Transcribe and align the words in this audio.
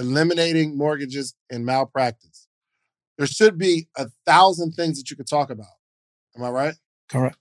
eliminating 0.00 0.76
mortgages 0.76 1.34
and 1.50 1.64
malpractice. 1.64 2.48
There 3.18 3.26
should 3.26 3.58
be 3.58 3.88
a 3.96 4.08
thousand 4.26 4.72
things 4.72 4.98
that 4.98 5.10
you 5.10 5.16
could 5.16 5.28
talk 5.28 5.50
about. 5.50 5.66
Am 6.36 6.42
I 6.42 6.48
right? 6.50 6.74
Correct. 7.08 7.36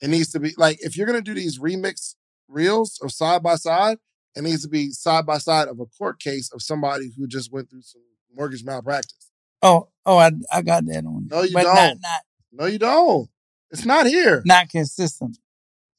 It 0.00 0.08
needs 0.08 0.30
to 0.32 0.40
be 0.40 0.52
like 0.56 0.78
if 0.80 0.96
you're 0.96 1.06
gonna 1.06 1.22
do 1.22 1.34
these 1.34 1.58
remix 1.58 2.14
reels 2.46 2.98
of 3.02 3.10
side 3.10 3.42
by 3.42 3.56
side, 3.56 3.98
it 4.36 4.42
needs 4.42 4.62
to 4.62 4.68
be 4.68 4.90
side 4.90 5.26
by 5.26 5.38
side 5.38 5.68
of 5.68 5.80
a 5.80 5.86
court 5.86 6.20
case 6.20 6.52
of 6.52 6.62
somebody 6.62 7.10
who 7.16 7.26
just 7.26 7.52
went 7.52 7.70
through 7.70 7.82
some 7.82 8.02
mortgage 8.34 8.64
malpractice. 8.64 9.30
Oh, 9.62 9.88
oh, 10.06 10.18
I, 10.18 10.30
I 10.52 10.62
got 10.62 10.84
that 10.86 11.04
on. 11.04 11.26
No, 11.30 11.42
you 11.42 11.54
but 11.54 11.64
don't. 11.64 11.74
Not, 11.74 11.96
not, 12.00 12.20
No, 12.52 12.66
you 12.66 12.78
don't. 12.78 13.28
It's 13.70 13.84
not 13.84 14.06
here. 14.06 14.42
not 14.44 14.68
consistent. 14.68 15.38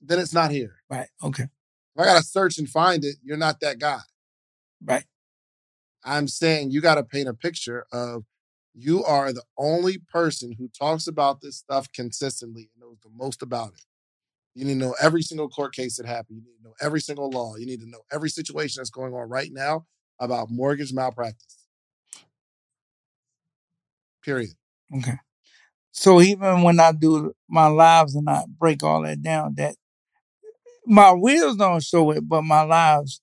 Then 0.02 0.20
it's 0.20 0.34
not 0.34 0.52
here. 0.52 0.76
Right. 0.90 1.08
Okay. 1.24 1.44
If 1.44 2.02
I 2.02 2.06
gotta 2.06 2.24
search 2.24 2.58
and 2.58 2.70
find 2.70 3.04
it, 3.04 3.16
you're 3.22 3.38
not 3.38 3.60
that 3.60 3.80
guy. 3.80 4.00
Right. 4.84 5.04
I'm 6.04 6.28
saying 6.28 6.72
you 6.72 6.82
gotta 6.82 7.04
paint 7.04 7.28
a 7.28 7.34
picture 7.34 7.86
of 7.92 8.24
you 8.74 9.04
are 9.04 9.34
the 9.34 9.44
only 9.58 9.98
person 10.12 10.56
who 10.58 10.70
talks 10.70 11.08
about 11.08 11.42
this 11.42 11.58
stuff 11.58 11.92
consistently 11.92 12.70
and 12.74 12.82
knows 12.82 12.98
the 13.04 13.10
most 13.14 13.42
about 13.42 13.74
it. 13.74 13.86
You 14.56 14.66
need 14.66 14.74
to 14.74 14.80
know 14.80 14.96
every 15.02 15.22
single 15.22 15.50
court 15.50 15.74
case 15.74 15.98
that 15.98 16.06
happened. 16.06 16.38
You 16.38 16.44
need 16.44 16.58
to 16.58 16.64
know 16.64 16.76
every 16.82 17.02
single 17.02 17.30
law. 17.30 17.56
You 17.56 17.66
need 17.66 17.82
to 17.82 17.90
know 17.90 18.02
every 18.12 18.30
situation 18.30 18.80
that's 18.80 18.90
going 18.90 19.14
on 19.14 19.30
right 19.30 19.50
now 19.52 19.86
about 20.20 20.50
mortgage 20.50 20.94
malpractice. 20.94 21.68
Period. 24.24 24.52
Okay. 24.96 25.18
So 25.92 26.22
even 26.22 26.64
when 26.64 26.80
I 26.80 26.92
do 26.92 27.34
my 27.50 27.68
lives 27.68 28.16
and 28.16 28.30
I 28.30 28.44
break 28.48 28.84
all 28.84 29.04
that 29.04 29.22
down, 29.22 29.56
that 29.56 29.76
my 30.86 31.14
wheels 31.14 31.58
don't 31.58 31.84
show 31.84 32.12
it, 32.12 32.28
but 32.28 32.44
my 32.44 32.62
lives. 32.62 33.22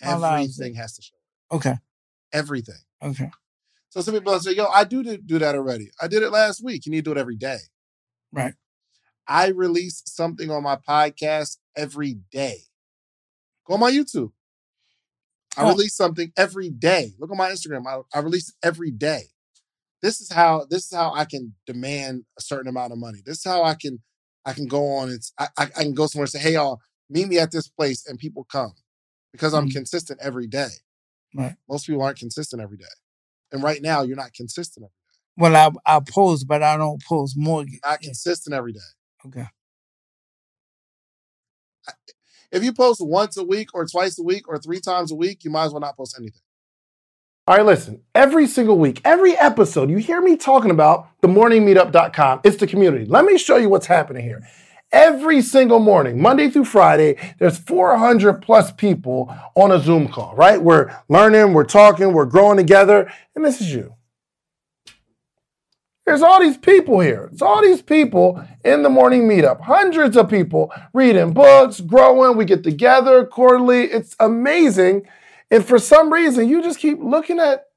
My 0.00 0.16
lives. 0.16 0.58
Everything 0.58 0.74
has 0.76 0.94
to 0.96 1.02
show. 1.02 1.16
Okay. 1.52 1.74
Everything. 2.32 2.74
Okay. 3.02 3.30
So 3.90 4.00
some 4.00 4.14
people 4.14 4.38
say, 4.40 4.52
yo, 4.54 4.66
I 4.66 4.84
do 4.84 5.02
do 5.18 5.38
that 5.38 5.54
already. 5.54 5.90
I 6.00 6.08
did 6.08 6.22
it 6.22 6.30
last 6.30 6.64
week. 6.64 6.86
You 6.86 6.92
need 6.92 7.04
to 7.04 7.12
do 7.14 7.18
it 7.18 7.20
every 7.20 7.36
day. 7.36 7.58
Right. 8.32 8.54
I 9.28 9.48
release 9.48 10.02
something 10.06 10.50
on 10.50 10.62
my 10.62 10.76
podcast 10.76 11.58
every 11.76 12.14
day. 12.32 12.58
Go 13.66 13.74
on 13.74 13.80
my 13.80 13.90
YouTube. 13.90 14.32
I 15.56 15.64
Oh. 15.64 15.68
release 15.68 15.94
something 15.94 16.32
every 16.36 16.70
day. 16.70 17.12
Look 17.18 17.30
on 17.30 17.36
my 17.36 17.50
Instagram. 17.50 17.86
I, 17.86 18.00
I 18.18 18.22
release 18.22 18.48
it 18.48 18.54
every 18.62 18.90
day. 18.90 19.24
This 20.00 20.20
is 20.20 20.32
how 20.32 20.66
this 20.68 20.86
is 20.90 20.92
how 20.96 21.12
I 21.14 21.24
can 21.26 21.54
demand 21.66 22.24
a 22.38 22.42
certain 22.42 22.68
amount 22.68 22.92
of 22.92 22.98
money. 22.98 23.20
This 23.24 23.38
is 23.38 23.44
how 23.44 23.62
I 23.62 23.74
can 23.74 24.00
I 24.44 24.52
can 24.54 24.66
go 24.66 24.88
on 24.96 25.10
and 25.10 25.20
I 25.56 25.66
can 25.66 25.94
go 25.94 26.06
somewhere 26.06 26.24
and 26.24 26.30
say, 26.30 26.40
hey 26.40 26.54
y'all, 26.54 26.80
meet 27.08 27.28
me 27.28 27.38
at 27.38 27.52
this 27.52 27.68
place 27.68 28.06
and 28.08 28.18
people 28.18 28.44
come 28.50 28.72
because 29.32 29.54
I'm 29.54 29.68
Mhm. 29.68 29.74
consistent 29.74 30.18
every 30.20 30.48
day. 30.48 30.70
Right. 31.34 31.54
Most 31.68 31.86
people 31.86 32.02
aren't 32.02 32.18
consistent 32.18 32.60
every 32.62 32.76
day. 32.76 32.84
And 33.52 33.62
right 33.62 33.80
now 33.82 34.02
you're 34.02 34.16
not 34.16 34.32
consistent 34.34 34.84
every 34.84 35.52
Well, 35.52 35.56
I 35.86 35.96
I 35.96 36.00
post, 36.00 36.46
but 36.46 36.62
I 36.62 36.76
don't 36.76 37.02
post 37.02 37.34
mortgage. 37.36 37.80
Not 37.84 38.02
Yeah. 38.02 38.08
consistent 38.08 38.54
every 38.54 38.72
day. 38.72 38.80
Okay. 39.26 39.46
If 42.50 42.62
you 42.62 42.72
post 42.74 43.00
once 43.00 43.36
a 43.38 43.44
week 43.44 43.68
or 43.72 43.86
twice 43.86 44.18
a 44.18 44.22
week 44.22 44.46
or 44.46 44.58
three 44.58 44.80
times 44.80 45.10
a 45.10 45.14
week, 45.14 45.42
you 45.42 45.50
might 45.50 45.64
as 45.64 45.72
well 45.72 45.80
not 45.80 45.96
post 45.96 46.16
anything. 46.18 46.42
All 47.46 47.56
right, 47.56 47.64
listen, 47.66 48.02
every 48.14 48.46
single 48.46 48.78
week, 48.78 49.00
every 49.04 49.36
episode, 49.36 49.90
you 49.90 49.96
hear 49.96 50.20
me 50.20 50.36
talking 50.36 50.70
about 50.70 51.08
the 51.22 51.28
themorningmeetup.com. 51.28 52.42
It's 52.44 52.58
the 52.58 52.66
community. 52.66 53.04
Let 53.06 53.24
me 53.24 53.36
show 53.38 53.56
you 53.56 53.68
what's 53.68 53.86
happening 53.86 54.22
here. 54.22 54.46
Every 54.92 55.40
single 55.40 55.78
morning, 55.78 56.20
Monday 56.20 56.50
through 56.50 56.66
Friday, 56.66 57.16
there's 57.38 57.56
400 57.56 58.42
plus 58.42 58.72
people 58.72 59.34
on 59.54 59.72
a 59.72 59.78
Zoom 59.78 60.08
call, 60.08 60.34
right? 60.36 60.62
We're 60.62 60.94
learning, 61.08 61.54
we're 61.54 61.64
talking, 61.64 62.12
we're 62.12 62.26
growing 62.26 62.58
together, 62.58 63.10
and 63.34 63.42
this 63.42 63.62
is 63.62 63.72
you. 63.72 63.94
There's 66.04 66.20
all 66.20 66.40
these 66.40 66.58
people 66.58 67.00
here. 67.00 67.30
It's 67.32 67.40
all 67.40 67.62
these 67.62 67.80
people 67.80 68.44
in 68.64 68.82
the 68.82 68.90
morning 68.90 69.28
meetup. 69.28 69.62
Hundreds 69.62 70.16
of 70.16 70.28
people 70.28 70.72
reading 70.92 71.32
books, 71.32 71.80
growing. 71.80 72.36
We 72.36 72.44
get 72.44 72.62
together 72.62 73.24
quarterly. 73.24 73.84
It's 73.84 74.14
amazing. 74.20 75.06
And 75.50 75.64
for 75.64 75.78
some 75.78 76.12
reason, 76.12 76.48
you 76.48 76.62
just 76.62 76.80
keep 76.80 76.98
looking 77.00 77.38
at, 77.38 77.68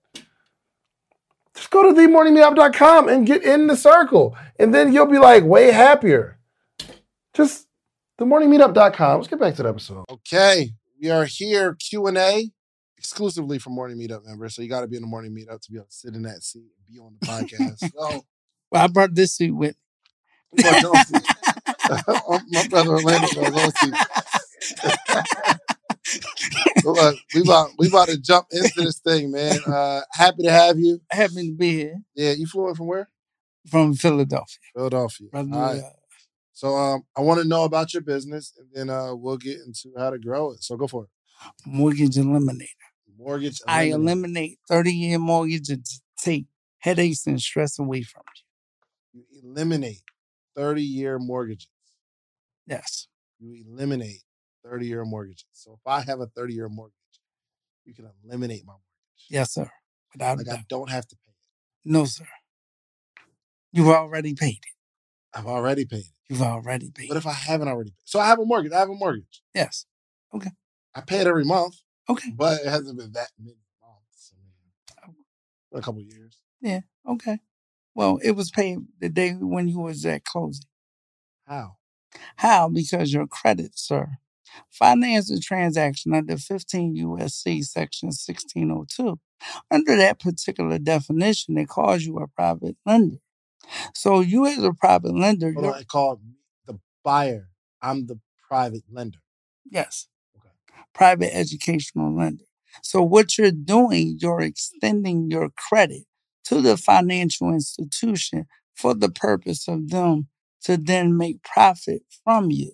just 1.54 1.70
go 1.70 1.84
to 1.84 1.98
themorningmeetup.com 1.98 3.08
and 3.10 3.28
get 3.28 3.44
in 3.44 3.68
the 3.68 3.78
circle. 3.78 4.36
And 4.60 4.74
then 4.74 4.92
you'll 4.92 5.06
be 5.06 5.20
like 5.20 5.44
way 5.44 5.72
happier. 5.72 6.35
Just 7.36 7.68
themorningmeetup.com. 8.20 9.18
Let's 9.18 9.28
get 9.28 9.40
back 9.40 9.56
to 9.56 9.64
the 9.64 9.70
episode. 9.70 10.06
Okay, 10.10 10.70
we 11.02 11.10
are 11.10 11.26
here 11.26 11.76
Q 11.76 12.08
and 12.08 12.18
A 12.18 12.50
exclusively 12.98 13.60
for 13.60 13.70
Morning 13.72 13.98
Meetup 13.98 14.26
members. 14.26 14.56
So 14.56 14.62
you 14.62 14.70
got 14.70 14.82
to 14.82 14.88
be 14.88 14.96
in 14.96 15.02
the 15.02 15.08
Morning 15.08 15.32
Meetup 15.36 15.62
to 15.62 15.72
be 15.72 15.78
able 15.78 15.86
to 15.88 15.92
sit 15.94 16.16
in 16.16 16.22
that 16.24 16.44
seat 16.44 16.64
and 16.78 16.88
be 16.88 17.00
on 17.00 17.16
the 17.20 17.28
podcast. 17.28 17.80
so, 17.94 18.24
Well, 18.72 18.84
I 18.84 18.88
brought 18.88 19.14
this 19.14 19.36
suit 19.36 19.56
with. 19.56 19.76
but 20.56 20.82
don't 20.82 20.98
see- 21.08 21.20
my 22.52 22.68
brother 22.70 22.92
Orlando 22.92 23.28
goes, 23.28 23.52
"Don't 23.52 23.78
see." 23.78 23.92
Look, 26.84 27.16
we 27.34 27.42
about 27.42 27.70
we 27.78 27.88
about 27.90 28.08
to 28.08 28.18
jump 28.20 28.48
into 28.52 28.72
this 28.82 29.00
thing, 29.00 29.32
man. 29.32 29.58
Uh, 29.68 30.02
happy 30.12 30.44
to 30.44 30.52
have 30.52 30.78
you. 30.80 31.00
Happy 31.12 31.50
to 31.50 31.56
be 31.56 31.72
here 31.74 31.96
Yeah, 32.16 32.32
you 32.32 32.48
flew 32.48 32.70
in 32.70 32.76
from 32.76 32.88
where? 32.88 33.10
from 33.70 33.94
Philadelphia. 33.96 34.60
Philadelphia. 34.76 35.28
All 35.34 35.44
Brother, 35.46 35.62
right. 35.62 35.84
uh, 35.84 35.90
So 36.56 36.76
um, 36.76 37.04
I 37.18 37.22
want 37.22 37.42
to 37.42 37.48
know 37.48 37.66
about 37.66 37.94
your 37.94 38.02
business, 38.02 38.54
and 38.58 38.68
then 38.74 38.90
uh, 38.90 39.14
we'll 39.14 39.38
get 39.38 39.58
into 39.60 39.92
how 39.98 40.10
to 40.10 40.18
grow 40.18 40.52
it. 40.54 40.64
So 40.64 40.78
go 40.78 40.88
for 40.88 41.04
it. 41.04 41.10
Mortgage 41.66 42.16
eliminator. 42.16 42.70
Mortgage. 43.18 43.60
I 43.68 43.84
eliminate 43.84 44.58
30 44.70 44.92
year 44.92 45.20
mortgages 45.20 45.68
to 45.68 46.02
take 46.18 46.46
headaches 46.80 47.28
and 47.28 47.42
stress 47.42 47.78
away 47.78 48.04
from 48.04 48.24
you. 49.14 49.24
You 49.32 49.42
eliminate 49.44 50.02
thirty-year 50.56 51.20
mortgages. 51.20 51.70
Yes. 52.68 53.08
You 53.40 53.64
eliminate 53.68 54.24
thirty-year 54.64 55.06
mortgages. 55.06 55.46
So 55.54 55.74
if 55.74 55.86
I 55.86 56.02
have 56.02 56.20
a 56.20 56.28
thirty-year 56.28 56.70
mortgage, 56.70 56.96
you 57.86 57.94
can 57.94 58.10
eliminate 58.24 58.66
my 58.66 58.72
mortgage. 58.74 59.28
Yes, 59.30 59.54
sir. 59.54 59.70
Without 60.14 60.38
Like 60.38 60.50
I 60.50 60.64
don't 60.70 60.90
have 60.90 61.08
to 61.08 61.16
pay 61.16 61.32
it. 61.32 61.92
No, 61.92 62.06
sir. 62.06 62.26
You've 63.72 63.88
already 63.90 64.34
paid 64.34 64.60
it. 64.66 64.75
I've 65.36 65.48
already 65.48 65.86
paid. 65.86 66.06
You've 66.30 66.42
already 66.42 66.92
paid 66.92 67.10
What 67.10 67.18
if 67.18 67.28
I 67.28 67.34
haven't 67.34 67.68
already 67.68 67.92
paid? 67.92 68.06
So 68.06 68.20
I 68.20 68.28
have 68.28 68.40
a 68.40 68.46
mortgage. 68.46 68.72
I 68.72 68.80
have 68.80 68.90
a 68.90 68.96
mortgage. 68.96 69.42
Yes. 69.54 69.86
Okay. 70.34 70.52
I 70.96 71.02
pay 71.02 71.20
it 71.20 71.28
every 71.28 71.44
month, 71.44 71.76
Okay. 72.10 72.32
but 72.36 72.62
it 72.62 72.68
hasn't 72.68 72.98
been 72.98 73.12
that 73.12 73.32
many 73.38 73.58
months. 73.82 74.32
I 74.34 75.08
mean, 75.08 75.16
oh. 75.74 75.78
a 75.78 75.82
couple 75.82 76.02
of 76.02 76.08
years. 76.08 76.40
Yeah. 76.62 76.82
Okay. 77.08 77.40
Well, 77.94 78.20
it 78.24 78.32
was 78.32 78.50
paid 78.50 78.80
the 79.00 79.10
day 79.10 79.32
when 79.34 79.68
you 79.68 79.80
was 79.80 80.06
at 80.06 80.24
closing. 80.24 80.66
How? 81.46 81.76
How? 82.38 82.70
Because 82.70 83.14
your 83.14 83.28
credit, 83.28 83.78
sir. 83.78 84.18
Finance 84.72 85.38
transaction 85.46 86.14
under 86.14 86.38
15 86.38 86.96
USC 86.96 87.64
section 87.64 88.08
1602. 88.08 89.20
Under 89.70 89.98
that 89.98 90.20
particular 90.20 90.80
definition, 90.80 91.58
it 91.58 91.68
calls 91.68 92.04
you 92.04 92.18
a 92.18 92.28
private 92.28 92.78
lender. 92.86 93.18
So 93.94 94.20
you 94.20 94.46
as 94.46 94.64
a 94.64 94.74
private 94.74 95.16
lender, 95.16 95.52
Hold 95.52 95.66
you're, 95.66 95.74
on, 95.76 95.82
it 95.82 95.88
called 95.88 96.22
the 96.66 96.80
buyer. 97.04 97.50
I'm 97.82 98.08
the 98.08 98.20
private 98.48 98.84
lender. 98.92 99.20
yes, 99.70 100.08
Okay. 100.38 100.50
private 100.94 101.36
educational 101.36 102.16
lender. 102.16 102.46
So 102.82 103.02
what 103.02 103.38
you're 103.38 103.52
doing, 103.52 104.18
you're 104.20 104.42
extending 104.42 105.30
your 105.32 105.50
credit 105.50 106.04
to 106.46 106.62
the 106.62 106.78
financial 106.78 107.50
institution 107.52 108.46
for 108.76 108.94
the 108.94 109.10
purpose 109.10 109.68
of 109.68 109.90
them 109.90 110.28
to 110.64 110.78
then 110.78 111.18
make 111.18 111.44
profit 111.44 112.04
from 112.24 112.52
you. 112.52 112.74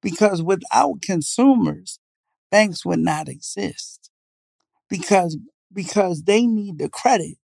Because 0.00 0.42
without 0.42 1.02
consumers, 1.02 2.00
banks 2.50 2.84
would 2.84 2.98
not 3.00 3.28
exist. 3.28 4.10
Because 4.88 5.36
because 5.72 6.24
they 6.24 6.46
need 6.46 6.78
the 6.78 6.88
credit 6.88 7.36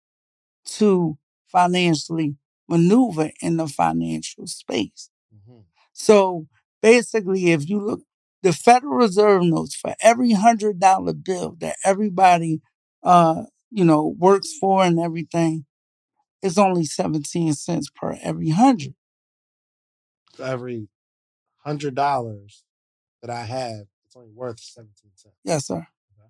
to 0.66 1.18
financially 1.52 2.36
maneuver 2.68 3.32
in 3.42 3.58
the 3.58 3.68
financial 3.68 4.48
space. 4.48 5.10
Mhm. 5.34 5.64
So 5.94 6.48
basically, 6.82 7.52
if 7.52 7.68
you 7.70 7.80
look, 7.80 8.02
the 8.44 8.54
Federal 8.54 8.96
Reserve 8.96 9.44
notes 9.44 9.76
for 9.76 9.96
every 10.02 10.32
hundred 10.32 10.80
dollar 10.80 11.14
bill 11.14 11.56
that 11.60 11.78
everybody, 11.84 12.62
uh, 13.04 13.44
you 13.72 13.84
know, 13.84 14.16
works 14.18 14.58
for 14.60 14.84
and 14.84 15.00
everything, 15.00 15.66
is 16.42 16.58
only 16.58 16.86
seventeen 16.86 17.54
cents 17.54 17.90
per 17.94 18.18
every 18.22 18.50
hundred. 18.50 18.96
So 20.36 20.44
every 20.44 20.88
hundred 21.64 21.96
dollars 21.96 22.64
that 23.22 23.30
I 23.32 23.44
have, 23.44 23.88
it's 24.06 24.16
only 24.16 24.30
worth 24.30 24.60
seventeen 24.60 25.12
cents. 25.16 25.36
Yes, 25.44 25.68
sir. 25.68 25.78
Okay. 25.78 26.30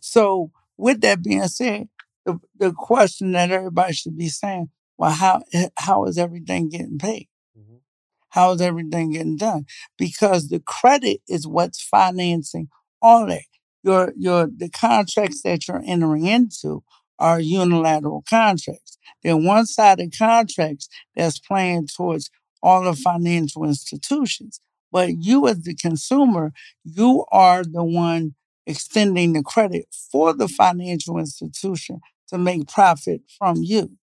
So 0.00 0.50
with 0.76 1.00
that 1.00 1.22
being 1.22 1.48
said, 1.48 1.88
the 2.24 2.38
the 2.58 2.72
question 2.72 3.32
that 3.32 3.50
everybody 3.50 3.94
should 3.94 4.16
be 4.16 4.28
saying, 4.28 4.70
well, 5.00 5.12
how 5.12 5.42
how 5.78 6.06
is 6.06 6.18
everything 6.18 6.70
getting 6.70 6.98
paid? 6.98 7.28
Mhm. 7.58 7.80
How 8.30 8.52
is 8.52 8.60
everything 8.62 9.12
getting 9.12 9.36
done? 9.38 9.66
Because 9.98 10.48
the 10.48 10.60
credit 10.60 11.22
is 11.28 11.46
what's 11.46 11.82
financing 11.82 12.68
all 13.02 13.26
that. 13.26 13.42
your 13.84 14.12
your 14.18 14.46
the 14.46 14.70
contracts 14.70 15.42
that 15.42 15.68
you're 15.68 15.82
entering 15.86 16.26
into 16.26 16.84
are 17.18 17.40
unilateral 17.40 18.24
contracts. 18.28 18.98
They're 19.22 19.36
one-sided 19.38 20.14
contracts 20.18 20.88
that's 21.16 21.38
playing 21.40 21.88
towards 21.88 22.30
all 22.62 22.84
the 22.84 22.94
financial 22.96 23.64
institutions. 23.64 24.60
But 24.92 25.10
you 25.24 25.48
as 25.48 25.62
the 25.62 25.74
consumer, 25.76 26.52
you 26.84 27.26
are 27.32 27.64
the 27.64 27.84
one 27.84 28.34
extending 28.66 29.34
the 29.34 29.42
credit 29.42 29.86
for 30.12 30.34
the 30.34 30.48
financial 30.48 31.18
institution 31.18 32.00
to 32.28 32.38
make 32.38 32.68
profit 32.68 33.22
from 33.38 33.56
you. 33.62 33.98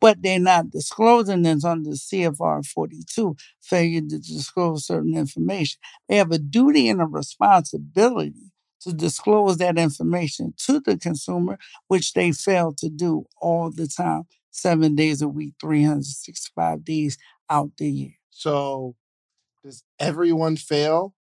But 0.00 0.22
they're 0.22 0.38
not 0.38 0.70
disclosing 0.70 1.42
this 1.42 1.64
under 1.64 1.90
CFR 1.90 2.64
42, 2.66 3.36
failure 3.60 4.00
to 4.00 4.18
disclose 4.18 4.86
certain 4.86 5.16
information. 5.16 5.80
They 6.08 6.16
have 6.16 6.30
a 6.30 6.38
duty 6.38 6.88
and 6.88 7.00
a 7.00 7.06
responsibility 7.06 8.52
to 8.82 8.92
disclose 8.92 9.58
that 9.58 9.78
information 9.78 10.54
to 10.66 10.80
the 10.80 10.96
consumer, 10.96 11.58
which 11.88 12.12
they 12.12 12.32
fail 12.32 12.72
to 12.74 12.88
do 12.88 13.26
all 13.40 13.70
the 13.70 13.86
time, 13.86 14.24
seven 14.50 14.94
days 14.94 15.22
a 15.22 15.28
week, 15.28 15.54
365 15.60 16.84
days 16.84 17.16
out 17.48 17.70
the 17.78 17.90
year. 17.90 18.14
So, 18.30 18.96
does 19.62 19.84
everyone 20.00 20.56
fail 20.56 21.14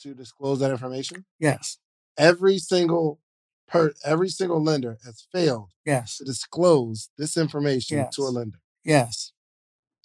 to 0.00 0.14
disclose 0.14 0.60
that 0.60 0.70
information? 0.70 1.24
Yes. 1.38 1.78
Every 2.16 2.58
single 2.58 3.20
per 3.66 3.92
every 4.04 4.28
single 4.28 4.62
lender 4.62 4.98
has 5.04 5.26
failed 5.32 5.70
Yes. 5.86 6.18
to 6.18 6.24
disclose 6.24 7.10
this 7.18 7.36
information 7.36 7.98
Yes. 7.98 8.14
to 8.16 8.22
a 8.22 8.30
lender. 8.30 8.58
Yes. 8.84 9.32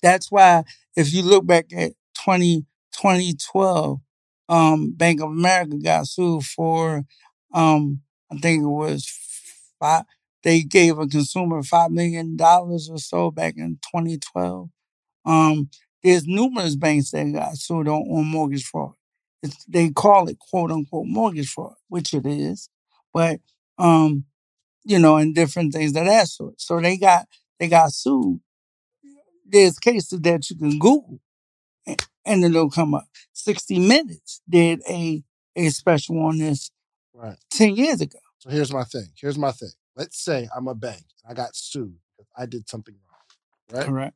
That's 0.02 0.32
why 0.32 0.64
if 0.96 1.14
you 1.14 1.24
look 1.24 1.46
back 1.46 1.74
at 1.74 1.94
20, 2.14 2.66
2012, 2.92 4.00
um, 4.50 4.92
Bank 4.92 5.22
of 5.22 5.30
America 5.30 5.78
got 5.78 6.08
sued 6.08 6.44
for, 6.44 7.06
um, 7.54 8.02
I 8.32 8.38
think 8.38 8.64
it 8.64 8.68
was 8.68 9.06
five, 9.80 10.06
they 10.44 10.62
gave 10.64 10.98
a 10.98 11.08
consumer 11.08 11.62
$5 11.62 11.92
million 11.92 12.38
or 12.42 12.80
so 12.98 13.32
back 13.32 13.56
in 13.58 13.80
2012. 13.92 14.70
Um, 15.26 15.70
there's 16.04 16.26
numerous 16.26 16.76
banks 16.76 17.12
that 17.12 17.32
got 17.34 17.58
sued 17.58 17.88
on, 17.88 18.02
on 18.04 18.26
mortgage 18.26 18.66
fraud. 18.66 18.94
It's, 19.44 19.64
they 19.66 19.90
call 19.90 20.28
it 20.30 20.40
quote 20.40 20.72
unquote 20.72 21.08
mortgage 21.08 21.50
fraud, 21.50 21.76
which 21.90 22.14
it 22.14 22.26
is, 22.26 22.70
but, 23.14 23.40
um, 23.78 24.26
you 24.86 25.00
know, 25.00 25.18
and 25.18 25.36
different 25.36 25.74
things 25.74 25.96
of 25.96 26.06
that 26.06 26.28
sort. 26.28 26.60
So 26.62 26.80
they 26.80 26.98
got, 26.98 27.28
they 27.60 27.68
got 27.68 27.94
sued 27.94 28.40
there's 29.46 29.80
cases 29.80 30.22
that 30.22 30.50
you 30.50 30.56
can 30.56 30.80
Google 30.80 31.20
a- 31.88 31.98
and 32.26 32.44
it'll 32.44 32.70
come 32.70 32.94
up. 32.94 33.08
60 33.34 33.80
Minutes 33.80 34.42
did 34.48 34.82
a 34.90 35.24
a 35.56 35.70
special 35.70 36.20
on 36.22 36.38
this 36.38 36.72
Right. 37.14 37.38
10 37.52 37.76
years 37.76 38.00
ago. 38.00 38.20
So 38.38 38.50
here's 38.50 38.72
my 38.72 38.84
thing. 38.84 39.08
Here's 39.16 39.38
my 39.38 39.52
thing. 39.52 39.72
Let's 39.96 40.24
say 40.24 40.48
I'm 40.56 40.68
a 40.68 40.76
bank. 40.76 41.04
I 41.28 41.34
got 41.34 41.56
sued 41.56 41.98
because 42.16 42.32
I 42.38 42.46
did 42.46 42.70
something 42.70 42.96
wrong. 42.96 43.78
Right. 43.80 43.86
Correct. 43.88 44.16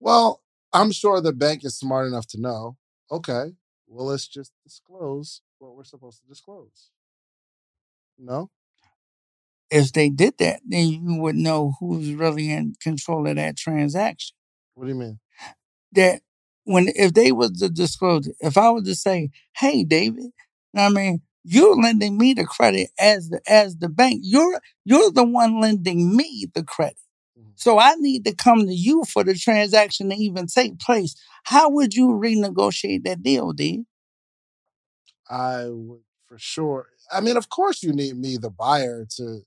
Well, 0.00 0.42
I'm 0.72 0.90
sure 0.90 1.20
the 1.20 1.32
bank 1.32 1.64
is 1.64 1.76
smart 1.76 2.08
enough 2.08 2.26
to 2.28 2.40
know. 2.40 2.76
Okay. 3.10 3.52
Well, 3.86 4.06
let's 4.06 4.26
just 4.26 4.52
disclose 4.64 5.42
what 5.58 5.76
we're 5.76 5.84
supposed 5.84 6.20
to 6.22 6.26
disclose. 6.26 6.90
No. 8.22 8.50
If 9.70 9.92
they 9.92 10.10
did 10.10 10.36
that, 10.38 10.60
then 10.66 10.88
you 10.88 11.20
would 11.20 11.36
know 11.36 11.74
who's 11.80 12.12
really 12.14 12.50
in 12.50 12.74
control 12.82 13.26
of 13.26 13.36
that 13.36 13.56
transaction. 13.56 14.36
What 14.74 14.84
do 14.84 14.90
you 14.92 14.98
mean? 14.98 15.18
That 15.92 16.22
when 16.64 16.88
if 16.96 17.14
they 17.14 17.32
was 17.32 17.52
to 17.60 17.68
disclose 17.68 18.26
it, 18.28 18.36
if 18.40 18.58
I 18.58 18.70
was 18.70 18.84
to 18.84 18.94
say, 18.94 19.30
hey 19.56 19.84
David, 19.84 20.30
I 20.76 20.88
mean, 20.90 21.22
you're 21.44 21.76
lending 21.76 22.18
me 22.18 22.34
the 22.34 22.44
credit 22.44 22.90
as 22.98 23.30
the 23.30 23.40
as 23.48 23.76
the 23.78 23.88
bank. 23.88 24.20
You're 24.24 24.60
you're 24.84 25.10
the 25.10 25.24
one 25.24 25.60
lending 25.60 26.16
me 26.16 26.46
the 26.54 26.64
credit. 26.64 26.98
Mhm. 27.38 27.52
So 27.56 27.78
I 27.78 27.94
need 27.96 28.24
to 28.26 28.34
come 28.34 28.66
to 28.66 28.74
you 28.74 29.04
for 29.04 29.24
the 29.24 29.34
transaction 29.34 30.10
to 30.10 30.16
even 30.16 30.46
take 30.46 30.78
place. 30.80 31.14
How 31.44 31.70
would 31.70 31.94
you 31.94 32.08
renegotiate 32.08 33.04
that 33.04 33.22
deal, 33.22 33.52
D? 33.52 33.84
I 35.28 35.68
would 35.68 36.02
for 36.26 36.38
sure. 36.38 36.88
I 37.12 37.20
mean, 37.20 37.36
of 37.36 37.48
course, 37.48 37.82
you 37.82 37.92
need 37.92 38.16
me, 38.16 38.36
the 38.36 38.50
buyer, 38.50 39.06
to 39.16 39.40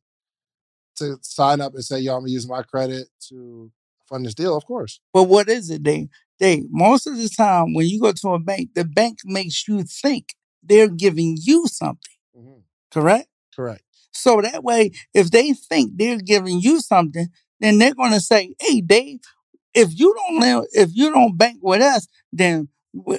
to 0.98 1.18
sign 1.22 1.62
up 1.62 1.74
and 1.74 1.84
say, 1.84 2.00
"Yo, 2.00 2.14
I'm 2.16 2.22
gonna 2.22 2.32
use 2.32 2.48
my 2.48 2.62
credit 2.64 3.08
to 3.30 3.72
fund 4.08 4.26
this 4.26 4.34
deal." 4.34 4.56
Of 4.56 4.66
course. 4.66 5.00
But 5.14 5.24
what 5.24 5.50
is 5.50 5.70
it, 5.70 5.84
Dave? 5.84 6.08
Dave, 6.40 6.66
most 6.70 7.08
of 7.08 7.18
the 7.18 7.30
time 7.30 7.74
when 7.74 7.88
you 7.88 8.00
go 8.00 8.12
to 8.12 8.30
a 8.30 8.40
bank, 8.40 8.70
the 8.76 8.84
bank 8.86 9.20
makes 9.26 9.68
you 9.68 9.84
think 9.84 10.36
they're 10.64 10.90
giving 10.90 11.38
you 11.42 11.68
something, 11.68 12.16
Mhm. 12.38 12.64
correct? 12.92 13.30
Correct. 13.56 13.84
So 14.12 14.42
that 14.42 14.64
way, 14.64 14.92
if 15.14 15.32
they 15.32 15.54
think 15.54 15.94
they're 15.98 16.20
giving 16.20 16.60
you 16.62 16.82
something, 16.82 17.28
then 17.60 17.78
they're 17.78 17.94
going 17.96 18.12
to 18.12 18.20
say, 18.20 18.54
"Hey, 18.60 18.82
Dave, 18.82 19.20
if 19.74 19.98
you 19.98 20.14
don't 20.16 20.40
live, 20.40 20.66
if 20.74 20.92
you 20.96 21.12
don't 21.12 21.38
bank 21.38 21.60
with 21.62 21.82
us, 21.82 22.08
then 22.34 22.70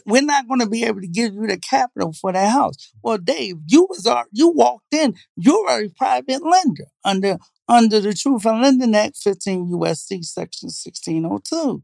we're 0.06 0.22
not 0.22 0.48
going 0.48 0.60
to 0.60 0.68
be 0.68 0.84
able 0.84 1.00
to 1.00 1.06
give 1.06 1.34
you 1.34 1.46
the 1.46 1.58
capital 1.58 2.12
for 2.12 2.32
that 2.32 2.50
house." 2.50 2.92
Well, 3.02 3.18
Dave, 3.18 3.56
you 3.66 3.86
was 3.88 4.06
our, 4.06 4.26
you 4.32 4.48
walked 4.48 4.92
in, 4.94 5.14
you're 5.36 5.68
a 5.70 5.88
private 5.90 6.42
lender 6.42 6.86
under 7.04 7.38
under 7.68 8.00
the 8.00 8.14
Truth 8.14 8.46
in 8.46 8.62
Lending 8.62 8.94
Act, 8.94 9.16
15 9.16 9.72
USC 9.72 10.24
Section 10.24 10.68
1602. 10.68 11.82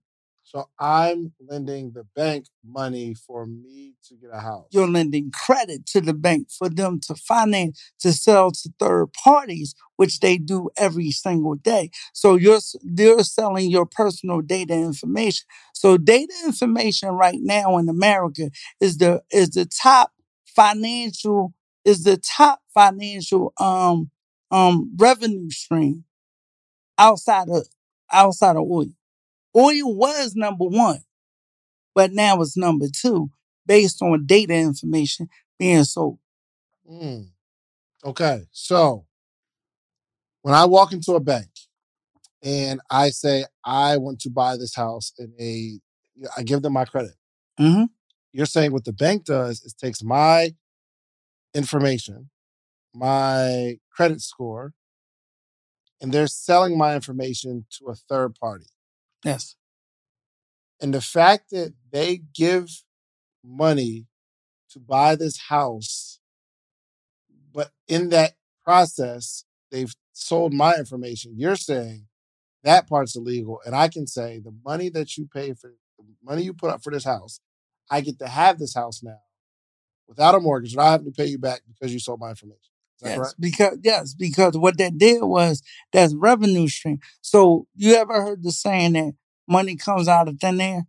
So 0.53 0.69
I'm 0.79 1.33
lending 1.41 1.93
the 1.93 2.05
bank 2.15 2.45
money 2.63 3.15
for 3.15 3.47
me 3.47 3.95
to 4.07 4.15
get 4.17 4.29
a 4.35 4.39
house. 4.39 4.67
You're 4.71 4.87
lending 4.87 5.31
credit 5.31 5.87
to 5.87 6.03
the 6.03 6.13
bank 6.13 6.49
for 6.51 6.69
them 6.69 7.01
to 7.07 7.15
finance 7.15 7.81
to 8.01 8.13
sell 8.13 8.51
to 8.51 8.71
third 8.79 9.15
parties, 9.15 9.75
which 9.97 10.21
they 10.21 10.37
do 10.37 10.69
every 10.77 11.11
single 11.11 11.55
day. 11.55 11.91
So 12.13 12.37
you're 12.37 12.61
they're 12.83 13.25
selling 13.25 13.71
your 13.71 13.87
personal 13.87 14.43
data 14.43 14.75
information. 14.75 15.47
So 15.73 15.97
data 15.97 16.35
information 16.45 17.09
right 17.11 17.39
now 17.41 17.79
in 17.79 17.89
America 17.89 18.51
is 18.79 18.99
the 18.99 19.23
is 19.31 19.51
the 19.51 19.65
top 19.65 20.13
financial 20.45 21.55
is 21.87 22.05
the 22.05 22.19
top 22.19 22.61
financial 22.75 23.55
um 23.59 24.11
um 24.51 24.93
revenue 24.99 25.49
stream 25.49 26.05
outside 26.99 27.49
of 27.49 27.67
outside 28.13 28.57
of 28.57 28.63
oil. 28.71 28.87
Oil 29.57 29.95
was 29.95 30.35
number 30.35 30.65
one, 30.65 31.03
but 31.95 32.13
now 32.13 32.41
it's 32.41 32.57
number 32.57 32.87
two 32.93 33.31
based 33.67 34.03
on 34.03 34.27
data 34.27 34.55
information 34.55 35.29
being 35.59 35.85
sold. 35.85 36.19
Mm. 36.91 37.29
Okay, 38.05 38.43
so 38.51 39.07
when 40.43 40.55
I 40.55 40.65
walk 40.65 40.93
into 40.93 41.13
a 41.15 41.21
bank 41.21 41.51
and 42.43 42.81
I 42.91 43.11
say 43.11 43.45
I 43.65 43.97
want 43.99 44.21
to 44.23 44.31
buy 44.31 44.57
this 44.57 44.75
house 44.75 45.13
in 45.19 45.33
a, 45.39 45.79
I 46.37 46.43
give 46.43 46.63
them 46.63 46.73
my 46.73 46.85
credit. 46.85 47.15
Mhm. 47.61 47.89
You're 48.33 48.47
saying 48.47 48.73
what 48.73 48.85
the 48.85 48.93
bank 48.93 49.25
does 49.25 49.63
is 49.63 49.75
takes 49.75 50.03
my 50.03 50.55
information, 51.55 52.31
my 52.95 53.79
credit 53.91 54.21
score, 54.23 54.75
and 56.01 56.11
they're 56.13 56.27
selling 56.27 56.77
my 56.77 56.95
information 56.95 57.67
to 57.79 57.87
a 57.87 57.95
third 57.95 58.35
party. 58.35 58.67
Yes. 59.25 59.57
And 60.81 60.93
the 60.93 61.01
fact 61.01 61.51
that 61.51 61.75
they 61.93 62.23
give 62.35 62.69
money 63.45 64.07
to 64.71 64.81
buy 64.81 65.17
this 65.17 65.39
house, 65.49 66.21
but 67.53 67.71
in 67.89 68.09
that 68.11 68.33
process, 68.65 69.45
they've 69.71 69.95
sold 70.13 70.53
my 70.53 70.75
information. 70.77 71.35
You're 71.37 71.57
saying 71.57 72.07
that 72.65 72.89
part's 72.89 73.17
illegal. 73.17 73.61
And 73.65 73.75
I 73.75 73.89
can 73.89 74.07
say 74.07 74.41
the 74.41 74.55
money 74.65 74.89
that 74.91 75.17
you 75.17 75.29
pay 75.33 75.53
for, 75.55 75.75
the 75.99 76.05
money 76.23 76.43
you 76.43 76.53
put 76.53 76.71
up 76.71 76.83
for 76.83 76.93
this 76.93 77.05
house, 77.05 77.41
I 77.91 78.01
get 78.01 78.19
to 78.21 78.29
have 78.29 78.59
this 78.59 78.75
house 78.75 79.03
now 79.03 79.21
without 80.09 80.35
a 80.35 80.41
mortgage, 80.41 80.73
and 80.73 80.83
I 80.83 80.93
have 80.93 81.05
to 81.05 81.11
pay 81.11 81.27
you 81.27 81.39
back 81.39 81.63
because 81.69 81.93
you 81.93 81.99
sold 81.99 82.21
my 82.21 82.31
information. 82.31 82.72
Yes, 83.05 83.35
because 83.39 83.79
yes, 83.83 84.15
because 84.15 84.57
what 84.57 84.79
that 84.79 84.99
did 84.99 85.23
was 85.23 85.63
that's 85.93 86.15
revenue 86.15 86.69
stream. 86.69 87.01
So 87.21 87.67
you 87.75 87.95
ever 87.95 88.23
heard 88.23 88.43
the 88.43 88.53
saying 88.53 88.93
that 88.95 89.15
money 89.49 89.77
comes 89.77 90.09
out 90.09 90.29
of 90.29 90.39
thin 90.41 90.61
air? 90.61 90.87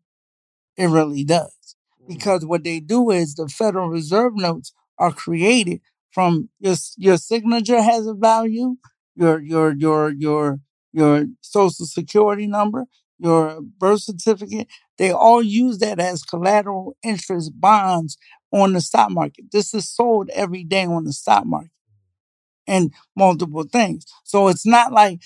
It 0.77 0.87
really 0.87 1.23
does. 1.23 1.75
Mm. 2.03 2.07
Because 2.07 2.45
what 2.45 2.63
they 2.63 2.79
do 2.79 3.11
is 3.11 3.35
the 3.35 3.47
Federal 3.47 3.89
Reserve 3.89 4.35
notes 4.35 4.73
are 4.97 5.11
created 5.11 5.81
from 6.11 6.49
your 6.59 6.75
your 6.97 7.17
signature 7.17 7.81
has 7.81 8.05
a 8.05 8.13
value, 8.13 8.75
your 9.15 9.41
your 9.41 9.73
your 9.73 10.11
your 10.11 10.59
your 10.91 11.25
social 11.41 11.85
security 11.85 12.45
number, 12.45 12.85
your 13.17 13.59
birth 13.61 14.01
certificate. 14.01 14.67
They 14.99 15.11
all 15.11 15.41
use 15.41 15.79
that 15.79 15.99
as 15.99 16.23
collateral 16.23 16.95
interest 17.03 17.51
bonds 17.59 18.17
on 18.51 18.73
the 18.73 18.81
stock 18.81 19.09
market. 19.09 19.45
This 19.51 19.73
is 19.73 19.89
sold 19.89 20.29
every 20.33 20.63
day 20.63 20.85
on 20.85 21.05
the 21.05 21.13
stock 21.13 21.45
market 21.45 21.71
and 22.67 22.93
multiple 23.15 23.63
things. 23.63 24.05
So 24.23 24.47
it's 24.47 24.65
not 24.65 24.91
like 24.91 25.21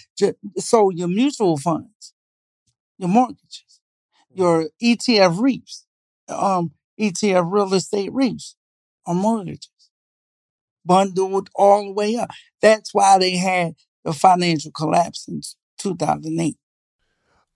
so 0.58 0.90
your 0.90 1.08
mutual 1.08 1.58
funds, 1.58 2.14
your 2.98 3.10
mortgages, 3.10 3.82
your 4.34 4.70
ETF 4.84 5.40
REITs, 5.40 5.84
um, 6.30 6.72
ETF 7.00 7.52
real 7.52 7.74
estate 7.74 8.12
REITs 8.12 8.56
are 9.06 9.16
mortgages. 9.16 9.70
bundled 10.86 11.50
all 11.56 11.86
the 11.86 11.92
way 11.92 12.16
up. 12.16 12.30
That's 12.62 12.94
why 12.94 13.20
they 13.20 13.38
had 13.38 13.76
the 14.04 14.14
financial 14.14 14.72
collapse 14.72 15.28
in 15.28 15.42
2008. 15.80 16.58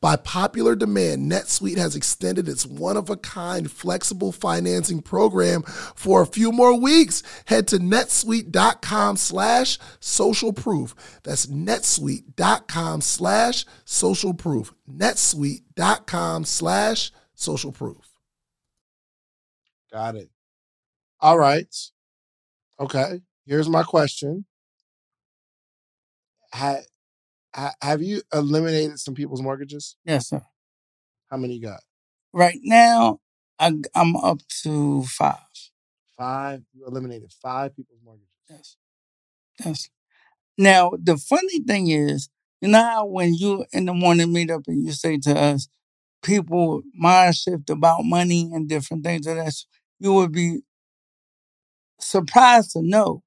By 0.00 0.16
popular 0.16 0.74
demand, 0.76 1.30
NetSuite 1.30 1.78
has 1.78 1.96
extended 1.96 2.48
its 2.48 2.66
one 2.66 2.96
of 2.96 3.10
a 3.10 3.16
kind 3.16 3.70
flexible 3.70 4.32
financing 4.32 5.02
program 5.02 5.62
for 5.62 6.22
a 6.22 6.26
few 6.26 6.52
more 6.52 6.78
weeks. 6.78 7.22
Head 7.46 7.68
to 7.68 7.78
netsuite.com 7.78 9.16
slash 9.16 9.78
social 10.00 10.52
proof. 10.52 10.94
That's 11.22 11.46
netsuite.com 11.46 13.00
slash 13.00 13.64
social 13.84 14.34
proof. 14.34 14.72
netsuite.com 14.90 16.44
slash 16.44 17.12
social 17.34 17.72
proof. 17.72 18.08
Got 19.92 20.16
it. 20.16 20.30
All 21.20 21.38
right. 21.38 21.72
Okay. 22.80 23.20
Here's 23.46 23.68
my 23.68 23.82
question. 23.82 24.44
Ha- 26.52 26.76
ha- 26.76 26.82
have 27.80 28.02
you 28.02 28.22
eliminated 28.32 28.98
some 28.98 29.14
people's 29.14 29.42
mortgages? 29.42 29.96
Yes, 30.04 30.28
sir. 30.28 30.42
How 31.30 31.36
many 31.36 31.54
you 31.54 31.62
got? 31.62 31.80
Right 32.32 32.58
now, 32.62 33.20
I, 33.58 33.72
I'm 33.94 34.16
up 34.16 34.40
to 34.62 35.02
five. 35.04 35.38
Five. 36.16 36.62
You 36.72 36.86
eliminated 36.86 37.32
five 37.42 37.74
people's 37.74 38.00
mortgages. 38.04 38.28
Yes. 38.48 38.76
Yes. 39.64 39.90
Now, 40.56 40.92
the 41.00 41.16
funny 41.16 41.60
thing 41.60 41.88
is, 41.88 42.28
you 42.60 42.68
know 42.68 42.82
how 42.82 43.06
when 43.06 43.34
you 43.34 43.64
in 43.72 43.86
the 43.86 43.94
morning 43.94 44.32
meet 44.32 44.50
up 44.50 44.62
and 44.66 44.84
you 44.84 44.92
say 44.92 45.18
to 45.18 45.38
us, 45.38 45.68
people 46.22 46.82
mind 46.94 47.36
shift 47.36 47.70
about 47.70 48.04
money 48.04 48.50
and 48.52 48.68
different 48.68 49.04
things 49.04 49.26
of 49.26 49.36
that, 49.36 49.54
you 49.98 50.12
would 50.14 50.32
be 50.32 50.60
surprised 52.00 52.72
to 52.72 52.82
know 52.82 53.22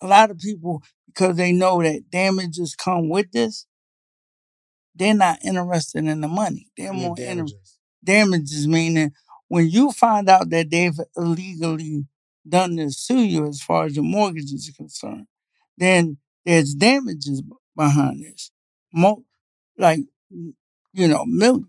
a 0.00 0.06
lot 0.06 0.30
of 0.30 0.38
people, 0.38 0.82
because 1.16 1.36
they 1.36 1.52
know 1.52 1.82
that 1.82 2.10
damages 2.10 2.76
come 2.76 3.10
with 3.10 3.32
this, 3.32 3.66
they're 4.94 5.14
not 5.14 5.44
interested 5.44 6.06
in 6.06 6.20
the 6.22 6.28
money. 6.28 6.68
They're 6.76 6.94
more 6.94 7.16
interested 7.18 7.36
damages? 7.36 7.78
damages 8.04 8.68
meaning 8.68 9.12
when 9.48 9.68
you 9.68 9.92
find 9.92 10.28
out 10.28 10.50
that 10.50 10.70
they've 10.70 10.98
illegally 11.16 12.06
done 12.48 12.76
this 12.76 13.06
to 13.08 13.18
you 13.18 13.46
as 13.48 13.62
far 13.62 13.86
as 13.86 13.96
your 13.96 14.04
mortgage 14.04 14.52
is 14.52 14.70
concerned, 14.76 15.26
then 15.78 16.18
there's 16.46 16.74
damages 16.74 17.42
behind 17.76 18.24
this. 18.24 18.52
Mo- 18.92 19.24
like, 19.78 20.00
you 20.92 21.08
know, 21.08 21.24
millions, 21.26 21.68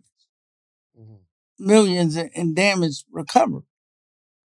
Mhm. 0.96 1.26
millions 1.60 2.16
in 2.18 2.30
in 2.30 2.56
damage 2.56 3.06
recovery, 3.12 3.64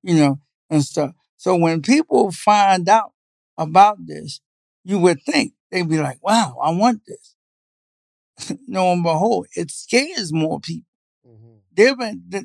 you 0.03 0.15
know, 0.15 0.39
and 0.69 0.83
stuff. 0.83 1.13
So 1.37 1.55
when 1.55 1.81
people 1.81 2.31
find 2.31 2.89
out 2.89 3.13
about 3.57 4.05
this, 4.05 4.41
you 4.83 4.99
would 4.99 5.21
think 5.23 5.53
they'd 5.71 5.89
be 5.89 5.99
like, 5.99 6.19
wow, 6.23 6.57
I 6.61 6.71
want 6.71 7.01
this. 7.05 7.35
no 8.67 8.91
and 8.91 9.03
behold, 9.03 9.47
it 9.55 9.71
scares 9.71 10.31
more 10.31 10.59
people. 10.59 10.87
Mhm. 11.27 11.59
They're, 11.73 11.95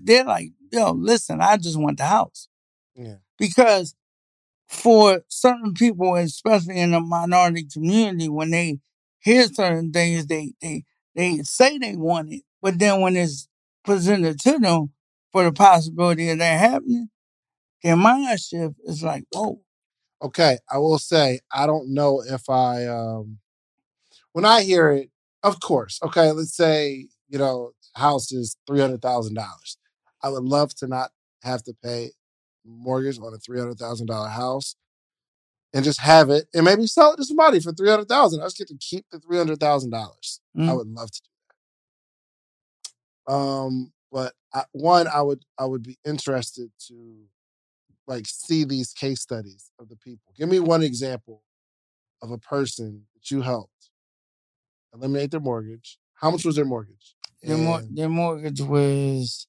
they're 0.02 0.24
like, 0.24 0.50
yo, 0.70 0.92
listen, 0.92 1.40
I 1.40 1.56
just 1.56 1.78
want 1.78 1.98
the 1.98 2.04
house. 2.06 2.48
Yeah. 2.94 3.16
because 3.38 3.96
for 4.68 5.22
certain 5.28 5.74
people, 5.74 6.14
especially 6.16 6.78
in 6.80 6.92
the 6.92 7.00
minority 7.00 7.64
community, 7.72 8.28
when 8.28 8.50
they 8.50 8.78
hear 9.20 9.48
certain 9.48 9.92
things, 9.92 10.26
they 10.26 10.54
they 10.60 10.84
they 11.14 11.38
say 11.42 11.78
they 11.78 11.96
want 11.96 12.32
it, 12.32 12.42
but 12.62 12.78
then 12.78 13.00
when 13.00 13.16
it's 13.16 13.48
presented 13.84 14.40
to 14.40 14.58
them 14.58 14.92
for 15.32 15.44
the 15.44 15.52
possibility 15.52 16.30
of 16.30 16.38
that 16.38 16.60
happening, 16.60 17.08
their 17.82 17.96
mind 17.96 18.40
shift 18.40 18.76
is 18.84 19.02
like, 19.02 19.24
whoa, 19.32 19.60
Okay. 20.22 20.58
I 20.70 20.78
will 20.78 20.98
say 20.98 21.40
I 21.52 21.66
don't 21.66 21.92
know 21.92 22.22
if 22.26 22.48
I 22.48 22.86
um 22.86 23.38
when 24.32 24.44
I 24.44 24.62
hear 24.62 24.90
it, 24.90 25.10
of 25.42 25.60
course. 25.60 25.98
Okay. 26.02 26.30
Let's 26.32 26.56
say 26.56 27.08
you 27.28 27.38
know 27.38 27.72
house 27.96 28.32
is 28.32 28.56
three 28.66 28.80
hundred 28.80 29.02
thousand 29.02 29.34
dollars. 29.34 29.78
I 30.22 30.28
would 30.30 30.44
love 30.44 30.74
to 30.76 30.86
not 30.88 31.10
have 31.42 31.62
to 31.64 31.74
pay 31.82 32.12
mortgage 32.64 33.18
on 33.18 33.34
a 33.34 33.38
three 33.38 33.58
hundred 33.58 33.78
thousand 33.78 34.06
dollar 34.06 34.28
house 34.28 34.76
and 35.74 35.84
just 35.84 36.00
have 36.00 36.30
it 36.30 36.46
and 36.54 36.64
maybe 36.64 36.86
sell 36.86 37.12
it 37.12 37.16
to 37.18 37.24
somebody 37.24 37.60
for 37.60 37.72
three 37.72 37.90
hundred 37.90 38.08
thousand. 38.08 38.40
I 38.40 38.46
just 38.46 38.58
get 38.58 38.68
to 38.68 38.76
keep 38.78 39.06
the 39.10 39.18
three 39.20 39.38
hundred 39.38 39.60
thousand 39.60 39.90
dollars. 39.90 40.40
I 40.56 40.60
Mm. 40.60 40.76
would 40.78 40.88
love 40.88 41.10
to 41.10 41.20
do 41.22 41.28
that. 43.26 43.32
Um, 43.34 43.92
but 44.12 44.32
I, 44.52 44.64
one, 44.72 45.08
I 45.08 45.22
would 45.22 45.44
I 45.58 45.64
would 45.66 45.82
be 45.82 45.98
interested 46.04 46.70
to 46.88 47.16
like 48.06 48.26
see 48.26 48.64
these 48.64 48.92
case 48.92 49.20
studies 49.20 49.70
of 49.78 49.88
the 49.88 49.96
people. 49.96 50.32
Give 50.36 50.48
me 50.48 50.60
one 50.60 50.82
example 50.82 51.42
of 52.22 52.30
a 52.30 52.38
person 52.38 53.06
that 53.14 53.30
you 53.30 53.42
helped 53.42 53.90
eliminate 54.94 55.30
their 55.30 55.40
mortgage. 55.40 55.98
How 56.14 56.30
much 56.30 56.44
was 56.44 56.56
their 56.56 56.64
mortgage? 56.64 57.14
their, 57.42 57.58
mor- 57.58 57.82
their 57.90 58.08
mortgage 58.08 58.60
was, 58.62 59.46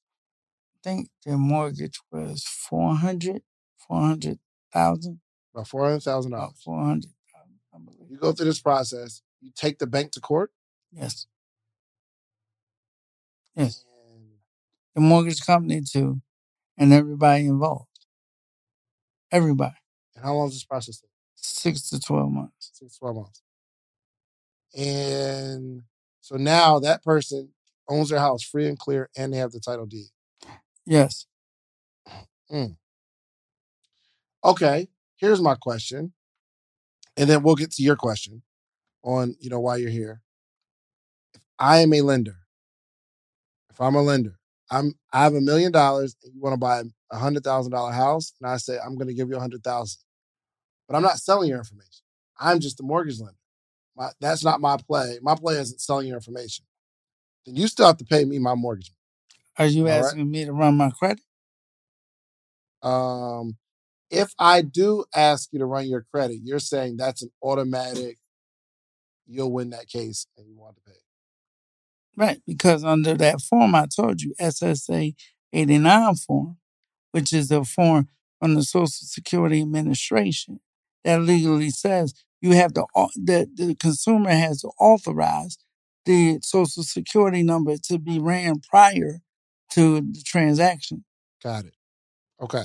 I 0.74 0.78
think 0.82 1.08
their 1.24 1.38
mortgage 1.38 2.00
was 2.10 2.44
400, 2.44 3.42
400,000, 3.78 5.20
about 5.54 5.68
four 5.68 5.84
hundred 5.84 6.02
thousand 6.02 6.32
about 6.32 6.40
dollars. 6.40 6.62
400,000, 6.64 7.14
I 7.74 7.78
believe. 7.78 8.10
You 8.10 8.18
go 8.18 8.32
through 8.32 8.46
this 8.46 8.60
process. 8.60 9.22
You 9.40 9.50
take 9.54 9.78
the 9.78 9.86
bank 9.86 10.12
to 10.12 10.20
court. 10.20 10.50
Yes, 10.92 11.26
yes. 13.54 13.84
And 14.12 14.30
The 14.94 15.00
mortgage 15.00 15.44
company 15.44 15.82
too, 15.82 16.20
and 16.78 16.92
everybody 16.92 17.46
involved. 17.46 17.88
Everybody. 19.32 19.74
and 20.14 20.24
how 20.24 20.34
long 20.34 20.48
does 20.48 20.56
this 20.56 20.64
process 20.64 21.00
take? 21.00 21.10
Six 21.34 21.90
to 21.90 22.00
12 22.00 22.30
months. 22.30 22.52
Six, 22.72 22.94
to 22.94 22.98
12 22.98 23.16
months. 23.16 23.42
And 24.76 25.82
so 26.20 26.36
now 26.36 26.78
that 26.80 27.02
person 27.02 27.50
owns 27.88 28.10
their 28.10 28.18
house 28.18 28.42
free 28.42 28.66
and 28.66 28.78
clear, 28.78 29.08
and 29.16 29.32
they 29.32 29.38
have 29.38 29.52
the 29.52 29.60
title 29.60 29.86
deed. 29.86 30.06
Yes. 30.84 31.26
Hmm. 32.50 32.72
Okay, 34.44 34.88
here's 35.16 35.40
my 35.40 35.56
question, 35.56 36.12
and 37.16 37.28
then 37.28 37.42
we'll 37.42 37.56
get 37.56 37.72
to 37.72 37.82
your 37.82 37.96
question 37.96 38.42
on 39.02 39.34
you 39.40 39.50
know 39.50 39.58
why 39.60 39.76
you're 39.76 39.90
here. 39.90 40.20
If 41.34 41.42
I 41.58 41.78
am 41.78 41.92
a 41.92 42.02
lender, 42.02 42.36
if 43.70 43.80
I'm 43.80 43.96
a 43.96 44.02
lender, 44.02 44.38
I'm 44.70 44.94
I 45.12 45.22
have 45.22 45.34
a 45.34 45.40
million 45.40 45.72
dollars 45.72 46.16
and 46.24 46.34
you 46.34 46.40
want 46.40 46.54
to 46.54 46.58
buy 46.58 46.82
a 47.10 47.18
hundred 47.18 47.44
thousand 47.44 47.72
dollar 47.72 47.92
house, 47.92 48.32
and 48.40 48.50
I 48.50 48.56
say 48.56 48.78
I'm 48.84 48.96
going 48.96 49.08
to 49.08 49.14
give 49.14 49.28
you 49.28 49.36
a 49.36 49.40
hundred 49.40 49.62
thousand, 49.62 50.00
but 50.88 50.96
I'm 50.96 51.02
not 51.02 51.18
selling 51.18 51.48
your 51.48 51.58
information. 51.58 52.04
I'm 52.38 52.60
just 52.60 52.80
a 52.80 52.82
mortgage 52.82 53.18
lender. 53.20 53.38
My, 53.96 54.10
that's 54.20 54.44
not 54.44 54.60
my 54.60 54.76
play. 54.76 55.18
My 55.22 55.34
play 55.34 55.56
isn't 55.56 55.80
selling 55.80 56.08
your 56.08 56.16
information. 56.16 56.66
then 57.46 57.56
you 57.56 57.66
still 57.66 57.86
have 57.86 57.96
to 57.98 58.04
pay 58.04 58.24
me 58.24 58.38
my 58.38 58.54
mortgage. 58.54 58.92
Are 59.58 59.66
you 59.66 59.88
All 59.88 59.94
right. 60.00 60.04
asking 60.06 60.30
me 60.30 60.44
to 60.44 60.52
run 60.52 60.76
my 60.76 60.90
credit? 60.90 61.22
Um, 62.82 63.56
if 64.10 64.32
I 64.38 64.62
do 64.62 65.04
ask 65.14 65.48
you 65.52 65.58
to 65.60 65.66
run 65.66 65.86
your 65.86 66.02
credit, 66.12 66.40
you're 66.42 66.58
saying 66.58 66.96
that's 66.96 67.22
an 67.22 67.30
automatic. 67.42 68.18
You'll 69.26 69.50
win 69.52 69.70
that 69.70 69.88
case, 69.88 70.26
and 70.36 70.46
you 70.46 70.56
want 70.56 70.76
to 70.76 70.82
pay. 70.82 70.98
Right, 72.16 72.40
because 72.46 72.82
under 72.82 73.14
that 73.14 73.42
form 73.42 73.74
I 73.74 73.86
told 73.94 74.22
you, 74.22 74.34
SSA 74.40 75.14
89 75.52 76.14
form, 76.14 76.56
which 77.12 77.32
is 77.32 77.50
a 77.50 77.64
form 77.64 78.08
from 78.40 78.54
the 78.54 78.62
Social 78.62 78.86
Security 78.86 79.60
Administration 79.60 80.60
that 81.04 81.20
legally 81.20 81.70
says 81.70 82.14
you 82.40 82.52
have 82.52 82.72
to, 82.74 82.86
that 83.24 83.48
the 83.56 83.74
consumer 83.74 84.30
has 84.30 84.62
to 84.62 84.68
authorize 84.78 85.58
the 86.04 86.38
Social 86.42 86.82
Security 86.82 87.42
number 87.42 87.76
to 87.84 87.98
be 87.98 88.18
ran 88.18 88.60
prior 88.60 89.20
to 89.72 90.00
the 90.00 90.22
transaction. 90.24 91.04
Got 91.42 91.66
it. 91.66 91.74
Okay. 92.40 92.64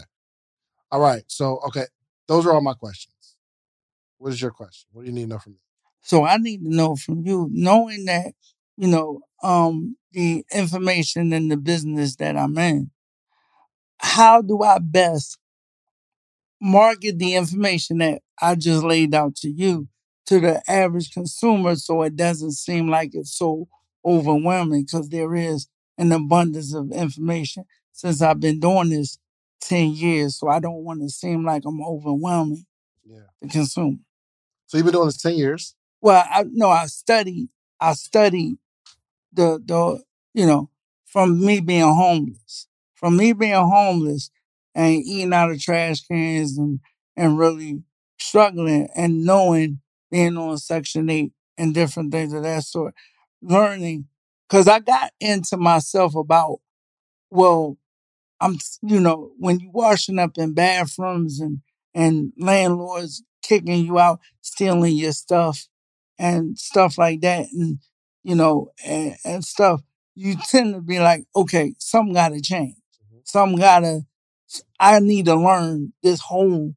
All 0.91 1.01
right. 1.01 1.24
So, 1.27 1.60
okay, 1.67 1.86
those 2.27 2.46
are 2.46 2.53
all 2.53 2.62
my 2.62 2.74
questions. 2.74 3.36
What 4.17 4.31
is 4.31 4.41
your 4.41 4.51
question? 4.51 4.88
What 4.91 5.03
do 5.03 5.08
you 5.08 5.13
need 5.13 5.24
to 5.24 5.29
know 5.29 5.39
from 5.39 5.53
me? 5.53 5.60
So 6.01 6.25
I 6.25 6.38
need 6.38 6.63
to 6.63 6.74
know 6.74 6.96
from 6.96 7.25
you, 7.25 7.50
knowing 7.51 8.05
that, 8.05 8.34
you 8.81 8.88
know, 8.88 9.21
um, 9.43 9.95
the 10.11 10.43
information 10.51 11.33
in 11.33 11.50
the 11.50 11.57
business 11.57 12.15
that 12.17 12.35
I'm 12.35 12.57
in, 12.57 12.89
how 14.00 14.41
do 14.41 14.63
I 14.63 14.79
best 14.79 15.38
market 16.61 17.17
the 17.19 17.35
information 17.35 17.97
that 18.00 18.21
I 18.41 18.55
just 18.55 18.83
laid 18.83 19.13
out 19.13 19.35
to 19.38 19.50
you 19.50 19.88
to 20.27 20.39
the 20.39 20.61
average 20.69 21.11
consumer 21.11 21.75
so 21.75 22.03
it 22.03 22.15
doesn't 22.15 22.51
seem 22.53 22.89
like 22.89 23.11
it's 23.13 23.35
so 23.35 23.67
overwhelming 24.05 24.83
because 24.85 25.09
there 25.09 25.35
is 25.35 25.67
an 25.97 26.11
abundance 26.11 26.73
of 26.73 26.91
information 26.91 27.65
since 27.93 28.21
I've 28.21 28.39
been 28.39 28.59
doing 28.59 28.89
this 28.89 29.17
10 29.61 29.91
years. 29.91 30.38
So 30.38 30.47
I 30.47 30.59
don't 30.59 30.83
want 30.83 31.01
to 31.01 31.09
seem 31.09 31.43
like 31.45 31.63
I'm 31.65 31.83
overwhelming 31.83 32.65
Yeah. 33.05 33.19
the 33.41 33.47
consumer. 33.50 33.97
So 34.67 34.77
you've 34.77 34.85
been 34.85 34.93
doing 34.93 35.07
this 35.07 35.21
ten 35.21 35.35
years. 35.35 35.75
Well, 36.01 36.23
I 36.29 36.45
no, 36.50 36.69
I 36.69 36.85
studied. 36.88 37.50
I 37.79 37.93
studied 37.93 38.57
the 39.33 39.61
the 39.65 40.01
you 40.33 40.45
know 40.45 40.69
from 41.05 41.43
me 41.45 41.59
being 41.59 41.81
homeless, 41.81 42.67
from 42.95 43.17
me 43.17 43.33
being 43.33 43.53
homeless 43.53 44.29
and 44.75 44.95
eating 44.95 45.33
out 45.33 45.51
of 45.51 45.61
trash 45.61 46.01
cans 46.01 46.57
and 46.57 46.79
and 47.17 47.38
really 47.38 47.83
struggling 48.19 48.88
and 48.95 49.25
knowing 49.25 49.81
being 50.09 50.38
on 50.38 50.57
Section 50.57 51.09
Eight 51.09 51.33
and 51.57 51.73
different 51.73 52.11
things 52.11 52.33
of 52.33 52.43
that 52.43 52.63
sort, 52.63 52.93
learning 53.41 54.05
because 54.50 54.67
I 54.67 54.79
got 54.79 55.11
into 55.19 55.57
myself 55.57 56.15
about 56.15 56.59
well, 57.29 57.77
I'm 58.39 58.57
you 58.81 59.00
know 59.00 59.31
when 59.38 59.59
you 59.59 59.69
washing 59.71 60.19
up 60.19 60.38
in 60.38 60.53
bathrooms 60.53 61.39
and 61.39 61.61
and 61.93 62.33
landlords 62.38 63.23
kicking 63.43 63.85
you 63.85 64.00
out, 64.00 64.19
stealing 64.41 64.95
your 64.95 65.11
stuff 65.13 65.67
and 66.19 66.57
stuff 66.57 66.97
like 66.97 67.21
that, 67.21 67.47
and 67.53 67.79
you 68.23 68.35
know, 68.35 68.71
and, 68.85 69.15
and 69.23 69.45
stuff, 69.45 69.81
you 70.15 70.35
tend 70.49 70.73
to 70.75 70.81
be 70.81 70.99
like, 70.99 71.25
okay, 71.35 71.73
something 71.79 72.13
got 72.13 72.29
to 72.29 72.41
change. 72.41 72.75
Mm-hmm. 72.75 73.19
Something 73.23 73.59
got 73.59 73.79
to. 73.79 74.01
I 74.79 74.99
need 74.99 75.25
to 75.25 75.35
learn 75.35 75.93
this 76.03 76.19
whole 76.19 76.75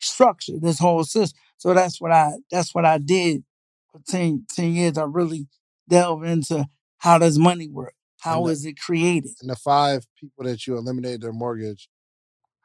structure, 0.00 0.54
this 0.60 0.78
whole 0.78 1.04
system. 1.04 1.38
So 1.58 1.72
that's 1.74 2.00
what 2.00 2.12
I. 2.12 2.32
That's 2.50 2.74
what 2.74 2.84
I 2.84 2.98
did 2.98 3.44
for 3.92 4.00
10, 4.06 4.46
10 4.54 4.72
years. 4.72 4.98
I 4.98 5.04
really 5.04 5.46
delved 5.88 6.26
into 6.26 6.66
how 6.98 7.18
does 7.18 7.38
money 7.38 7.68
work? 7.68 7.94
How 8.20 8.44
the- 8.44 8.52
is 8.52 8.64
it 8.64 8.78
created? 8.78 9.32
And 9.40 9.50
the 9.50 9.56
five 9.56 10.06
people 10.18 10.44
that 10.44 10.66
you 10.66 10.76
eliminated 10.76 11.20
their 11.20 11.32
mortgage, 11.32 11.88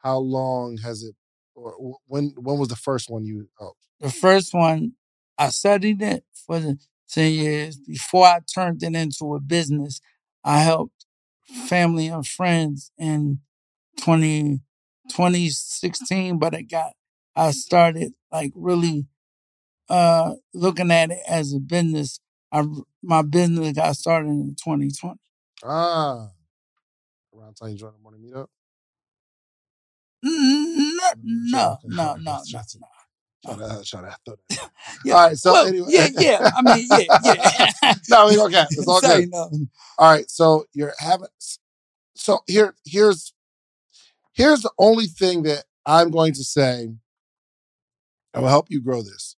how 0.02 0.18
long 0.18 0.78
has 0.78 1.04
it, 1.04 1.16
or 1.56 1.98
when 2.08 2.34
when 2.38 2.58
was 2.58 2.70
the 2.70 2.76
first 2.76 3.10
one 3.10 3.26
you 3.26 3.50
helped? 3.60 3.82
The 4.00 4.10
first 4.10 4.54
one, 4.54 4.94
I 5.38 5.50
studied 5.50 6.02
it 6.02 6.24
for 6.34 6.60
the 6.60 6.80
10 7.10 7.32
years. 7.34 7.78
Before 7.78 8.26
I 8.26 8.40
turned 8.54 8.84
it 8.84 8.96
into 8.96 9.36
a 9.36 9.40
business, 9.40 10.00
I 10.44 10.60
helped 10.60 11.06
family 11.68 12.08
and 12.08 12.26
friends 12.28 12.92
in 12.98 13.40
20, 14.02 14.62
2016, 15.10 16.40
but 16.40 16.54
it 16.54 16.64
got, 16.70 16.94
I 17.36 17.52
started 17.52 18.14
like 18.32 18.52
really 18.56 19.08
uh, 19.90 20.34
looking 20.54 20.92
at 20.92 21.12
it 21.12 21.20
as 21.28 21.54
a 21.54 21.60
business. 21.60 22.20
I, 22.52 22.64
my 23.04 23.22
business 23.22 23.74
got 23.74 23.96
started 23.96 24.30
in 24.30 24.56
2020. 24.64 25.20
Ah, 25.64 26.30
around 27.36 27.56
time 27.56 27.70
you 27.70 27.78
joined 27.78 27.96
the 27.96 28.00
morning 28.00 28.22
meetup. 28.22 28.48
No, 31.24 31.78
no, 31.86 32.14
no, 32.16 32.16
no, 32.18 32.40
just- 32.46 32.80
no. 32.80 32.88
Just- 33.46 33.58
Try 33.60 33.68
to 33.78 33.84
try 33.86 34.02
to 34.02 34.18
throw 34.26 34.36
that. 34.50 34.72
Yeah, 35.06 35.14
All 35.16 35.28
right. 35.28 35.38
So 35.38 35.54
well, 35.54 35.68
anyway, 35.68 35.88
yeah, 35.92 36.08
yeah. 36.18 36.50
I 36.56 36.62
mean, 36.62 36.88
yeah, 36.92 37.20
yeah. 37.24 37.94
no, 38.10 38.28
we 38.28 38.38
okay. 38.42 38.66
It's 38.72 38.88
all 38.88 39.00
Sorry, 39.02 39.22
good. 39.24 39.32
no. 39.32 39.50
All 39.98 40.12
right. 40.12 40.30
So 40.30 40.66
you're 40.74 40.94
having. 41.00 41.28
So 42.16 42.40
here, 42.48 42.76
here's, 42.86 43.34
here's 44.34 44.62
the 44.62 44.72
only 44.78 45.06
thing 45.06 45.44
that 45.44 45.64
I'm 45.86 46.12
going 46.12 46.34
to 46.34 46.44
say. 46.44 46.90
that 48.34 48.42
will 48.42 48.50
help 48.50 48.68
you 48.70 48.82
grow 48.82 49.02
this. 49.02 49.38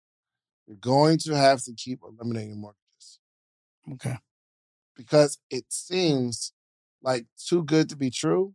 You're 0.66 0.76
going 0.78 1.18
to 1.18 1.36
have 1.36 1.62
to 1.64 1.74
keep 1.74 2.00
eliminating 2.02 2.58
mortgages 2.60 3.18
Okay. 3.92 4.16
because 4.96 5.38
it 5.50 5.64
seems 5.68 6.52
like 7.02 7.26
too 7.36 7.64
good 7.64 7.88
to 7.90 7.96
be 7.96 8.08
true. 8.10 8.54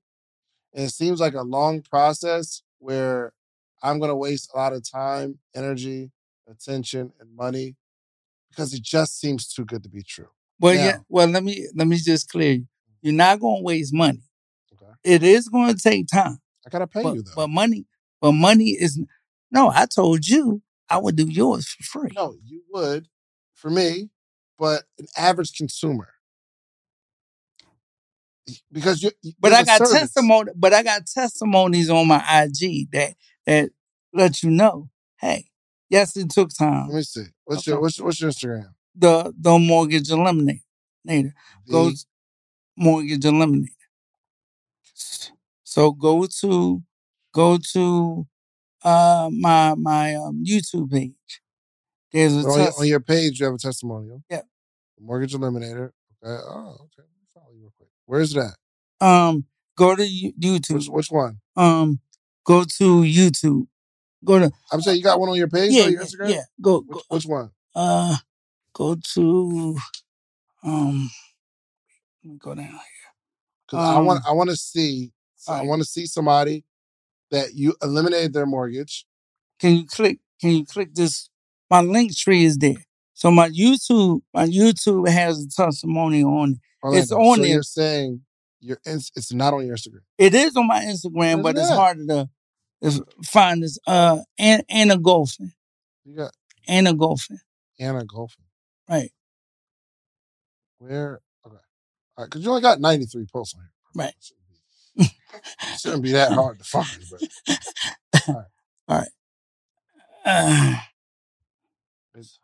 And 0.74 0.86
it 0.86 0.90
seems 0.92 1.20
like 1.20 1.36
a 1.36 1.42
long 1.44 1.82
process 1.82 2.64
where 2.80 3.34
I'm 3.86 4.00
going 4.00 4.10
to 4.10 4.16
waste 4.16 4.52
a 4.54 4.58
lot 4.58 4.74
of 4.74 4.90
time, 4.90 5.38
energy, 5.56 6.10
attention, 6.50 7.14
and 7.20 7.36
money 7.36 7.76
because 8.50 8.74
it 8.74 8.82
just 8.82 9.20
seems 9.20 9.48
too 9.48 9.64
good 9.64 9.84
to 9.84 9.90
be 9.90 10.02
true. 10.02 10.30
Well, 10.60 10.76
Now- 10.76 10.86
yeah. 10.86 10.98
Well, 11.08 11.28
let 11.28 11.44
me 11.44 11.68
let 11.76 11.88
me 11.88 11.98
just 11.98 12.30
clear 12.30 12.54
you. 12.54 12.68
You're 13.02 13.14
not 13.14 13.40
going 13.40 13.58
to 13.58 13.64
waste 13.64 13.94
money. 13.94 14.24
Okay. 14.74 14.92
It 15.04 15.22
is 15.22 15.48
going 15.48 15.76
to 15.76 15.80
take 15.80 16.08
time, 16.08 16.40
I 16.66 16.70
got 16.70 16.80
to 16.80 16.88
pay 16.88 17.04
but, 17.04 17.16
you 17.16 17.22
though. 17.22 17.32
but 17.36 17.50
money, 17.50 17.86
but 18.20 18.32
money 18.32 18.70
is 18.70 19.00
no. 19.52 19.70
I 19.70 19.86
told 19.86 20.28
you 20.28 20.64
I 20.90 20.98
would 20.98 21.16
do 21.16 21.28
yours 21.28 21.68
for 21.68 21.84
free. 21.84 22.12
No, 22.16 22.36
you 22.44 22.64
would 22.72 23.08
for 23.54 23.70
me, 23.70 24.10
but 24.58 24.84
an 24.98 25.06
average 25.16 25.54
consumer. 25.56 26.10
Because 28.72 29.02
you, 29.04 29.12
but 29.40 29.54
I 29.54 29.64
got 29.64 29.80
service. 29.80 29.94
testimony. 29.94 30.52
But 30.56 30.74
I 30.74 30.84
got 30.84 31.06
testimonies 31.06 31.90
on 31.90 32.08
my 32.08 32.18
IG 32.18 32.92
that 32.92 33.16
that 33.46 33.70
let 34.16 34.42
you 34.44 34.50
know. 34.50 34.90
Hey, 35.20 35.50
yes, 35.90 36.16
it 36.18 36.30
took 36.30 36.50
time. 36.58 36.88
Let 36.90 36.96
me 36.96 37.02
see. 37.04 37.26
What's 37.46 37.68
your 37.68 37.78
Okay. 37.78 37.82
what's, 37.82 38.02
what's 38.02 38.22
your 38.22 38.32
Instagram? 38.32 38.70
The 38.96 39.34
the 39.40 39.60
mortgage 39.60 40.10
eliminator. 40.10 40.62
The- 41.06 41.34
goes 41.72 42.06
mortgage 42.78 43.22
eliminator. 43.24 43.70
So 45.64 45.92
go 45.92 46.26
to 46.42 46.84
go 47.34 47.58
to 47.74 48.28
uh 48.84 49.30
my 49.32 49.76
my 49.76 50.16
um, 50.16 50.44
YouTube 50.46 50.92
page. 50.92 51.42
There's 52.12 52.34
a 52.34 52.40
on, 52.40 52.44
your, 52.44 52.66
test- 52.66 52.80
on 52.80 52.88
your 52.88 53.00
page, 53.02 53.40
you 53.40 53.46
have 53.46 53.56
a 53.56 53.58
testimonial. 53.58 54.24
Yeah. 54.30 54.42
Mortgage 55.00 55.34
Eliminator. 55.34 55.90
Okay. 56.24 56.44
Oh, 56.48 56.78
okay. 56.86 57.08
Follow 57.34 57.48
you 57.54 57.62
real 57.62 57.74
quick. 57.78 57.90
Where's 58.06 58.34
that? 58.34 58.56
um 59.02 59.46
go 59.78 59.96
to 59.96 60.04
YouTube. 60.04 60.76
Which, 60.76 60.88
which 60.88 61.12
one? 61.12 61.40
Um 61.58 62.00
go 62.46 62.64
to 62.64 63.02
YouTube. 63.02 63.68
Go 64.26 64.40
to 64.40 64.52
I'm 64.72 64.82
saying 64.82 64.98
you 64.98 65.04
got 65.04 65.20
one 65.20 65.30
on 65.30 65.38
your 65.38 65.48
page 65.48 65.72
yeah, 65.72 65.86
or 65.86 65.90
your 65.90 66.04
Instagram? 66.04 66.30
yeah. 66.30 66.42
Go, 66.62 66.82
Which, 66.82 66.98
go 67.10 67.16
which 67.16 67.26
one? 67.26 67.52
uh 67.76 68.16
go 68.74 68.96
to 69.14 69.78
um 70.64 71.10
let 72.24 72.32
me 72.32 72.38
go 72.42 72.56
down 72.56 72.66
here. 72.66 72.80
Because 73.68 73.88
I 73.88 74.00
want 74.00 74.18
Um, 74.20 74.24
I 74.28 74.34
want 74.34 74.50
to 74.50 74.56
see 74.56 75.12
I 75.48 75.62
want 75.64 75.82
to 75.82 75.88
see 75.88 76.06
somebody 76.06 76.66
that 77.32 77.54
you 77.54 77.76
eliminated 77.82 78.34
their 78.34 78.46
mortgage. 78.46 79.06
Can 79.60 79.76
you 79.76 79.86
click 79.86 80.20
can 80.42 80.52
you 80.52 80.66
click 80.66 80.94
this 80.94 81.30
my 81.70 81.82
link 81.82 82.16
tree 82.16 82.46
is 82.46 82.58
there. 82.58 82.84
So 83.14 83.32
my 83.32 83.50
YouTube 83.50 84.22
my 84.34 84.48
YouTube 84.48 85.08
has 85.08 85.44
a 85.44 85.48
testimony 85.50 86.24
on 86.24 86.60
it. 86.84 86.98
It's 86.98 87.12
on 87.12 87.38
so 87.38 87.42
there. 87.42 87.52
You're 87.52 87.64
saying 87.64 88.22
your 88.60 88.78
it's 88.86 89.34
not 89.34 89.54
on 89.54 89.66
your 89.66 89.76
Instagram. 89.76 90.02
It 90.18 90.34
is 90.34 90.56
on 90.56 90.68
my 90.68 90.82
Instagram, 90.84 91.44
Where's 91.44 91.44
but 91.44 91.58
it 91.58 91.62
it's 91.62 91.70
harder 91.70 92.06
to 92.08 92.30
to 92.92 93.06
find 93.24 93.64
this. 93.64 93.78
Uh, 93.88 94.20
Anna, 94.38 94.64
Anna 94.70 94.98
Golfing, 94.98 95.52
You 96.04 96.16
got 96.16 96.32
Anna 96.68 96.94
Golfing, 96.94 97.40
Anna 97.80 98.06
Golfing. 98.06 98.46
right? 98.90 99.12
Where? 100.80 101.22
Okay. 101.46 101.56
All 102.18 102.24
right. 102.24 102.26
Because 102.30 102.44
you 102.44 102.50
only 102.50 102.62
got 102.62 102.80
93 102.80 103.26
posts 103.32 103.56
on 103.56 103.62
here. 103.62 103.72
Right. 103.96 104.14
It 104.18 105.10
shouldn't 105.78 105.80
shouldn't 105.80 106.04
be 106.04 106.12
that 106.14 106.32
hard 106.32 106.60
to 106.60 106.66
find. 106.66 106.88
But 107.10 107.22
Uh, 110.26 110.76
it's, 112.16 112.40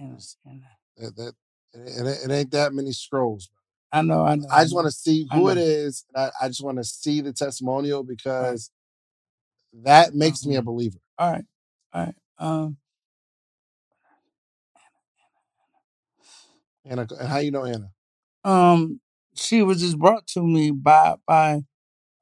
Anna. 0.00 0.60
that, 0.96 1.16
that 1.16 1.34
it, 1.74 2.24
it 2.24 2.32
ain't 2.32 2.50
that 2.52 2.72
many 2.72 2.92
scrolls. 2.92 3.50
I 3.92 4.02
know, 4.02 4.24
I 4.24 4.36
know. 4.36 4.48
I 4.50 4.62
just 4.62 4.74
want 4.74 4.86
to 4.86 4.90
see 4.90 5.28
who 5.30 5.50
it 5.50 5.58
is. 5.58 6.04
And 6.14 6.24
I, 6.24 6.44
I 6.44 6.48
just 6.48 6.64
want 6.64 6.78
to 6.78 6.84
see 6.84 7.20
the 7.20 7.32
testimonial 7.32 8.02
because 8.02 8.70
that 9.82 10.14
makes 10.14 10.44
me 10.46 10.56
a 10.56 10.62
believer. 10.62 10.98
All 11.18 11.32
right, 11.32 11.44
all 11.92 12.04
right. 12.06 12.14
Um, 12.38 12.76
Anna, 16.84 17.06
and 17.18 17.28
how 17.28 17.38
you 17.38 17.50
know 17.50 17.64
Anna? 17.64 17.90
um, 18.44 19.00
she 19.34 19.62
was 19.62 19.80
just 19.80 19.98
brought 19.98 20.26
to 20.28 20.42
me 20.42 20.70
by 20.70 21.16
by 21.26 21.62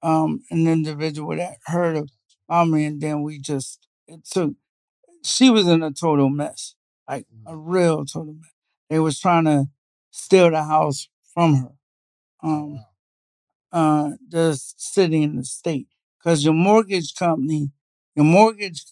um 0.02 0.42
an 0.50 0.66
individual 0.66 1.36
that 1.36 1.58
heard 1.66 1.96
about 2.48 2.68
me, 2.68 2.84
and 2.86 3.00
then 3.00 3.22
we 3.22 3.38
just 3.38 3.86
it 4.08 4.24
took. 4.24 4.54
She 5.24 5.50
was 5.50 5.68
in 5.68 5.82
a 5.82 5.92
total 5.92 6.30
mess, 6.30 6.74
like 7.08 7.26
a 7.46 7.56
real 7.56 8.04
total 8.04 8.34
mess. 8.34 8.50
They 8.90 8.98
was 8.98 9.20
trying 9.20 9.44
to 9.44 9.66
steal 10.10 10.50
the 10.50 10.64
house 10.64 11.08
from 11.34 11.54
her. 11.56 11.72
Um, 12.42 12.84
uh, 13.72 14.10
the 14.28 14.54
city 14.76 15.22
and 15.22 15.38
the 15.38 15.44
state, 15.44 15.88
because 16.22 16.44
your 16.44 16.54
mortgage 16.54 17.14
company, 17.14 17.70
your 18.14 18.24
mortgage, 18.24 18.84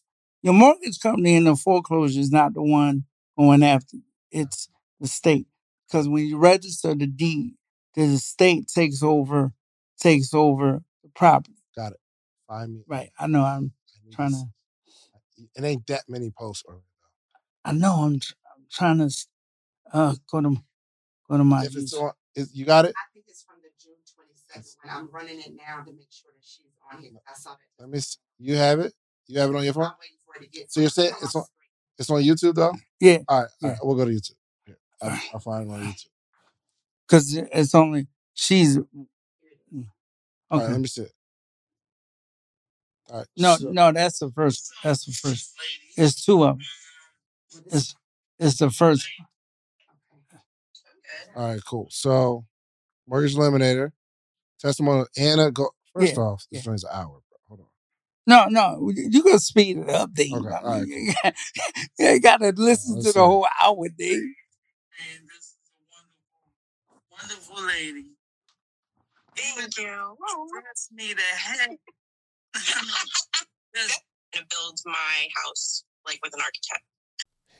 your 0.42 0.54
mortgage 0.54 0.98
company 1.00 1.34
in 1.34 1.44
the 1.44 1.56
foreclosure 1.56 2.20
is 2.20 2.32
not 2.32 2.54
the 2.54 2.62
one 2.62 3.04
going 3.38 3.62
after 3.62 3.96
you. 3.96 4.02
It's 4.30 4.68
the 5.00 5.08
state. 5.08 5.46
Because 5.88 6.08
when 6.08 6.26
you 6.26 6.38
register 6.38 6.94
the 6.94 7.06
deed, 7.06 7.54
the 7.94 8.16
state 8.18 8.68
takes 8.68 9.02
over, 9.02 9.52
takes 9.98 10.32
over 10.34 10.82
the 11.02 11.10
property. 11.14 11.56
Got 11.76 11.92
it. 11.92 12.00
Find 12.48 12.74
me. 12.74 12.84
Right. 12.86 13.10
I 13.18 13.26
know. 13.26 13.44
I'm 13.44 13.72
I 14.12 14.14
trying 14.14 14.32
to. 14.32 14.44
It 15.56 15.64
ain't 15.64 15.86
that 15.86 16.02
many 16.08 16.30
posts. 16.30 16.64
I 17.64 17.72
know. 17.72 17.94
I'm, 17.94 18.20
tr- 18.20 18.34
I'm 18.56 18.64
trying 18.70 18.98
to. 18.98 19.14
Uh, 19.92 20.14
go 20.30 20.40
to 20.40 20.56
go 21.28 21.36
to 21.36 21.44
my. 21.44 21.64
If 21.64 21.76
it's 21.76 21.92
on, 21.94 22.12
is, 22.36 22.54
you 22.54 22.64
got 22.64 22.84
it? 22.84 22.94
I 22.96 23.06
think 23.12 23.26
it's 23.28 23.42
from 23.42 23.56
the 23.62 23.70
June 23.82 23.98
twenty-second 24.14 24.64
when 24.82 24.94
I'm 24.94 25.08
running 25.10 25.40
it 25.40 25.52
now 25.56 25.82
to 25.82 25.92
make 25.92 26.12
sure 26.12 26.30
that 26.30 26.44
she's 26.46 26.70
on 26.92 27.02
here. 27.02 27.10
I 27.28 27.32
saw 27.34 27.50
that. 27.50 27.58
Let 27.78 27.88
me. 27.90 27.98
See. 28.00 28.18
You 28.38 28.56
have 28.56 28.80
it. 28.80 28.92
You 29.26 29.38
have 29.40 29.50
it 29.50 29.56
on 29.56 29.64
your 29.64 29.74
phone. 29.74 29.84
I'm 29.84 29.92
waiting 30.00 30.16
for 30.26 30.42
it 30.42 30.46
to 30.46 30.50
get. 30.58 30.72
So 30.72 30.80
you're 30.80 30.90
saying 30.90 31.12
it's 31.22 31.34
on- 31.36 31.44
It's 31.98 32.08
on 32.10 32.22
YouTube 32.22 32.54
though. 32.54 32.74
Yeah, 33.00 33.18
All 33.28 33.40
right. 33.42 33.48
Yeah. 33.60 33.68
right. 33.70 33.78
We'll 33.82 33.96
go 33.96 34.04
to 34.06 34.10
YouTube. 34.10 34.34
Here, 34.64 34.78
I'll, 35.02 35.20
I'll 35.34 35.40
find 35.40 35.68
it 35.68 35.72
on 35.72 35.80
YouTube. 35.82 36.06
because 37.08 37.36
it's 37.36 37.74
only 37.74 38.06
she's. 38.34 38.74
Here 38.74 38.84
it 38.84 38.98
is. 39.52 39.58
Mm, 39.74 39.86
all 40.50 40.58
right. 40.58 40.64
Okay. 40.64 40.72
Let 40.72 40.80
me 40.80 40.86
see 40.88 41.02
it. 41.02 41.12
All 43.10 43.18
right. 43.18 43.26
No, 43.36 43.56
so- 43.56 43.70
no, 43.70 43.92
that's 43.92 44.18
the 44.20 44.30
first. 44.30 44.72
That's 44.82 45.04
the 45.04 45.12
first. 45.12 45.52
It's 45.96 46.24
two 46.24 46.44
of 46.44 46.56
them. 46.56 46.66
It's 47.66 47.94
it's 48.38 48.58
the 48.58 48.70
first. 48.70 49.06
All 51.36 51.48
right, 51.52 51.60
cool. 51.68 51.86
So, 51.90 52.44
Mortgage 53.06 53.34
Eliminator, 53.36 53.92
testimonial. 54.58 55.06
Anna, 55.16 55.50
go. 55.50 55.70
First 55.94 56.16
Yeah, 56.16 56.22
off, 56.22 56.46
this 56.50 56.64
yeah. 56.64 56.70
one's 56.70 56.84
an 56.84 56.90
hour, 56.92 57.06
bro. 57.28 57.38
Hold 57.48 57.60
on. 57.60 57.66
No, 58.26 58.46
no, 58.48 58.90
you 58.94 59.22
gonna 59.24 59.38
speed 59.38 59.78
it 59.78 59.88
up, 59.90 60.12
Dave. 60.14 60.32
Okay, 60.34 60.48
I 60.48 60.58
all 60.60 60.64
right, 60.64 60.86
mean, 60.86 61.12
you, 61.24 61.32
you 62.12 62.20
gotta 62.20 62.52
listen 62.56 62.94
let's 62.96 63.06
to 63.06 63.12
see. 63.12 63.18
the 63.18 63.26
whole 63.26 63.46
hour, 63.62 63.88
Dave. 63.98 64.18
And 64.18 65.28
this 65.28 65.46
is 65.46 65.56
a 65.74 67.10
wonderful, 67.10 67.56
wonderful 67.58 67.66
lady. 67.66 68.06
Thank 69.36 69.78
you. 69.78 70.16
That's 70.64 70.88
me 70.92 71.12
the 71.14 71.22
heck. 71.22 71.70
Just- 73.74 74.02
To 74.34 74.42
build 74.48 74.78
my 74.86 75.26
house 75.44 75.82
like 76.06 76.20
with 76.22 76.32
an 76.34 76.40
architect. 76.40 76.84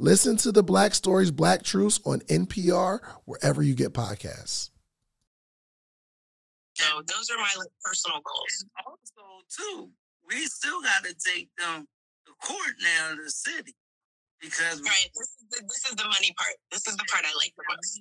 Listen 0.00 0.34
to 0.38 0.50
the 0.50 0.62
Black 0.62 0.94
Stories, 0.94 1.30
Black 1.30 1.62
Truths 1.62 2.00
on 2.06 2.20
NPR, 2.20 3.00
wherever 3.26 3.62
you 3.62 3.74
get 3.74 3.92
podcasts. 3.92 4.70
So 6.72 7.02
those 7.02 7.28
are 7.30 7.36
my 7.36 7.52
personal 7.84 8.20
goals. 8.24 8.64
And 8.64 8.70
also, 8.86 9.44
too, 9.54 9.90
we 10.26 10.46
still 10.46 10.80
got 10.80 11.04
to 11.04 11.14
take 11.14 11.50
them 11.58 11.86
to 12.24 12.32
court 12.40 12.74
now 12.82 13.10
in 13.12 13.22
the 13.22 13.28
city 13.30 13.74
because 14.40 14.80
Right. 14.80 15.10
This 15.14 15.28
is 15.36 15.44
the, 15.50 15.62
this 15.68 15.84
is 15.90 15.96
the 15.96 16.04
money 16.04 16.32
part. 16.34 16.54
This 16.72 16.86
is 16.88 16.96
the 16.96 17.04
part 17.12 17.26
I 17.26 17.34
like 17.36 17.52
the 17.58 17.64
most. 17.68 18.00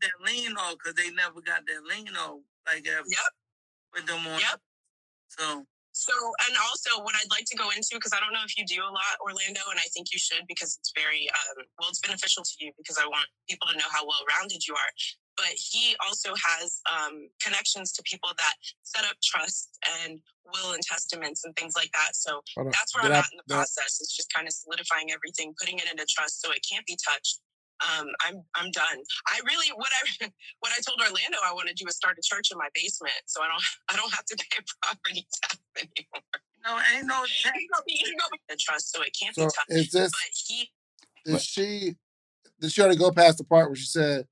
that 0.00 0.10
lien 0.26 0.56
off 0.58 0.74
because 0.82 0.94
they 0.94 1.12
never 1.12 1.40
got 1.42 1.62
that 1.64 1.84
lien 1.88 2.08
off 2.16 2.40
like 2.66 2.82
that 2.82 3.04
Yep. 3.06 3.30
with 3.94 4.06
them 4.06 4.26
on. 4.26 4.40
Yep. 4.40 4.60
So 5.28 5.64
So, 5.92 6.14
and 6.46 6.54
also 6.70 7.02
what 7.02 7.14
I'd 7.18 7.30
like 7.30 7.44
to 7.50 7.56
go 7.58 7.70
into, 7.74 7.98
because 7.98 8.14
I 8.14 8.20
don't 8.22 8.32
know 8.32 8.46
if 8.46 8.56
you 8.56 8.64
do 8.64 8.82
a 8.82 8.92
lot, 8.92 9.18
Orlando, 9.20 9.60
and 9.70 9.78
I 9.78 9.88
think 9.90 10.12
you 10.12 10.18
should 10.18 10.46
because 10.46 10.78
it's 10.78 10.92
very, 10.94 11.28
um, 11.28 11.66
well, 11.78 11.90
it's 11.90 12.00
beneficial 12.00 12.42
to 12.46 12.54
you 12.62 12.70
because 12.78 12.96
I 12.96 13.06
want 13.06 13.26
people 13.48 13.66
to 13.68 13.76
know 13.76 13.90
how 13.90 14.06
well 14.06 14.22
rounded 14.38 14.62
you 14.66 14.74
are. 14.74 14.92
But 15.36 15.50
he 15.56 15.96
also 16.06 16.30
has 16.36 16.80
um, 16.86 17.28
connections 17.42 17.92
to 17.98 18.02
people 18.04 18.30
that 18.38 18.54
set 18.82 19.04
up 19.04 19.16
trust 19.24 19.78
and 20.04 20.20
will 20.46 20.72
and 20.72 20.82
testaments 20.82 21.44
and 21.44 21.54
things 21.56 21.74
like 21.76 21.90
that. 21.92 22.14
So 22.14 22.42
that's 22.56 22.94
where 22.94 23.04
Did 23.04 23.12
I'm 23.12 23.16
I- 23.16 23.26
at 23.26 23.32
in 23.32 23.38
the 23.42 23.54
process. 23.54 23.98
It's 24.00 24.14
just 24.14 24.32
kind 24.32 24.46
of 24.46 24.52
solidifying 24.52 25.10
everything, 25.10 25.54
putting 25.58 25.78
it 25.78 25.90
into 25.90 26.06
trust 26.06 26.42
so 26.42 26.52
it 26.52 26.60
can't 26.68 26.86
be 26.86 26.96
touched. 27.02 27.40
Um, 27.80 28.08
I'm 28.26 28.42
I'm 28.56 28.70
done. 28.72 28.98
I 29.28 29.40
really 29.46 29.68
what 29.76 29.88
I 29.90 30.26
what 30.60 30.72
I 30.76 30.80
told 30.82 31.00
Orlando 31.00 31.38
I 31.46 31.52
want 31.54 31.68
to 31.68 31.74
do 31.74 31.86
is 31.88 31.96
start 31.96 32.18
a 32.18 32.22
church 32.22 32.50
in 32.52 32.58
my 32.58 32.68
basement, 32.74 33.14
so 33.26 33.42
I 33.42 33.48
don't 33.48 33.62
I 33.92 33.96
don't 33.96 34.12
have 34.14 34.24
to 34.26 34.36
pay 34.36 34.60
property 34.82 35.26
tax 35.42 35.58
anymore. 35.78 36.24
no, 36.66 36.72
ain't 36.96 37.06
no 37.06 37.24
He 37.24 37.68
gonna 37.72 37.84
be, 37.86 37.94
he 37.94 38.04
gonna 38.06 38.32
be 38.32 38.40
the 38.50 38.56
trust, 38.56 38.92
so 38.92 39.02
it 39.02 39.16
can't 39.20 39.34
So 39.36 39.44
be 39.44 39.48
touched. 39.48 39.70
is 39.70 39.90
this? 39.92 40.12
But 40.12 40.32
he 40.46 40.70
Did 41.24 41.40
she? 41.42 41.96
Did 42.60 42.72
she 42.72 42.82
already 42.82 42.98
go 42.98 43.10
past 43.12 43.38
the 43.38 43.44
part 43.44 43.68
where 43.68 43.76
she 43.76 43.86
said 43.86 44.26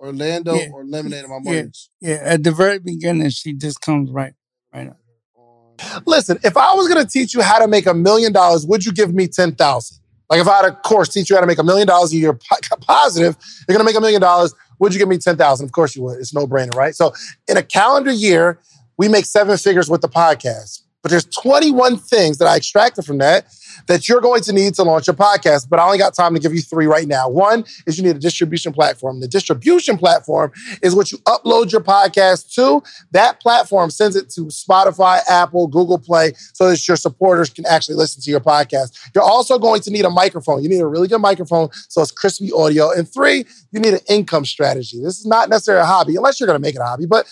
Orlando 0.00 0.58
Yeah. 0.58 0.68
or 0.72 0.82
eliminated 0.82 1.30
my 1.30 1.36
Yeah. 1.36 1.40
mortgage? 1.42 1.90
yeah, 2.00 2.20
at 2.24 2.44
the 2.44 2.52
very 2.52 2.78
beginning, 2.80 3.30
she 3.30 3.54
just 3.54 3.80
comes 3.80 4.10
right, 4.10 4.34
right 4.74 4.88
up. 4.88 4.98
Listen, 6.06 6.38
if 6.44 6.56
I 6.56 6.74
was 6.74 6.88
going 6.88 7.04
to 7.04 7.10
teach 7.10 7.34
you 7.34 7.42
how 7.42 7.58
to 7.60 7.68
make 7.68 7.86
a 7.86 7.94
million 7.94 8.32
dollars, 8.32 8.66
would 8.66 8.84
you 8.86 8.92
give 8.92 9.14
me 9.14 9.28
10,000? 9.28 9.98
Like 10.32 10.40
if 10.40 10.48
I 10.48 10.56
had 10.56 10.64
a 10.64 10.74
course 10.76 11.10
teach 11.10 11.28
you 11.28 11.36
how 11.36 11.42
to 11.42 11.46
make 11.46 11.58
a 11.58 11.62
million 11.62 11.86
dollars 11.86 12.10
a 12.14 12.16
year 12.16 12.32
positive, 12.80 13.36
you're 13.68 13.76
going 13.76 13.80
to 13.80 13.84
make 13.84 13.98
a 13.98 14.00
million 14.00 14.22
dollars, 14.22 14.54
would 14.78 14.94
you 14.94 14.98
give 14.98 15.06
me 15.06 15.18
10,000? 15.18 15.62
Of 15.62 15.72
course 15.72 15.94
you 15.94 16.02
would. 16.04 16.20
It's 16.20 16.32
no 16.32 16.46
brainer, 16.46 16.74
right? 16.74 16.94
So 16.94 17.12
in 17.48 17.58
a 17.58 17.62
calendar 17.62 18.10
year, 18.10 18.58
we 18.96 19.08
make 19.08 19.26
seven 19.26 19.58
figures 19.58 19.90
with 19.90 20.00
the 20.00 20.08
podcast. 20.08 20.81
But 21.02 21.10
there's 21.10 21.24
21 21.26 21.98
things 21.98 22.38
that 22.38 22.46
I 22.46 22.56
extracted 22.56 23.04
from 23.04 23.18
that 23.18 23.46
that 23.86 24.08
you're 24.08 24.20
going 24.20 24.42
to 24.42 24.52
need 24.52 24.74
to 24.74 24.82
launch 24.82 25.08
a 25.08 25.12
podcast. 25.12 25.68
But 25.68 25.78
I 25.78 25.84
only 25.84 25.98
got 25.98 26.14
time 26.14 26.34
to 26.34 26.40
give 26.40 26.54
you 26.54 26.60
three 26.60 26.86
right 26.86 27.06
now. 27.06 27.28
One 27.28 27.64
is 27.86 27.98
you 27.98 28.04
need 28.04 28.16
a 28.16 28.20
distribution 28.20 28.72
platform. 28.72 29.20
The 29.20 29.28
distribution 29.28 29.98
platform 29.98 30.52
is 30.82 30.94
what 30.94 31.10
you 31.12 31.18
upload 31.18 31.72
your 31.72 31.80
podcast 31.80 32.52
to. 32.54 32.82
That 33.12 33.40
platform 33.40 33.90
sends 33.90 34.16
it 34.16 34.30
to 34.30 34.42
Spotify, 34.46 35.20
Apple, 35.28 35.66
Google 35.66 35.98
Play, 35.98 36.32
so 36.52 36.68
that 36.68 36.86
your 36.86 36.96
supporters 36.96 37.50
can 37.50 37.66
actually 37.66 37.96
listen 37.96 38.22
to 38.22 38.30
your 38.30 38.40
podcast. 38.40 38.98
You're 39.14 39.24
also 39.24 39.58
going 39.58 39.80
to 39.82 39.90
need 39.90 40.04
a 40.04 40.10
microphone. 40.10 40.62
You 40.62 40.68
need 40.68 40.80
a 40.80 40.86
really 40.86 41.08
good 41.08 41.20
microphone 41.20 41.68
so 41.88 42.02
it's 42.02 42.10
crispy 42.10 42.52
audio. 42.52 42.90
And 42.90 43.08
three, 43.08 43.44
you 43.72 43.80
need 43.80 43.94
an 43.94 44.00
income 44.08 44.44
strategy. 44.44 45.00
This 45.02 45.18
is 45.18 45.26
not 45.26 45.48
necessarily 45.48 45.82
a 45.82 45.86
hobby, 45.86 46.16
unless 46.16 46.38
you're 46.38 46.46
going 46.46 46.58
to 46.58 46.62
make 46.62 46.74
it 46.74 46.80
a 46.80 46.84
hobby, 46.84 47.06
but 47.06 47.26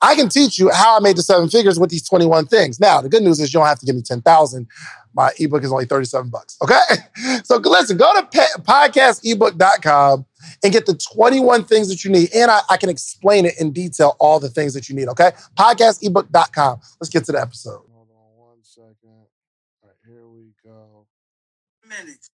I 0.00 0.14
can 0.14 0.28
teach 0.28 0.58
you 0.58 0.70
how 0.70 0.96
I 0.96 1.00
made 1.00 1.16
the 1.16 1.22
seven 1.22 1.48
figures 1.48 1.78
with 1.78 1.90
these 1.90 2.06
21 2.08 2.46
things. 2.46 2.78
Now, 2.78 3.00
the 3.00 3.08
good 3.08 3.22
news 3.22 3.40
is 3.40 3.52
you 3.52 3.58
don't 3.58 3.66
have 3.66 3.80
to 3.80 3.86
give 3.86 3.96
me 3.96 4.02
10,000. 4.02 4.66
My 5.14 5.32
ebook 5.38 5.64
is 5.64 5.72
only 5.72 5.86
37 5.86 6.30
bucks. 6.30 6.56
Okay. 6.62 6.78
So 7.44 7.56
listen, 7.56 7.96
go 7.96 8.12
to 8.14 8.22
podcastebook.com 8.60 10.26
and 10.62 10.72
get 10.72 10.86
the 10.86 10.94
21 10.94 11.64
things 11.64 11.88
that 11.88 12.04
you 12.04 12.10
need. 12.10 12.30
And 12.34 12.50
I, 12.50 12.60
I 12.70 12.76
can 12.76 12.90
explain 12.90 13.44
it 13.46 13.54
in 13.58 13.72
detail, 13.72 14.16
all 14.20 14.38
the 14.38 14.50
things 14.50 14.74
that 14.74 14.88
you 14.88 14.94
need. 14.94 15.08
Okay. 15.08 15.32
Podcastebook.com. 15.58 16.80
Let's 17.00 17.08
get 17.10 17.24
to 17.24 17.32
the 17.32 17.40
episode. 17.40 17.82
Hold 17.92 18.08
on 18.10 18.48
one 18.48 18.58
second. 18.62 18.94
All 19.82 19.88
right, 19.88 19.96
here 20.06 20.28
we 20.28 20.52
go. 20.62 21.06
Minutes. 21.88 22.30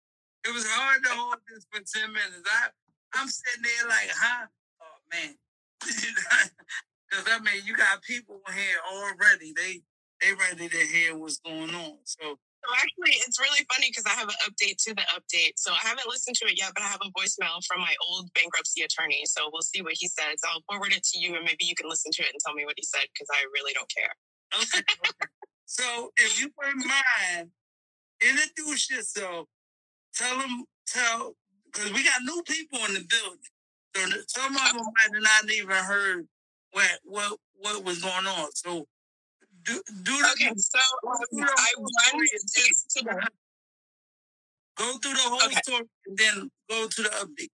It 0.47 0.53
was 0.53 0.67
hard 0.67 1.03
to 1.05 1.11
hold 1.11 1.37
this 1.49 1.65
for 1.71 1.81
10 1.81 2.13
minutes. 2.13 2.43
I, 2.45 2.69
I'm 3.15 3.29
sitting 3.29 3.63
there 3.63 3.89
like, 3.89 4.11
huh? 4.13 4.47
Oh, 4.83 4.99
man. 5.13 5.37
Because 7.15 7.31
I 7.31 7.39
mean, 7.39 7.63
you 7.65 7.77
got 7.77 8.03
people 8.03 8.41
here 8.51 8.79
already. 8.91 9.55
They 9.55 9.83
they 10.21 10.35
ready 10.35 10.69
to 10.69 10.87
hear 10.87 11.17
what's 11.17 11.39
going 11.39 11.75
on. 11.75 11.99
So. 12.05 12.39
So 12.65 12.73
actually, 12.81 13.21
it's 13.29 13.39
really 13.39 13.61
funny 13.69 13.93
because 13.93 14.07
I 14.09 14.17
have 14.17 14.29
an 14.29 14.41
update 14.49 14.81
to 14.89 14.95
the 14.95 15.05
update. 15.13 15.53
So 15.57 15.71
I 15.73 15.85
haven't 15.85 16.09
listened 16.09 16.35
to 16.37 16.47
it 16.47 16.57
yet, 16.57 16.73
but 16.75 16.83
I 16.83 16.87
have 16.87 17.01
a 17.05 17.13
voicemail 17.13 17.61
from 17.69 17.83
my 17.83 17.93
old 18.09 18.33
bankruptcy 18.33 18.81
attorney. 18.81 19.21
So 19.27 19.51
we'll 19.53 19.61
see 19.61 19.83
what 19.83 19.93
he 19.93 20.09
says. 20.09 20.41
I'll 20.49 20.65
forward 20.67 20.95
it 20.95 21.05
to 21.13 21.19
you, 21.21 21.37
and 21.37 21.45
maybe 21.45 21.69
you 21.69 21.75
can 21.75 21.91
listen 21.91 22.11
to 22.13 22.23
it 22.23 22.31
and 22.33 22.41
tell 22.41 22.55
me 22.55 22.65
what 22.65 22.73
he 22.79 22.83
said 22.83 23.05
because 23.13 23.29
I 23.31 23.45
really 23.53 23.75
don't 23.75 23.93
care. 23.93 24.17
Okay. 24.57 24.81
okay. 24.81 25.31
so 25.67 26.11
if 26.17 26.41
you 26.41 26.49
wouldn't 26.57 26.87
mind, 26.87 27.51
introduce 28.23 28.91
yourself. 28.91 29.47
Tell 30.15 30.39
them, 30.39 30.65
tell, 30.87 31.37
because 31.67 31.93
we 31.93 32.03
got 32.03 32.23
new 32.23 32.43
people 32.47 32.79
in 32.89 32.95
the 32.95 33.05
building. 33.05 33.53
So 33.95 34.01
some 34.41 34.57
of 34.57 34.73
them 34.73 34.87
might 34.97 35.13
have 35.13 35.23
not 35.23 35.53
even 35.53 35.77
heard 35.77 36.27
what 36.75 36.91
what 37.05 37.39
what 37.61 37.85
was 37.85 38.03
going 38.03 38.27
on. 38.27 38.53
So 38.55 38.87
do 39.65 39.81
do 40.03 40.13
the, 40.13 40.29
okay. 40.33 40.53
So 40.57 40.79
um, 41.07 41.17
I 41.41 41.73
wanted 41.79 42.29
to, 42.31 42.63
to 42.99 43.05
go 44.77 44.93
through 44.99 45.13
the 45.13 45.21
whole 45.23 45.47
okay. 45.47 45.61
story 45.63 45.85
and 46.07 46.19
then 46.19 46.51
go 46.69 46.87
to 46.87 47.03
the 47.03 47.09
update. 47.11 47.55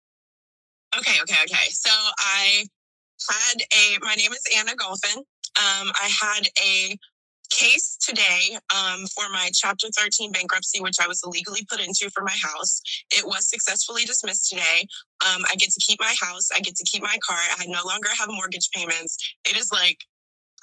Okay, 0.98 1.20
okay, 1.22 1.42
okay. 1.44 1.70
So 1.72 1.90
I 1.92 2.64
had 3.30 3.62
a. 3.62 4.00
My 4.02 4.16
name 4.16 4.32
is 4.32 4.44
Anna 4.56 4.72
Golfin. 4.72 5.18
Um, 5.18 5.92
I 5.96 6.10
had 6.22 6.48
a 6.64 6.98
case 7.50 7.98
today 7.98 8.58
um, 8.76 9.06
for 9.08 9.30
my 9.32 9.50
Chapter 9.54 9.88
13 9.96 10.32
bankruptcy, 10.32 10.82
which 10.82 10.98
I 11.02 11.08
was 11.08 11.22
illegally 11.26 11.66
put 11.70 11.80
into 11.80 12.10
for 12.12 12.24
my 12.24 12.36
house. 12.42 12.82
It 13.12 13.26
was 13.26 13.50
successfully 13.50 14.04
dismissed 14.04 14.50
today. 14.50 14.88
Um, 15.26 15.44
I 15.50 15.56
get 15.56 15.70
to 15.72 15.82
keep 15.82 16.00
my 16.00 16.14
house. 16.20 16.50
I 16.56 16.60
get 16.60 16.76
to 16.76 16.84
keep 16.86 17.02
my 17.02 17.18
car. 17.28 17.38
I 17.58 17.66
no 17.68 17.82
longer 17.86 18.10
have 18.20 18.30
mortgage 18.30 18.70
payments. 18.74 19.18
It 19.46 19.58
is 19.58 19.72
like 19.72 19.98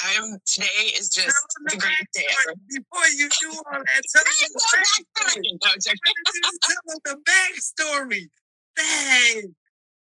I 0.03 0.13
am 0.19 0.39
today 0.45 0.91
is 0.99 1.09
just 1.09 1.37
the 1.67 1.77
greatest 1.77 2.13
day 2.13 2.27
ever. 2.43 2.55
Before 2.69 3.09
you 3.17 3.29
do 3.41 3.49
all 3.51 3.79
that, 3.79 4.03
tell 4.13 4.23
us 4.23 4.41
the 4.43 4.61
backstory. 5.25 5.59
tell 5.63 5.73
us 5.73 6.99
the 7.05 7.17
backstory. 7.25 8.29
Dang. 8.77 9.55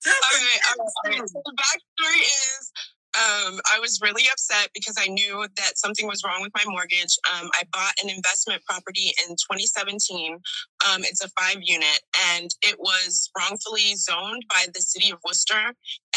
Tell 0.03 0.13
all 0.13 0.39
right, 0.39 0.61
all 0.69 0.85
right. 1.05 1.27
So 1.27 1.41
the 1.43 1.53
backstory 1.57 2.21
is 2.21 2.71
um, 3.17 3.59
I 3.73 3.79
was 3.79 3.99
really 4.03 4.23
upset 4.31 4.69
because 4.73 4.95
I 4.99 5.07
knew 5.07 5.45
that 5.57 5.77
something 5.77 6.05
was 6.07 6.23
wrong 6.23 6.41
with 6.43 6.51
my 6.53 6.63
mortgage. 6.67 7.17
Um, 7.33 7.49
I 7.55 7.63
bought 7.73 7.95
an 8.03 8.09
investment 8.09 8.63
property 8.65 9.11
in 9.27 9.35
2017. 9.35 10.33
Um, 10.87 11.01
it's 11.01 11.23
a 11.23 11.29
five 11.29 11.57
unit 11.59 12.01
and 12.35 12.49
it 12.61 12.77
was 12.79 13.31
wrongfully 13.35 13.95
zoned 13.95 14.43
by 14.47 14.65
the 14.73 14.81
city 14.81 15.11
of 15.11 15.17
Worcester. 15.25 15.73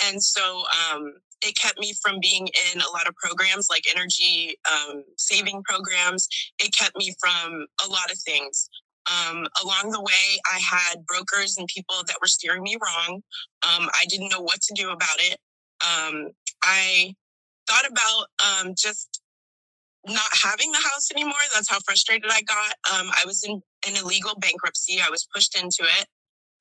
And 0.07 0.23
so 0.23 0.65
um, 0.93 1.15
it 1.43 1.59
kept 1.59 1.79
me 1.79 1.95
from 2.03 2.21
being 2.21 2.49
in 2.75 2.81
a 2.81 2.91
lot 2.91 3.09
of 3.09 3.17
programs 3.17 3.69
like 3.71 3.85
energy 3.91 4.57
um, 4.71 5.03
saving 5.17 5.63
programs. 5.63 6.29
It 6.59 6.77
kept 6.77 6.97
me 6.97 7.15
from 7.19 7.67
a 7.87 7.91
lot 7.91 8.13
of 8.13 8.19
things. 8.19 8.69
Um, 9.11 9.47
along 9.65 9.91
the 9.93 10.01
way, 10.01 10.41
I 10.55 10.59
had 10.59 11.07
brokers 11.07 11.57
and 11.57 11.67
people 11.67 11.97
that 12.07 12.17
were 12.21 12.29
steering 12.29 12.63
me 12.63 12.77
wrong. 12.77 13.23
Um, 13.63 13.89
I 13.95 14.05
didn't 14.09 14.29
know 14.29 14.43
what 14.43 14.61
to 14.61 14.75
do 14.75 14.91
about 14.91 15.19
it. 15.19 15.39
Um, 15.83 16.31
I 16.63 17.15
thought 17.69 17.87
about 17.91 18.27
um, 18.41 18.75
just 18.77 19.21
not 20.07 20.31
having 20.43 20.71
the 20.73 20.79
house 20.79 21.11
anymore. 21.13 21.35
That's 21.55 21.71
how 21.71 21.79
frustrated 21.85 22.31
I 22.31 22.43
got. 22.43 22.75
Um, 22.93 23.11
I 23.13 23.25
was 23.27 23.45
in 23.45 23.63
an 23.87 23.97
illegal 23.97 24.35
bankruptcy. 24.39 25.01
I 25.01 25.11
was 25.11 25.27
pushed 25.35 25.61
into 25.61 25.83
it. 25.83 26.07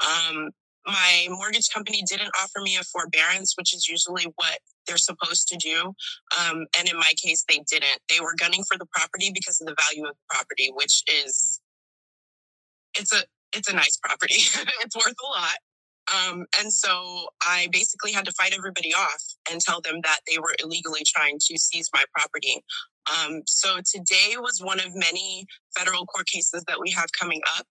Um, 0.05 0.51
my 0.85 1.27
mortgage 1.29 1.69
company 1.69 2.03
didn't 2.07 2.31
offer 2.41 2.61
me 2.61 2.75
a 2.77 2.83
forbearance, 2.83 3.53
which 3.57 3.75
is 3.75 3.87
usually 3.87 4.25
what 4.35 4.59
they're 4.87 4.97
supposed 4.97 5.47
to 5.49 5.57
do. 5.57 5.93
Um, 6.39 6.65
and 6.77 6.89
in 6.89 6.97
my 6.97 7.13
case, 7.23 7.43
they 7.47 7.63
didn't. 7.69 7.99
They 8.09 8.19
were 8.19 8.33
gunning 8.39 8.63
for 8.63 8.77
the 8.77 8.87
property 8.91 9.31
because 9.33 9.61
of 9.61 9.67
the 9.67 9.75
value 9.79 10.05
of 10.07 10.15
the 10.15 10.35
property, 10.35 10.71
which 10.73 11.03
is 11.07 11.61
it's 12.97 13.13
a 13.13 13.23
it's 13.53 13.69
a 13.69 13.75
nice 13.75 13.97
property. 14.03 14.35
it's 14.81 14.95
worth 14.95 15.07
a 15.07 15.27
lot. 15.27 15.57
Um, 16.11 16.45
and 16.59 16.71
so 16.73 17.27
I 17.41 17.67
basically 17.71 18.11
had 18.11 18.25
to 18.25 18.31
fight 18.33 18.53
everybody 18.57 18.93
off 18.93 19.23
and 19.51 19.61
tell 19.61 19.81
them 19.81 20.01
that 20.03 20.19
they 20.27 20.39
were 20.39 20.55
illegally 20.61 21.01
trying 21.05 21.37
to 21.39 21.57
seize 21.57 21.89
my 21.93 22.03
property. 22.13 22.63
Um, 23.09 23.41
so 23.47 23.77
today 23.77 24.35
was 24.37 24.59
one 24.61 24.79
of 24.79 24.93
many 24.93 25.45
federal 25.75 26.05
court 26.05 26.27
cases 26.27 26.63
that 26.67 26.79
we 26.79 26.91
have 26.91 27.07
coming 27.19 27.41
up, 27.57 27.65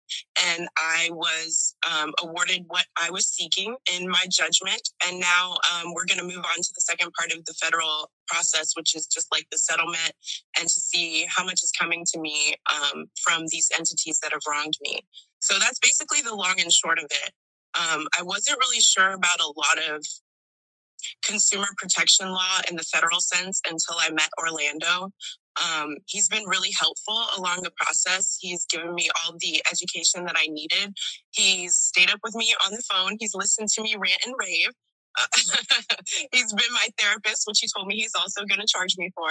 and 0.52 0.68
I 0.76 1.10
was 1.12 1.76
um, 1.88 2.12
awarded 2.22 2.64
what 2.66 2.86
I 3.00 3.10
was 3.10 3.28
seeking 3.28 3.76
in 3.96 4.08
my 4.08 4.24
judgment. 4.28 4.82
And 5.06 5.20
now 5.20 5.52
um, 5.72 5.94
we're 5.94 6.06
going 6.06 6.18
to 6.18 6.24
move 6.24 6.44
on 6.44 6.56
to 6.56 6.72
the 6.74 6.80
second 6.80 7.12
part 7.12 7.32
of 7.32 7.44
the 7.44 7.54
federal 7.54 8.10
process, 8.26 8.72
which 8.74 8.96
is 8.96 9.06
just 9.06 9.28
like 9.32 9.46
the 9.50 9.58
settlement 9.58 10.12
and 10.58 10.66
to 10.68 10.80
see 10.80 11.26
how 11.28 11.44
much 11.44 11.62
is 11.62 11.72
coming 11.78 12.04
to 12.12 12.20
me 12.20 12.54
um, 12.72 13.06
from 13.22 13.44
these 13.50 13.70
entities 13.76 14.18
that 14.20 14.32
have 14.32 14.42
wronged 14.48 14.74
me. 14.82 15.00
So 15.40 15.58
that's 15.58 15.78
basically 15.78 16.22
the 16.22 16.34
long 16.34 16.56
and 16.60 16.72
short 16.72 16.98
of 16.98 17.04
it. 17.04 17.32
Um, 17.74 18.06
I 18.18 18.22
wasn't 18.22 18.59
really 18.59 18.80
sure 18.80 19.12
about 19.12 19.40
a 19.40 19.46
lot 19.46 19.78
of 19.90 20.04
consumer 21.24 21.68
protection 21.78 22.30
law 22.30 22.61
in 22.68 22.76
the 22.76 22.83
federal 22.83 23.20
sense 23.20 23.61
until 23.68 23.96
I 23.98 24.11
met 24.11 24.28
Orlando. 24.38 25.12
Um, 25.61 25.96
he's 26.06 26.28
been 26.28 26.44
really 26.46 26.70
helpful 26.78 27.22
along 27.37 27.62
the 27.62 27.72
process. 27.76 28.38
He's 28.40 28.64
given 28.66 28.94
me 28.94 29.11
all 29.24 29.35
the 29.38 29.62
education 29.70 30.24
that 30.24 30.37
I 30.37 30.46
needed. 30.48 30.94
He's 31.30 31.74
stayed 31.74 32.11
up 32.11 32.20
with 32.22 32.35
me 32.35 32.54
on 32.64 32.72
the 32.72 32.83
phone. 32.90 33.16
He's 33.18 33.35
listened 33.35 33.68
to 33.70 33.83
me 33.83 33.96
rant 33.98 34.24
and 34.24 34.35
rave. 34.38 34.70
Uh, 35.18 35.26
he's 36.33 36.52
been 36.52 36.72
my 36.72 36.88
therapist, 36.98 37.46
which 37.46 37.61
he 37.61 37.68
told 37.74 37.88
me 37.88 37.96
he's 37.96 38.14
also 38.18 38.44
going 38.44 38.61
to 38.61 38.66
charge 38.66 38.96
me 38.96 39.11
for. 39.14 39.30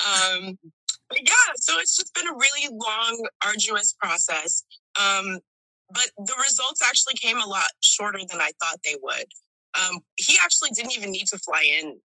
Um, 0.00 0.58
yeah, 1.14 1.52
so 1.56 1.78
it's 1.78 1.96
just 1.96 2.14
been 2.14 2.28
a 2.28 2.32
really 2.32 2.68
long, 2.70 3.26
arduous 3.44 3.94
process. 4.00 4.64
Um, 4.98 5.40
but 5.90 6.10
the 6.16 6.34
results 6.42 6.82
actually 6.86 7.14
came 7.14 7.38
a 7.38 7.46
lot 7.46 7.70
shorter 7.82 8.20
than 8.28 8.40
I 8.40 8.50
thought 8.60 8.80
they 8.84 8.96
would. 9.02 9.26
Um, 9.74 10.00
he 10.16 10.36
actually 10.42 10.70
didn't 10.70 10.96
even 10.96 11.10
need 11.10 11.26
to 11.28 11.38
fly 11.38 11.62
in 11.80 11.98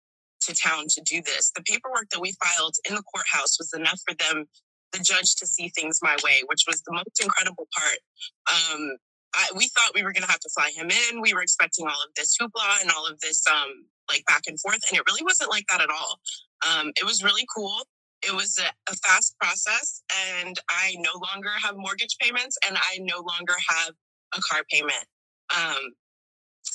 to 0.43 0.55
town 0.55 0.87
to 0.89 1.01
do 1.03 1.23
this. 1.23 1.53
The 1.55 1.63
paperwork 1.63 2.09
that 2.11 2.21
we 2.21 2.35
filed 2.43 2.75
in 2.89 2.95
the 2.95 3.03
courthouse 3.03 3.59
was 3.59 3.73
enough 3.75 4.01
for 4.07 4.15
them, 4.15 4.47
the 4.93 4.99
judge, 4.99 5.37
to 5.37 5.47
see 5.47 5.69
things 5.69 6.01
my 6.03 6.17
way, 6.25 6.43
which 6.47 6.65
was 6.67 6.83
the 6.83 6.93
most 6.93 7.23
incredible 7.23 7.69
part. 7.77 7.99
Um, 8.49 8.97
I, 9.35 9.47
we 9.55 9.69
thought 9.69 9.95
we 9.95 10.03
were 10.03 10.13
going 10.13 10.25
to 10.25 10.31
have 10.31 10.41
to 10.41 10.51
fly 10.51 10.73
him 10.75 10.91
in. 10.91 11.21
We 11.21 11.35
were 11.35 11.43
expecting 11.43 11.87
all 11.87 12.03
of 12.05 12.15
this 12.17 12.37
hoopla 12.37 12.83
and 12.83 12.91
all 12.91 13.07
of 13.07 13.21
this 13.21 13.45
um, 13.47 13.85
like 14.09 14.25
back 14.27 14.43
and 14.47 14.59
forth, 14.61 14.81
and 14.91 14.99
it 14.99 15.05
really 15.07 15.23
wasn't 15.23 15.51
like 15.51 15.65
that 15.71 15.81
at 15.81 15.91
all. 15.91 16.19
Um, 16.69 16.91
it 16.97 17.05
was 17.05 17.23
really 17.23 17.47
cool. 17.55 17.83
It 18.23 18.35
was 18.35 18.59
a, 18.59 18.93
a 18.93 18.97
fast 18.97 19.37
process, 19.41 20.03
and 20.39 20.59
I 20.69 20.95
no 20.99 21.13
longer 21.33 21.51
have 21.63 21.77
mortgage 21.77 22.17
payments, 22.21 22.59
and 22.67 22.77
I 22.77 22.99
no 23.01 23.17
longer 23.17 23.55
have 23.69 23.95
a 24.37 24.41
car 24.41 24.63
payment. 24.71 25.07
Um, 25.57 25.95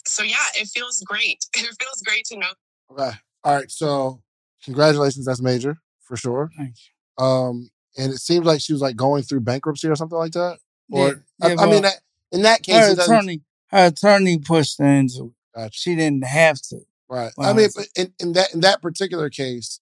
so 0.07 0.23
yeah, 0.23 0.35
it 0.55 0.67
feels 0.67 1.01
great. 1.01 1.45
It 1.55 1.75
feels 1.79 2.01
great 2.05 2.25
to 2.25 2.37
know. 2.37 2.47
Okay. 2.91 3.17
All 3.43 3.55
right. 3.55 3.71
So 3.71 4.21
congratulations. 4.63 5.25
That's 5.25 5.41
major 5.41 5.77
for 6.01 6.17
sure. 6.17 6.49
Thank 6.57 6.75
you. 6.75 7.23
Um, 7.23 7.69
and 7.97 8.11
it 8.11 8.17
seems 8.17 8.45
like 8.45 8.61
she 8.61 8.73
was 8.73 8.81
like 8.81 8.95
going 8.95 9.23
through 9.23 9.41
bankruptcy 9.41 9.87
or 9.87 9.95
something 9.95 10.17
like 10.17 10.33
that. 10.33 10.57
Or 10.91 11.07
yeah, 11.07 11.13
yeah, 11.39 11.47
I, 11.47 11.55
well, 11.55 11.67
I, 11.67 11.71
mean, 11.71 11.81
that, 11.83 11.99
in 12.31 12.41
that 12.43 12.61
case, 12.61 12.75
her 12.75 13.01
attorney, 13.01 13.41
her 13.67 13.85
attorney 13.87 14.37
pushed 14.37 14.79
her 14.79 14.85
into 14.85 15.25
it. 15.25 15.31
Gotcha. 15.55 15.79
She 15.79 15.95
didn't 15.95 16.25
have 16.25 16.61
to. 16.69 16.81
Right. 17.09 17.31
I 17.39 17.53
mean, 17.53 17.69
in, 17.95 18.13
in 18.19 18.33
that 18.33 18.53
in 18.53 18.61
that 18.61 18.81
particular 18.81 19.29
case, 19.29 19.79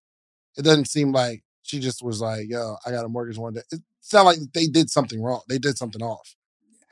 it 0.57 0.63
doesn't 0.63 0.85
seem 0.85 1.11
like 1.11 1.43
she 1.63 1.79
just 1.79 2.03
was 2.03 2.21
like, 2.21 2.47
"Yo, 2.49 2.75
I 2.85 2.91
got 2.91 3.05
a 3.05 3.09
mortgage 3.09 3.37
one 3.37 3.53
day." 3.53 3.61
It 3.71 3.81
sounded 4.01 4.29
like 4.29 4.39
they 4.53 4.67
did 4.67 4.89
something 4.89 5.21
wrong. 5.21 5.41
They 5.49 5.57
did 5.57 5.77
something 5.77 6.01
off 6.03 6.35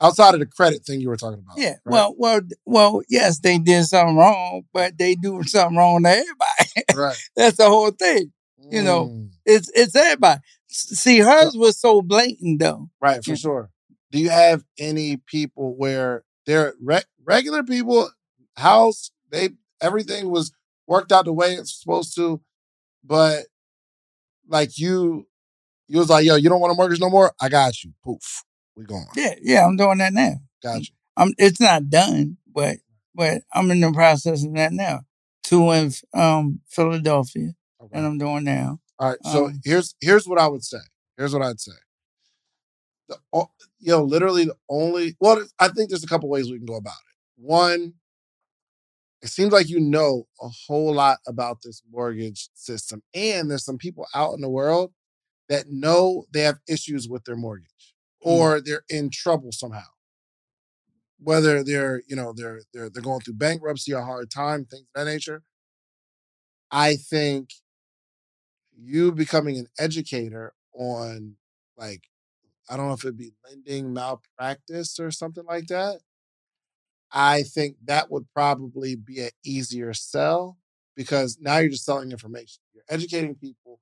outside 0.00 0.34
of 0.34 0.40
the 0.40 0.46
credit 0.46 0.84
thing 0.84 1.00
you 1.00 1.08
were 1.08 1.16
talking 1.16 1.38
about. 1.44 1.56
Yeah. 1.58 1.74
right? 1.84 1.92
Well, 1.92 2.14
well, 2.18 2.40
well. 2.66 3.02
Yes, 3.08 3.38
they 3.38 3.58
did 3.58 3.84
something 3.84 4.16
wrong, 4.16 4.62
but 4.72 4.98
they 4.98 5.14
do 5.14 5.42
something 5.46 5.76
wrong 5.78 6.02
to 6.02 6.08
everybody. 6.10 6.84
right. 6.94 7.16
That's 7.36 7.56
the 7.58 7.68
whole 7.68 7.90
thing. 7.92 8.32
You 8.70 8.82
know, 8.82 9.06
Mm, 9.08 9.30
It's 9.44 9.70
it's 9.74 9.94
everybody. 9.96 10.40
See, 10.68 11.18
hers 11.18 11.54
was 11.56 11.78
so 11.78 12.00
blatant 12.02 12.60
though. 12.60 12.88
right 13.00 13.22
for 13.24 13.30
Yeah. 13.30 13.36
sure. 13.36 13.70
Do 14.10 14.18
you 14.18 14.30
have 14.30 14.64
any 14.78 15.16
people 15.18 15.74
where 15.76 16.24
they're 16.46 16.74
re- 16.82 17.02
regular 17.24 17.62
people, 17.62 18.10
house, 18.56 19.10
they 19.30 19.50
everything 19.80 20.30
was 20.30 20.52
worked 20.86 21.12
out 21.12 21.24
the 21.26 21.32
way 21.32 21.54
it's 21.54 21.80
supposed 21.80 22.14
to, 22.16 22.40
but 23.04 23.46
like 24.48 24.78
you, 24.78 25.26
you 25.88 25.98
was 25.98 26.08
like, 26.08 26.24
"Yo, 26.24 26.36
you 26.36 26.48
don't 26.48 26.60
want 26.60 26.72
a 26.72 26.76
mortgage 26.76 27.00
no 27.00 27.10
more? 27.10 27.32
I 27.40 27.48
got 27.48 27.82
you. 27.84 27.92
Poof, 28.04 28.44
we 28.76 28.84
going. 28.84 29.06
Yeah, 29.16 29.34
yeah. 29.42 29.66
I'm 29.66 29.76
doing 29.76 29.98
that 29.98 30.12
now. 30.12 30.34
Got 30.62 30.80
you. 30.80 30.94
I'm. 31.16 31.32
It's 31.38 31.60
not 31.60 31.90
done, 31.90 32.38
but 32.52 32.78
but 33.14 33.42
I'm 33.52 33.70
in 33.70 33.80
the 33.80 33.92
process 33.92 34.44
of 34.44 34.54
that 34.54 34.72
now. 34.72 35.00
Two 35.42 35.70
in 35.72 35.92
um 36.14 36.60
Philadelphia, 36.68 37.52
Okay. 37.82 37.96
and 37.98 38.06
I'm 38.06 38.18
doing 38.18 38.44
now. 38.44 38.80
All 38.98 39.10
right. 39.10 39.18
So 39.24 39.46
Um, 39.46 39.60
here's 39.64 39.94
here's 40.00 40.26
what 40.26 40.38
I 40.38 40.46
would 40.48 40.64
say. 40.64 40.78
Here's 41.16 41.32
what 41.34 41.42
I'd 41.42 41.60
say. 41.60 41.72
The, 43.08 43.18
o- 43.32 43.50
yo, 43.80 44.02
literally 44.02 44.44
the 44.44 44.56
only 44.68 45.16
well, 45.20 45.44
I 45.58 45.68
think 45.68 45.90
there's 45.90 46.04
a 46.04 46.08
couple 46.08 46.28
ways 46.28 46.50
we 46.50 46.58
can 46.58 46.66
go 46.66 46.76
about 46.76 46.92
it. 46.92 47.16
One, 47.36 47.94
it 49.22 49.28
seems 49.28 49.52
like 49.52 49.68
you 49.68 49.80
know 49.80 50.26
a 50.40 50.48
whole 50.66 50.94
lot 50.94 51.18
about 51.26 51.58
this 51.62 51.82
mortgage 51.90 52.48
system, 52.54 53.02
and 53.14 53.50
there's 53.50 53.64
some 53.64 53.78
people 53.78 54.06
out 54.14 54.34
in 54.34 54.40
the 54.40 54.50
world 54.50 54.92
that 55.48 55.66
know 55.68 56.24
they 56.32 56.40
have 56.40 56.58
issues 56.68 57.08
with 57.08 57.24
their 57.24 57.36
mortgage 57.36 57.94
mm. 58.24 58.30
or 58.30 58.60
they're 58.60 58.84
in 58.88 59.10
trouble 59.10 59.52
somehow. 59.52 59.82
Whether 61.20 61.62
they're, 61.62 62.02
you 62.08 62.16
know, 62.16 62.32
they're 62.34 62.62
they're 62.74 62.90
they're 62.90 63.02
going 63.02 63.20
through 63.20 63.34
bankruptcy 63.34 63.92
a 63.92 64.02
hard 64.02 64.30
time, 64.30 64.64
things 64.64 64.86
of 64.94 65.04
that 65.06 65.10
nature. 65.10 65.42
I 66.70 66.96
think 66.96 67.50
you 68.76 69.12
becoming 69.12 69.56
an 69.58 69.68
educator 69.78 70.54
on 70.74 71.36
like 71.76 72.02
I 72.68 72.76
don't 72.76 72.88
know 72.88 72.94
if 72.94 73.04
it'd 73.04 73.16
be 73.16 73.34
lending 73.48 73.92
malpractice 73.92 74.98
or 74.98 75.10
something 75.12 75.44
like 75.44 75.66
that. 75.68 76.00
I 77.12 77.42
think 77.42 77.76
that 77.84 78.10
would 78.10 78.26
probably 78.34 78.96
be 78.96 79.20
an 79.20 79.30
easier 79.44 79.92
sell 79.94 80.58
because 80.96 81.38
now 81.40 81.58
you're 81.58 81.70
just 81.70 81.84
selling 81.84 82.10
information. 82.12 82.62
You're 82.74 82.84
educating 82.88 83.34
people 83.34 83.80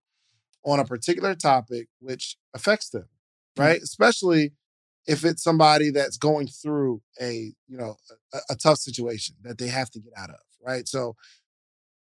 on 0.64 0.80
a 0.80 0.84
particular 0.84 1.34
topic 1.34 1.88
which 2.00 2.36
affects 2.54 2.90
them, 2.90 3.06
right? 3.56 3.80
Especially 3.82 4.52
if 5.06 5.24
it's 5.24 5.42
somebody 5.42 5.90
that's 5.90 6.18
going 6.18 6.46
through 6.48 7.02
a, 7.20 7.52
you 7.68 7.76
know, 7.78 7.96
a, 8.34 8.38
a 8.50 8.56
tough 8.56 8.78
situation 8.78 9.36
that 9.42 9.58
they 9.58 9.68
have 9.68 9.90
to 9.90 10.00
get 10.00 10.12
out 10.16 10.30
of, 10.30 10.40
right? 10.64 10.88
So 10.88 11.16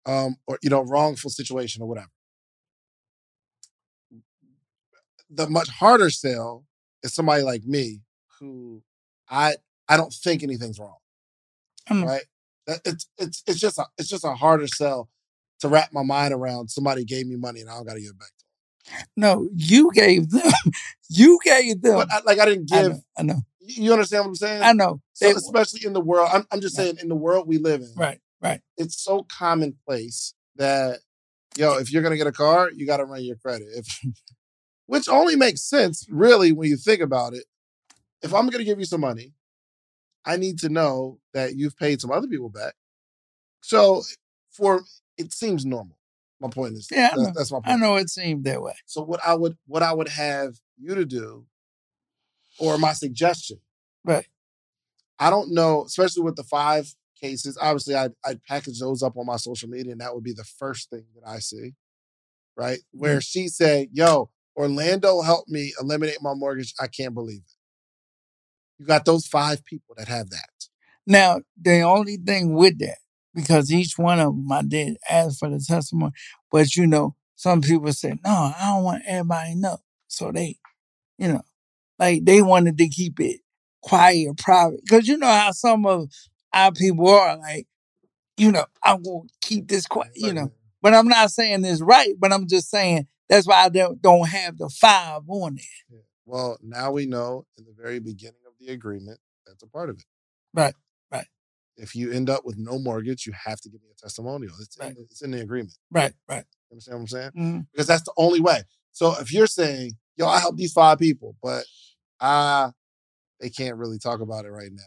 um 0.05 0.35
or 0.47 0.57
you 0.63 0.69
know, 0.69 0.81
wrongful 0.83 1.29
situation 1.29 1.81
or 1.81 1.87
whatever. 1.87 2.09
the 5.29 5.49
much 5.49 5.69
harder 5.69 6.09
sell 6.09 6.65
is 7.03 7.13
somebody 7.13 7.43
like 7.43 7.63
me 7.63 8.01
who 8.39 8.81
I 9.29 9.55
I 9.87 9.97
don't 9.97 10.13
think 10.13 10.43
anything's 10.43 10.79
wrong, 10.79 10.97
I 11.89 11.93
know. 11.93 12.05
right? 12.07 12.23
It's 12.85 13.07
it's 13.17 13.43
it's 13.47 13.59
just 13.59 13.77
a 13.79 13.85
it's 13.97 14.07
just 14.09 14.23
a 14.23 14.33
harder 14.33 14.67
sell 14.67 15.09
to 15.59 15.67
wrap 15.67 15.91
my 15.93 16.03
mind 16.03 16.33
around. 16.33 16.69
Somebody 16.69 17.03
gave 17.03 17.27
me 17.27 17.35
money 17.35 17.61
and 17.61 17.69
I 17.69 17.73
don't 17.75 17.85
got 17.85 17.93
to 17.95 18.01
give 18.01 18.11
it 18.11 18.19
back. 18.19 18.31
No, 19.17 19.49
you 19.55 19.91
gave 19.93 20.29
them. 20.29 20.51
You 21.13 21.39
gave 21.43 21.81
them. 21.81 21.95
But 21.95 22.07
I, 22.09 22.21
like 22.25 22.39
I 22.39 22.45
didn't 22.45 22.71
I 22.71 22.81
give. 22.83 22.91
know. 22.93 23.01
I 23.17 23.23
know. 23.23 23.41
You 23.59 23.91
understand 23.91 24.23
what 24.23 24.29
I'm 24.29 24.35
saying? 24.35 24.63
I 24.63 24.71
know. 24.71 25.01
So 25.13 25.25
They- 25.27 25.33
especially 25.33 25.85
in 25.85 25.91
the 25.91 25.99
world, 25.99 26.29
I'm 26.31 26.47
I'm 26.51 26.61
just 26.61 26.77
Right. 26.77 26.85
saying 26.85 26.99
in 27.01 27.09
the 27.09 27.15
world 27.15 27.47
we 27.49 27.57
live 27.57 27.81
in, 27.81 27.91
right. 27.97 28.19
Right. 28.41 28.61
it's 28.77 29.03
so 29.03 29.25
commonplace 29.37 30.33
that 30.55 30.99
yo, 31.57 31.73
if 31.79 31.91
you're 31.91 32.01
gonna 32.01 32.15
get 32.15 32.27
a 32.27 32.31
car, 32.31 32.71
you 32.73 32.85
got 32.85 32.97
to 32.97 33.05
run 33.05 33.23
your 33.23 33.35
credit. 33.35 33.67
If 33.75 33.99
which 34.85 35.09
only 35.09 35.35
makes 35.35 35.61
sense, 35.63 36.05
really, 36.09 36.51
when 36.53 36.69
you 36.69 36.77
think 36.77 37.01
about 37.01 37.33
it. 37.33 37.43
If 38.21 38.33
I'm 38.33 38.47
gonna 38.47 38.63
give 38.63 38.79
you 38.79 38.85
some 38.85 39.01
money, 39.01 39.33
I 40.25 40.37
need 40.37 40.59
to 40.59 40.69
know 40.69 41.19
that 41.33 41.55
you've 41.55 41.77
paid 41.77 42.01
some 42.01 42.11
other 42.11 42.27
people 42.27 42.49
back. 42.49 42.73
So 43.61 44.03
for 44.51 44.81
it 45.17 45.33
seems 45.33 45.65
normal. 45.65 45.97
My 46.39 46.49
point 46.49 46.73
is 46.73 46.87
Yeah, 46.91 47.11
that's, 47.15 47.37
that's 47.37 47.51
my 47.51 47.57
point. 47.57 47.67
I 47.67 47.75
know 47.75 47.95
it 47.95 48.09
seemed 48.09 48.45
that 48.45 48.61
way. 48.61 48.73
So 48.85 49.01
what 49.03 49.19
I 49.25 49.35
would 49.35 49.57
what 49.67 49.83
I 49.83 49.93
would 49.93 50.09
have 50.09 50.55
you 50.77 50.95
to 50.95 51.05
do, 51.05 51.45
or 52.59 52.77
my 52.77 52.93
suggestion, 52.93 53.59
Right. 54.03 54.25
I 55.19 55.29
don't 55.29 55.53
know, 55.53 55.85
especially 55.85 56.23
with 56.23 56.35
the 56.35 56.43
five 56.43 56.93
cases. 57.19 57.57
Obviously, 57.61 57.95
I'd, 57.95 58.13
I'd 58.25 58.43
package 58.43 58.79
those 58.79 59.03
up 59.03 59.17
on 59.17 59.25
my 59.25 59.37
social 59.37 59.69
media, 59.69 59.91
and 59.91 60.01
that 60.01 60.13
would 60.13 60.23
be 60.23 60.33
the 60.33 60.43
first 60.43 60.89
thing 60.89 61.05
that 61.15 61.27
I 61.27 61.39
see. 61.39 61.73
Right. 62.57 62.79
Mm-hmm. 62.79 62.99
Where 62.99 63.21
she 63.21 63.47
said, 63.47 63.89
Yo, 63.93 64.31
Orlando 64.55 65.21
helped 65.21 65.49
me 65.49 65.73
eliminate 65.79 66.21
my 66.21 66.33
mortgage. 66.33 66.73
I 66.79 66.87
can't 66.87 67.13
believe 67.13 67.41
it. 67.41 67.55
You 68.81 68.87
got 68.87 69.05
those 69.05 69.27
five 69.27 69.63
people 69.63 69.93
that 69.95 70.07
have 70.07 70.31
that. 70.31 70.49
Now, 71.05 71.41
the 71.55 71.81
only 71.81 72.17
thing 72.17 72.55
with 72.55 72.79
that, 72.79 72.97
because 73.35 73.71
each 73.71 73.95
one 73.95 74.19
of 74.19 74.35
them 74.35 74.51
I 74.51 74.63
did 74.63 74.97
ask 75.07 75.37
for 75.37 75.51
the 75.51 75.59
testimony, 75.59 76.13
but 76.51 76.75
you 76.75 76.87
know, 76.87 77.15
some 77.35 77.61
people 77.61 77.93
said, 77.93 78.17
no, 78.25 78.31
I 78.31 78.73
don't 78.73 78.83
want 78.83 79.03
everybody 79.05 79.53
to 79.53 79.59
know. 79.59 79.77
So 80.07 80.31
they, 80.31 80.57
you 81.19 81.27
know, 81.27 81.43
like 81.99 82.25
they 82.25 82.41
wanted 82.41 82.79
to 82.79 82.89
keep 82.89 83.19
it 83.19 83.41
quiet, 83.83 84.35
private. 84.39 84.81
Because 84.83 85.07
you 85.07 85.15
know 85.17 85.27
how 85.27 85.51
some 85.51 85.85
of 85.85 86.09
our 86.51 86.71
people 86.71 87.07
are 87.07 87.37
like, 87.37 87.67
you 88.35 88.51
know, 88.51 88.65
I'm 88.83 89.03
going 89.03 89.27
to 89.27 89.47
keep 89.47 89.67
this 89.67 89.85
quiet, 89.85 90.13
you 90.15 90.33
know. 90.33 90.51
But 90.81 90.95
I'm 90.95 91.07
not 91.07 91.29
saying 91.29 91.61
this 91.61 91.83
right, 91.83 92.15
but 92.17 92.33
I'm 92.33 92.47
just 92.47 92.71
saying 92.71 93.05
that's 93.29 93.45
why 93.45 93.65
I 93.65 93.69
don't, 93.69 94.01
don't 94.01 94.27
have 94.27 94.57
the 94.57 94.69
five 94.69 95.21
on 95.27 95.57
there. 95.57 95.99
Well, 96.25 96.57
now 96.61 96.91
we 96.91 97.05
know 97.05 97.45
in 97.57 97.65
the 97.65 97.73
very 97.77 97.99
beginning 97.99 98.40
the 98.65 98.71
agreement 98.73 99.19
that's 99.45 99.63
a 99.63 99.67
part 99.67 99.89
of 99.89 99.97
it. 99.97 100.05
Right, 100.53 100.73
right. 101.11 101.27
If 101.77 101.95
you 101.95 102.11
end 102.11 102.29
up 102.29 102.45
with 102.45 102.57
no 102.57 102.77
mortgage, 102.79 103.25
you 103.25 103.33
have 103.33 103.59
to 103.61 103.69
give 103.69 103.81
me 103.81 103.89
a 103.91 103.95
testimonial. 104.01 104.53
It's, 104.59 104.77
Right. 104.79 104.95
in, 104.95 105.03
it's 105.09 105.21
in 105.21 105.31
the 105.31 105.41
agreement. 105.41 105.75
Right, 105.89 106.13
right. 106.27 106.45
You 106.69 106.75
understand 106.75 106.95
what 106.95 107.01
I'm 107.01 107.07
saying? 107.07 107.31
Mhm. 107.37 107.67
Because 107.71 107.87
that's 107.87 108.03
the 108.03 108.13
only 108.17 108.39
way. 108.39 108.63
So 108.91 109.19
if 109.19 109.31
you're 109.33 109.47
saying, 109.47 109.97
yo, 110.17 110.27
I 110.27 110.39
helped 110.39 110.57
these 110.57 110.73
five 110.73 110.99
people, 110.99 111.35
but 111.41 111.65
uh 112.19 112.71
they 113.39 113.49
can't 113.49 113.77
really 113.77 113.97
talk 113.97 114.19
about 114.21 114.45
it 114.45 114.51
right 114.51 114.71
now. 114.71 114.83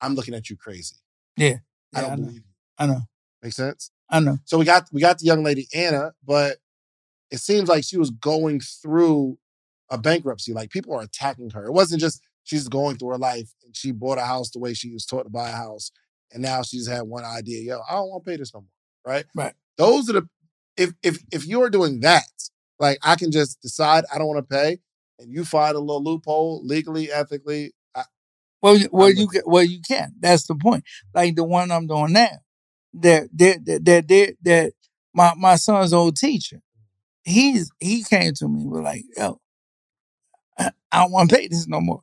I'm 0.00 0.14
looking 0.14 0.34
at 0.34 0.50
you 0.50 0.56
crazy. 0.56 0.96
I 1.38 1.44
Yeah, 1.44 1.56
I 1.94 2.00
don't 2.00 2.12
I 2.12 2.16
believe 2.16 2.34
you. 2.36 2.42
I 2.78 2.86
know. 2.86 3.00
Make 3.42 3.52
sense? 3.52 3.90
I 4.08 4.18
know. 4.20 4.38
So 4.44 4.58
we 4.58 4.64
got 4.64 4.88
we 4.92 5.00
got 5.00 5.18
the 5.18 5.26
young 5.26 5.44
lady 5.44 5.68
Anna, 5.74 6.12
but 6.24 6.58
it 7.30 7.38
seems 7.38 7.68
like 7.68 7.84
she 7.84 7.96
was 7.96 8.10
going 8.10 8.60
through 8.60 9.38
a 9.90 9.98
bankruptcy. 9.98 10.52
Like 10.52 10.70
people 10.70 10.94
are 10.94 11.02
attacking 11.02 11.50
her. 11.50 11.64
It 11.66 11.72
wasn't 11.72 12.00
just 12.00 12.20
she's 12.50 12.68
going 12.68 12.96
through 12.96 13.10
her 13.10 13.18
life 13.18 13.54
and 13.64 13.76
she 13.76 13.92
bought 13.92 14.18
a 14.18 14.22
house 14.22 14.50
the 14.50 14.58
way 14.58 14.74
she 14.74 14.90
was 14.92 15.06
taught 15.06 15.22
to 15.24 15.30
buy 15.30 15.48
a 15.50 15.52
house, 15.52 15.92
and 16.32 16.42
now 16.42 16.62
she's 16.62 16.88
had 16.88 17.02
one 17.02 17.24
idea. 17.24 17.62
Yo, 17.62 17.80
I 17.88 17.94
don't 17.94 18.08
want 18.10 18.24
to 18.24 18.30
pay 18.30 18.36
this 18.36 18.52
no 18.52 18.60
more. 18.60 19.14
Right? 19.14 19.24
Right. 19.34 19.54
Those 19.78 20.10
are 20.10 20.14
the 20.14 20.28
if 20.76 20.90
if 21.02 21.18
if 21.32 21.46
you're 21.46 21.70
doing 21.70 22.00
that, 22.00 22.24
like 22.78 22.98
I 23.02 23.14
can 23.16 23.30
just 23.30 23.60
decide 23.62 24.04
I 24.12 24.18
don't 24.18 24.26
want 24.26 24.38
to 24.48 24.54
pay, 24.56 24.78
and 25.18 25.32
you 25.32 25.44
find 25.44 25.76
a 25.76 25.80
little 25.80 26.02
loophole 26.02 26.60
legally, 26.64 27.10
ethically. 27.10 27.72
I, 27.94 28.04
Well, 28.62 28.76
you- 28.78 28.88
well, 28.92 29.08
I'm 29.08 29.16
you 29.16 29.28
can, 29.28 29.42
well, 29.46 29.64
you 29.64 29.80
can. 29.86 30.14
That's 30.20 30.46
the 30.46 30.54
point. 30.56 30.84
Like 31.14 31.36
the 31.36 31.44
one 31.44 31.70
I'm 31.70 31.86
doing 31.86 32.12
now, 32.12 32.38
that 32.94 33.28
that 33.38 33.64
that 33.66 34.08
that 34.08 34.36
that, 34.42 34.72
my 35.14 35.32
my 35.36 35.56
son's 35.56 35.92
old 35.92 36.16
teacher, 36.16 36.60
he's 37.24 37.70
he 37.80 38.04
came 38.04 38.34
to 38.34 38.48
me 38.48 38.66
with 38.66 38.82
like, 38.84 39.04
yo, 39.16 39.40
I, 40.58 40.70
I 40.92 41.02
don't 41.02 41.12
want 41.12 41.30
to 41.30 41.36
pay 41.36 41.48
this 41.48 41.66
no 41.68 41.80
more. 41.80 42.02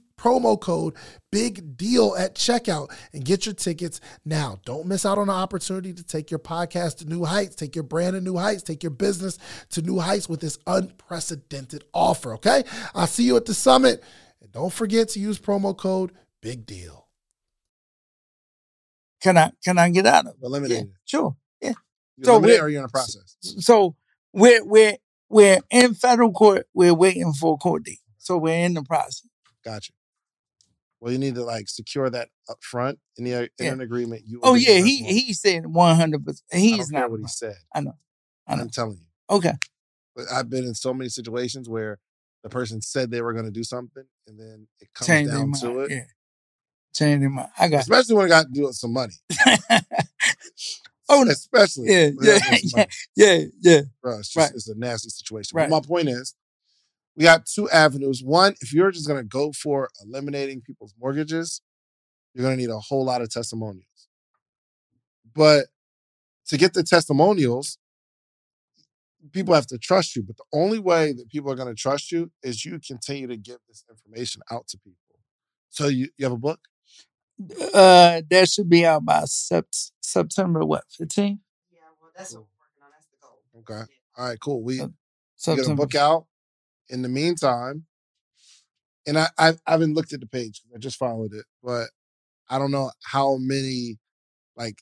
promo 0.21 0.59
code 0.59 0.93
big 1.31 1.75
deal 1.77 2.15
at 2.17 2.35
checkout 2.35 2.91
and 3.13 3.25
get 3.25 3.45
your 3.45 3.55
tickets 3.55 3.99
now. 4.25 4.59
Don't 4.65 4.85
miss 4.85 5.05
out 5.05 5.17
on 5.17 5.27
the 5.27 5.33
opportunity 5.33 5.93
to 5.93 6.03
take 6.03 6.29
your 6.29 6.39
podcast 6.39 6.97
to 6.97 7.05
new 7.05 7.23
heights, 7.25 7.55
take 7.55 7.75
your 7.75 7.83
brand 7.83 8.13
to 8.13 8.21
new 8.21 8.35
heights, 8.37 8.61
take 8.63 8.83
your 8.83 8.91
business 8.91 9.39
to 9.69 9.81
new 9.81 9.99
heights 9.99 10.29
with 10.29 10.41
this 10.41 10.59
unprecedented 10.67 11.83
offer, 11.93 12.33
okay? 12.35 12.63
I'll 12.93 13.07
see 13.07 13.23
you 13.23 13.35
at 13.37 13.45
the 13.45 13.53
summit. 13.53 14.03
And 14.41 14.51
don't 14.51 14.73
forget 14.73 15.09
to 15.09 15.19
use 15.19 15.39
promo 15.39 15.75
code 15.75 16.11
big 16.41 16.65
deal. 16.65 17.07
Can 19.21 19.37
I 19.37 19.51
can 19.63 19.77
I 19.77 19.89
get 19.89 20.05
out 20.05 20.25
of 20.25 20.33
it? 20.33 20.37
Eliminated. 20.43 20.87
Yeah, 20.87 20.93
sure. 21.05 21.35
Yeah. 21.61 21.73
You 22.17 22.25
So 22.25 22.31
eliminate 22.33 22.55
we- 22.57 22.61
or 22.61 22.69
you're 22.69 22.79
in 22.81 22.85
a 22.85 22.89
process. 22.89 23.37
So 23.41 23.95
we're 24.33 24.63
we're 24.65 24.97
we're 25.29 25.59
in 25.69 25.93
federal 25.93 26.31
court. 26.31 26.67
We're 26.73 26.93
waiting 26.93 27.31
for 27.33 27.53
a 27.53 27.57
court 27.57 27.83
date. 27.83 27.99
So 28.17 28.37
we're 28.37 28.65
in 28.65 28.73
the 28.73 28.83
process. 28.83 29.27
Gotcha. 29.63 29.93
Well, 31.01 31.11
you 31.11 31.17
need 31.17 31.35
to 31.35 31.43
like 31.43 31.67
secure 31.67 32.09
that 32.11 32.29
up 32.49 32.63
front 32.63 32.99
in 33.17 33.23
the 33.25 33.33
in 33.33 33.49
Yeah. 33.59 33.71
an 33.73 33.81
agreement. 33.81 34.21
You 34.27 34.39
Oh 34.43 34.51
will 34.51 34.59
be 34.59 34.65
the 34.65 34.71
yeah, 34.73 34.79
he 34.85 35.03
one. 35.03 35.13
he 35.13 35.33
said 35.33 35.65
one 35.65 35.95
hundred 35.95 36.23
percent. 36.25 36.45
He's 36.53 36.89
care 36.91 37.09
what 37.09 37.19
he 37.19 37.27
said. 37.27 37.55
I 37.73 37.81
know. 37.81 37.93
I 38.47 38.55
know. 38.55 38.61
I'm 38.63 38.69
telling 38.69 38.97
you. 38.99 39.35
Okay. 39.35 39.53
But 40.15 40.25
I've 40.31 40.49
been 40.49 40.65
in 40.65 40.75
so 40.75 40.93
many 40.93 41.09
situations 41.09 41.67
where 41.67 41.97
the 42.43 42.49
person 42.49 42.81
said 42.81 43.09
they 43.11 43.21
were 43.21 43.33
going 43.33 43.45
to 43.45 43.51
do 43.51 43.63
something, 43.63 44.03
and 44.27 44.39
then 44.39 44.67
it 44.79 44.89
comes 44.93 45.07
Change 45.07 45.29
down 45.31 45.49
mind. 45.49 45.55
to 45.61 45.79
it. 45.81 45.91
Yeah. 45.91 46.03
Change 46.93 47.21
their 47.21 47.29
mind. 47.29 47.49
I 47.57 47.67
got. 47.69 47.81
Especially 47.81 48.15
when 48.15 48.25
it 48.27 48.29
got 48.29 48.45
to 48.45 48.51
do 48.51 48.63
with 48.63 48.75
some 48.75 48.93
money. 48.93 49.13
oh. 51.09 51.27
Especially 51.27 51.89
Yeah, 51.89 52.09
when 52.15 52.27
it 52.27 52.39
got 52.39 52.39
to 52.39 52.39
yeah, 52.39 52.39
do 52.39 52.51
with 52.51 52.69
some 52.71 52.79
yeah, 53.15 53.37
yeah, 53.39 53.45
yeah. 53.61 53.81
Bro, 54.01 54.19
it's 54.19 54.29
just 54.29 54.37
Right. 54.49 54.55
it's 54.55 54.67
a 54.67 54.75
nasty 54.77 55.09
situation. 55.09 55.57
Right. 55.57 55.69
But 55.69 55.83
my 55.83 55.87
point 55.87 56.09
is, 56.09 56.35
we 57.15 57.23
got 57.23 57.45
two 57.45 57.69
avenues. 57.69 58.21
One, 58.23 58.55
if 58.61 58.73
you're 58.73 58.91
just 58.91 59.07
gonna 59.07 59.23
go 59.23 59.51
for 59.51 59.89
eliminating 60.03 60.61
people's 60.61 60.93
mortgages, 60.99 61.61
you're 62.33 62.43
gonna 62.43 62.55
need 62.57 62.69
a 62.69 62.79
whole 62.79 63.03
lot 63.03 63.21
of 63.21 63.29
testimonials. 63.29 63.85
But 65.33 65.67
to 66.47 66.57
get 66.57 66.73
the 66.73 66.83
testimonials, 66.83 67.77
people 69.31 69.53
have 69.53 69.67
to 69.67 69.77
trust 69.77 70.15
you. 70.15 70.23
But 70.23 70.37
the 70.37 70.45
only 70.53 70.79
way 70.79 71.13
that 71.13 71.29
people 71.29 71.51
are 71.51 71.55
gonna 71.55 71.75
trust 71.75 72.11
you 72.11 72.31
is 72.43 72.65
you 72.65 72.79
continue 72.79 73.27
to 73.27 73.37
give 73.37 73.57
this 73.67 73.83
information 73.89 74.41
out 74.51 74.67
to 74.69 74.77
people. 74.77 74.97
So 75.69 75.87
you, 75.87 76.09
you 76.17 76.25
have 76.25 76.33
a 76.33 76.37
book? 76.37 76.59
Uh, 77.73 78.21
that 78.29 78.49
should 78.49 78.69
be 78.69 78.85
out 78.85 79.03
by 79.05 79.21
sept- 79.21 79.91
September 80.01 80.63
what 80.65 80.83
fifteen? 80.89 81.39
Yeah, 81.71 81.79
well, 81.99 82.11
that's 82.15 82.33
what 82.33 82.41
we're 82.41 82.47
working 82.59 82.83
on. 82.83 82.91
That's 82.91 83.07
the 83.07 83.17
goal. 83.21 83.41
Okay. 83.59 83.91
All 84.17 84.25
right, 84.27 84.39
cool. 84.39 84.61
We 84.63 84.81
Uh, 84.81 84.89
you 85.47 85.55
get 85.55 85.67
a 85.67 85.75
book 85.75 85.95
out. 85.95 86.27
In 86.91 87.01
the 87.01 87.09
meantime, 87.09 87.85
and 89.07 89.17
I, 89.17 89.27
I 89.37 89.49
I 89.65 89.71
haven't 89.71 89.95
looked 89.95 90.13
at 90.13 90.19
the 90.19 90.27
page. 90.27 90.61
I 90.75 90.77
just 90.77 90.97
followed 90.97 91.33
it, 91.33 91.45
but 91.63 91.87
I 92.49 92.59
don't 92.59 92.71
know 92.71 92.91
how 93.03 93.37
many, 93.39 93.97
like, 94.57 94.79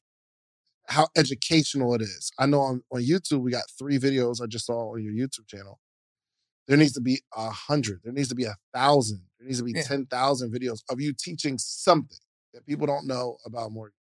how 0.88 1.07
educational 1.16 1.93
it 1.93 2.01
is. 2.01 2.32
I 2.39 2.47
know 2.47 2.62
on, 2.62 2.82
on 2.91 3.01
YouTube 3.01 3.41
we 3.41 3.51
got 3.51 3.64
three 3.78 3.99
videos 3.99 4.41
I 4.41 4.47
just 4.47 4.66
saw 4.66 4.93
on 4.95 5.03
your 5.03 5.14
YouTube 5.14 5.47
channel. 5.47 5.80
There 6.68 6.78
needs 6.78 6.93
to 6.93 7.01
be 7.01 7.22
a 7.36 7.49
hundred. 7.49 8.01
There 8.03 8.14
needs 8.14 8.30
to 8.30 8.36
be 8.36 8.45
a 8.45 8.55
thousand. 8.74 9.22
There 9.39 9.47
needs 9.47 9.60
to 9.60 9.66
be 9.66 9.74
Yeah. 9.76 9.84
ten 9.84 10.05
thousand 10.07 10.51
videos 10.51 10.80
of 10.89 10.99
you 10.99 11.14
teaching 11.14 11.57
something 11.60 12.18
that 12.53 12.66
people 12.66 12.88
don't 12.88 13.05
know 13.07 13.38
about 13.45 13.72
mortgages 13.72 13.95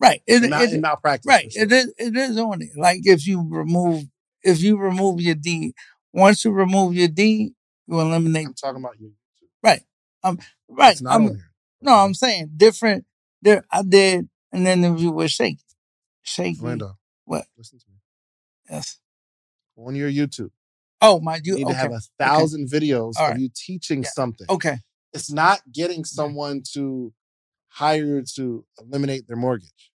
Right. 0.00 0.22
It, 0.26 0.48
mal- 0.50 0.62
it- 0.62 0.80
malpractice. 0.80 1.28
right. 1.28 1.52
sure. 1.52 1.62
It 1.62 1.72
is. 1.72 1.92
It 1.98 2.16
is 2.16 2.38
on 2.38 2.60
it. 2.62 2.70
Like 2.76 3.00
if 3.04 3.26
you 3.26 3.46
remove, 3.48 4.04
if 4.42 4.60
you 4.60 4.76
remove 4.76 5.20
your 5.20 5.34
deed, 5.36 5.74
once 6.12 6.44
you 6.44 6.50
remove 6.52 6.94
your 6.94 7.08
deed, 7.08 7.52
you 7.86 8.00
eliminate. 8.00 8.46
I'm 8.46 8.54
talking 8.54 8.82
about 8.82 8.98
your 9.00 9.10
YouTube. 9.10 9.48
Right. 9.62 9.82
Um. 10.22 10.38
Right. 10.68 10.92
It's 10.92 11.02
not 11.02 11.14
I'm, 11.14 11.24
on 11.26 11.34
here. 11.34 11.50
no, 11.80 11.92
I'm 11.94 12.14
saying 12.14 12.52
different. 12.56 13.04
There, 13.42 13.64
I 13.70 13.82
did 13.82 14.28
an 14.52 14.66
interview 14.66 15.10
with 15.10 15.30
Shaky. 15.30 15.58
Shaky. 16.22 16.60
Orlando. 16.60 16.96
What? 17.24 17.44
Listen 17.58 17.78
to 17.78 17.84
me. 17.90 17.96
Yes. 18.70 18.98
On 19.76 19.94
your 19.94 20.10
YouTube. 20.10 20.50
Oh 21.00 21.20
my. 21.20 21.36
You 21.42 21.54
You 21.54 21.54
need 21.56 21.64
okay? 21.64 21.72
to 21.72 21.78
have 21.78 21.92
a 21.92 22.00
thousand 22.18 22.68
videos 22.70 23.14
All 23.18 23.32
of 23.32 23.38
you 23.38 23.48
teaching 23.54 24.02
Yeah. 24.02 24.08
something. 24.10 24.46
okay. 24.48 24.76
It's 25.12 25.30
not 25.30 25.60
getting 25.72 26.04
someone 26.04 26.62
to 26.72 27.12
hire 27.68 28.22
to 28.36 28.64
eliminate 28.80 29.26
their 29.26 29.36
mortgage. 29.36 29.90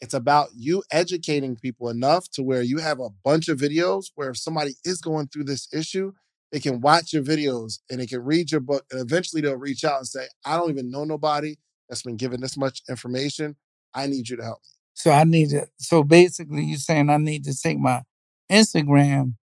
It's 0.00 0.14
about 0.14 0.48
you 0.54 0.82
educating 0.90 1.56
people 1.56 1.88
enough 1.88 2.28
to 2.32 2.42
where 2.42 2.62
you 2.62 2.78
have 2.78 3.00
a 3.00 3.10
bunch 3.24 3.48
of 3.48 3.58
videos 3.58 4.06
where 4.14 4.30
if 4.30 4.36
somebody 4.36 4.72
is 4.84 5.00
going 5.00 5.28
through 5.28 5.44
this 5.44 5.68
issue, 5.72 6.12
they 6.52 6.60
can 6.60 6.80
watch 6.80 7.12
your 7.12 7.22
videos 7.22 7.78
and 7.90 8.00
they 8.00 8.06
can 8.06 8.22
read 8.24 8.50
your 8.50 8.60
book. 8.60 8.84
And 8.90 9.00
eventually 9.00 9.40
they'll 9.42 9.56
reach 9.56 9.84
out 9.84 9.98
and 9.98 10.06
say, 10.06 10.26
I 10.44 10.56
don't 10.56 10.70
even 10.70 10.90
know 10.90 11.04
nobody 11.04 11.56
that's 11.88 12.02
been 12.02 12.16
given 12.16 12.40
this 12.40 12.56
much 12.56 12.82
information. 12.88 13.56
I 13.94 14.06
need 14.06 14.28
you 14.28 14.36
to 14.36 14.44
help 14.44 14.58
me. 14.62 14.68
So 14.94 15.10
I 15.10 15.24
need 15.24 15.50
to. 15.50 15.66
So 15.78 16.02
basically, 16.04 16.64
you're 16.64 16.78
saying 16.78 17.10
I 17.10 17.16
need 17.16 17.44
to 17.44 17.56
take 17.56 17.78
my 17.78 18.02
Instagram 18.50 19.34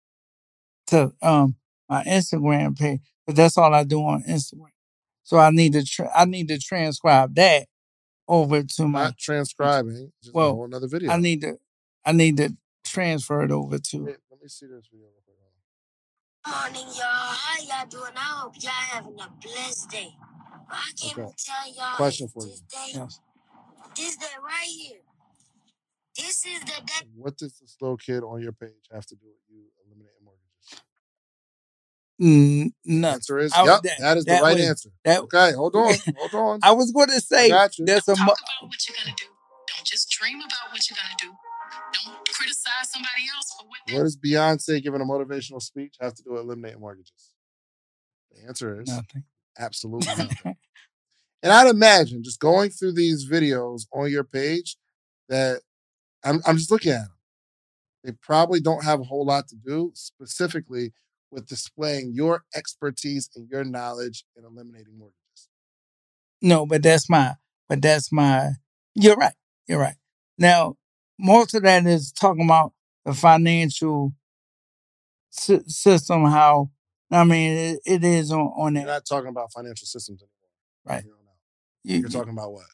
to 0.88 1.12
um 1.22 1.56
my 1.89 2.04
Instagram 2.04 2.78
page, 2.78 3.02
but 3.26 3.36
that's 3.36 3.58
all 3.58 3.74
I 3.74 3.84
do 3.84 3.99
on 3.99 4.24
Instagram. 4.24 4.72
So 5.24 5.38
I 5.38 5.49
need 5.52 5.74
to 5.74 5.84
tra- 5.84 6.12
I 6.16 6.26
need 6.26 6.47
to 6.47 6.58
transcribe 6.58 7.36
that 7.36 7.68
over 8.32 8.63
to 8.63 8.88
my. 8.88 9.03
Not 9.05 9.17
transcribing, 9.17 10.11
just 10.23 10.34
Well, 10.34 10.63
another 10.63 10.88
video. 10.88 11.11
I 11.11 11.17
need 11.17 11.41
to 11.41 11.57
I 12.05 12.13
need 12.13 12.38
to 12.38 12.55
transfer 12.86 13.43
it 13.43 13.51
over 13.51 13.77
to. 13.77 13.97
Wait, 14.05 14.15
let 14.32 14.41
me 14.41 14.47
see 14.47 14.65
this 14.67 14.88
video. 14.91 15.07
real. 15.07 15.11
Morning, 16.47 16.88
y'all. 16.95 17.03
How 17.03 17.61
y'all 17.61 17.88
doing? 17.88 18.13
I 18.15 18.19
hope 18.41 18.53
y'all 18.59 18.71
having 18.71 19.19
a 19.19 19.29
blessed 19.41 19.89
day. 19.91 20.09
I 20.71 20.91
came 20.97 21.11
Okay. 21.11 21.32
to 21.38 21.45
tell 21.45 21.73
y'all 21.75 21.95
Question 21.97 22.27
for 22.29 22.43
this 22.45 22.61
day, 22.61 22.91
Yes. 22.95 23.19
this 23.95 24.15
day 24.15 24.25
right 24.41 24.65
here. 24.65 25.01
This 26.15 26.45
is 26.45 26.59
the 26.61 26.82
day. 26.86 27.07
What 27.15 27.38
does 27.38 27.59
this 27.59 27.75
little 27.79 27.97
kid 27.97 28.23
on 28.23 28.41
your 28.41 28.53
page 28.53 28.88
have 28.91 29.05
to 29.07 29.15
do 29.15 29.27
with 29.27 29.43
you 29.49 29.65
eliminating 29.80 29.80
mortgages? 29.80 29.80
Mm, 32.22 32.72
The 32.86 33.07
answer 33.07 33.39
is, 33.39 33.51
I- 33.53 33.65
yep, 33.65 33.82
that- 33.82 33.99
that 33.99 34.17
is 34.17 34.26
the 34.26 34.34
right 34.41 34.55
was- 34.57 34.65
answer. 34.69 34.89
That 35.05 35.22
Okay, 35.22 35.53
hold 35.53 35.76
on, 35.76 35.93
hold 36.17 36.34
on. 36.36 36.59
I 36.63 36.72
was 36.72 36.91
going 36.91 37.07
to 37.09 37.19
say 37.22 37.49
got 37.49 37.72
there's 37.80 38.07
a 38.07 38.15
Talk 38.15 38.19
mo- 38.19 38.34
about 38.34 38.67
what 38.69 38.88
you're 38.88 38.95
gonna 39.03 39.15
do. 39.17 39.26
Don't 39.67 39.86
just 39.86 40.09
dream 40.11 40.38
about 40.39 40.72
what 40.72 40.88
you're 40.89 40.97
gonna 40.97 41.15
do. 41.19 41.36
Don't 42.05 42.28
criticize 42.30 42.91
somebody 42.91 43.24
else 43.36 43.51
for 43.59 43.67
what 43.67 43.80
they 43.88 43.95
What 43.95 44.03
does 44.03 44.17
Beyonce 44.17 44.84
giving 44.84 45.01
a 45.01 45.05
motivational 45.05 45.61
speech 45.61 45.95
have 45.99 46.13
to 46.15 46.24
do 46.24 46.34
with 46.34 46.41
eliminating 46.41 46.80
mortgages? 46.80 47.32
The 48.32 48.47
answer 48.47 48.80
is 48.82 48.88
nothing. 48.89 49.24
absolutely 49.57 50.07
nothing. 50.17 50.55
And 51.43 51.51
I'd 51.51 51.67
imagine 51.69 52.24
just 52.24 52.39
going 52.39 52.69
through 52.69 52.93
these 52.93 53.28
videos 53.28 53.88
on 53.91 54.11
your 54.11 54.24
page 54.24 54.78
that 55.28 55.61
I'm, 56.24 56.39
I'm 56.45 56.57
just 56.57 56.69
looking 56.69 56.91
at 56.91 56.99
them. 57.05 57.11
They 58.03 58.11
probably 58.11 58.59
don't 58.59 58.84
have 58.84 58.99
a 58.99 59.03
whole 59.03 59.26
lot 59.26 59.47
to 59.47 59.55
do 59.55 59.91
specifically 59.95 60.93
with 61.32 61.47
displaying 61.47 62.13
your 62.13 62.43
expertise 62.55 63.29
and 63.36 63.49
your 63.49 63.63
knowledge 63.63 64.25
in 64.36 64.43
eliminating 64.43 64.97
mortgages. 64.97 65.49
No, 66.41 66.65
but 66.65 66.84
that's 66.84 67.09
my, 67.09 67.36
but 67.69 67.82
that's 67.82 68.11
my, 68.11 68.51
you're 68.95 69.15
right. 69.15 69.36
You're 69.67 69.79
right. 69.79 69.95
Now, 70.38 70.75
most 71.17 71.53
of 71.53 71.63
that 71.63 71.86
is 71.86 72.11
talking 72.11 72.45
about 72.45 72.73
the 73.05 73.13
financial 73.13 74.13
sy- 75.29 75.61
system, 75.67 76.25
how, 76.25 76.71
I 77.11 77.23
mean, 77.23 77.53
it, 77.53 77.79
it 77.86 78.03
is 78.03 78.32
on, 78.32 78.51
on 78.57 78.73
that. 78.73 78.82
You're 78.82 78.89
not 78.89 79.05
talking 79.05 79.29
about 79.29 79.51
financial 79.51 79.86
systems 79.86 80.21
anymore. 80.21 80.49
Right. 80.86 81.03
You 81.03 81.11
don't 81.11 81.25
know. 81.25 81.32
You, 81.84 81.99
You're 81.99 82.09
talking 82.09 82.34
about 82.34 82.51
what? 82.51 82.65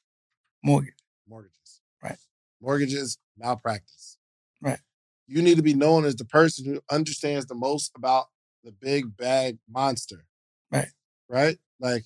mortgage. 0.63 0.93
Mortgages. 1.27 1.81
Right. 2.03 2.17
Mortgages, 2.61 3.17
malpractice. 3.37 4.17
Right. 4.61 4.79
You 5.27 5.41
need 5.41 5.57
to 5.57 5.63
be 5.63 5.73
known 5.73 6.05
as 6.05 6.15
the 6.15 6.25
person 6.25 6.65
who 6.65 6.81
understands 6.89 7.45
the 7.45 7.55
most 7.55 7.91
about 7.95 8.27
the 8.67 8.73
big 8.81 9.15
bag 9.15 9.57
monster. 9.69 10.25
Right. 10.71 10.89
Right? 11.29 11.57
Like 11.79 12.03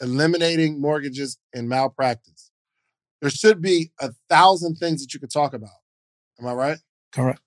eliminating 0.00 0.78
mortgages 0.80 1.38
and 1.54 1.68
malpractice. 1.68 2.50
There 3.22 3.30
should 3.30 3.62
be 3.62 3.92
a 3.98 4.10
thousand 4.28 4.76
things 4.76 5.00
that 5.00 5.14
you 5.14 5.20
could 5.20 5.32
talk 5.32 5.54
about. 5.54 5.70
Am 6.38 6.46
I 6.46 6.52
right? 6.52 6.78
Correct. 7.12 7.40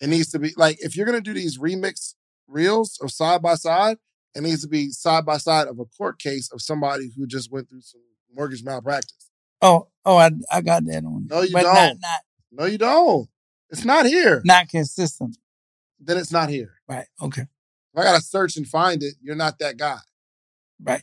It 0.00 0.08
needs 0.08 0.30
to 0.32 0.38
be 0.38 0.52
like 0.56 0.76
if 0.80 0.94
you're 0.94 1.06
gonna 1.06 1.20
do 1.22 1.32
these 1.32 1.58
remix 1.58 2.14
reels 2.46 2.98
of 3.02 3.10
side 3.10 3.40
by 3.40 3.54
side, 3.54 3.96
it 4.34 4.42
needs 4.42 4.60
to 4.62 4.68
be 4.68 4.90
side 4.90 5.24
by 5.24 5.38
side 5.38 5.68
of 5.68 5.78
a 5.78 5.86
court 5.86 6.18
case 6.18 6.50
of 6.52 6.60
somebody 6.60 7.10
who 7.16 7.26
just 7.26 7.50
went 7.50 7.70
through 7.70 7.80
some 7.80 8.02
mortgage 8.34 8.62
malpractice. 8.62 9.30
Oh, 9.62 9.88
oh, 10.04 10.18
I, 10.18 10.32
I 10.52 10.60
got 10.60 10.84
that 10.84 11.04
on. 11.04 11.28
No, 11.30 11.40
you 11.40 11.52
but 11.54 11.62
not, 11.62 11.74
don't. 11.74 12.00
not, 12.02 12.20
No, 12.52 12.64
you 12.66 12.76
don't. 12.76 13.28
It's 13.70 13.86
not 13.86 14.04
here. 14.04 14.42
not 14.44 14.68
consistent. 14.68 15.38
Then 15.98 16.18
it's 16.18 16.30
not 16.30 16.50
here. 16.50 16.74
Right. 16.86 17.06
Okay. 17.22 17.46
If 17.96 18.00
I 18.00 18.04
gotta 18.04 18.22
search 18.22 18.58
and 18.58 18.68
find 18.68 19.02
it, 19.02 19.14
you're 19.22 19.34
not 19.34 19.58
that 19.58 19.78
guy. 19.78 20.00
Right. 20.82 21.02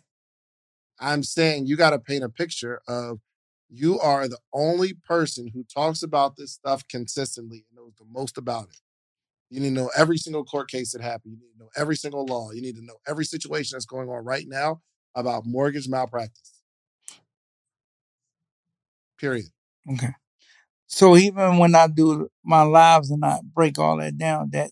I'm 0.99 1.23
saying 1.23 1.65
you 1.65 1.75
gotta 1.75 1.97
paint 1.97 2.23
a 2.23 2.29
picture 2.29 2.81
of 2.87 3.19
you 3.67 3.99
are 3.99 4.27
the 4.27 4.37
only 4.53 4.93
person 4.93 5.49
who 5.51 5.63
talks 5.63 6.03
about 6.03 6.35
this 6.35 6.51
stuff 6.51 6.87
consistently 6.87 7.65
and 7.67 7.77
knows 7.77 7.93
the 7.97 8.05
most 8.11 8.37
about 8.37 8.65
it. 8.65 8.77
You 9.49 9.59
need 9.59 9.69
to 9.69 9.81
know 9.81 9.91
every 9.97 10.17
single 10.17 10.43
court 10.43 10.69
case 10.69 10.91
that 10.91 11.01
happened. 11.01 11.33
You 11.33 11.39
need 11.39 11.53
to 11.53 11.63
know 11.63 11.69
every 11.75 11.95
single 11.95 12.25
law. 12.27 12.51
You 12.51 12.61
need 12.61 12.75
to 12.75 12.85
know 12.85 12.97
every 13.07 13.25
situation 13.25 13.75
that's 13.75 13.87
going 13.87 14.07
on 14.07 14.23
right 14.23 14.45
now 14.47 14.81
about 15.15 15.47
mortgage 15.47 15.89
malpractice. 15.89 16.61
Period. 19.17 19.47
Okay. 19.91 20.13
So 20.85 21.17
even 21.17 21.57
when 21.57 21.73
I 21.73 21.87
do 21.87 22.29
my 22.43 22.61
lives 22.61 23.09
and 23.09 23.25
I 23.25 23.39
break 23.43 23.79
all 23.79 23.97
that 23.97 24.15
down, 24.19 24.49
that 24.51 24.69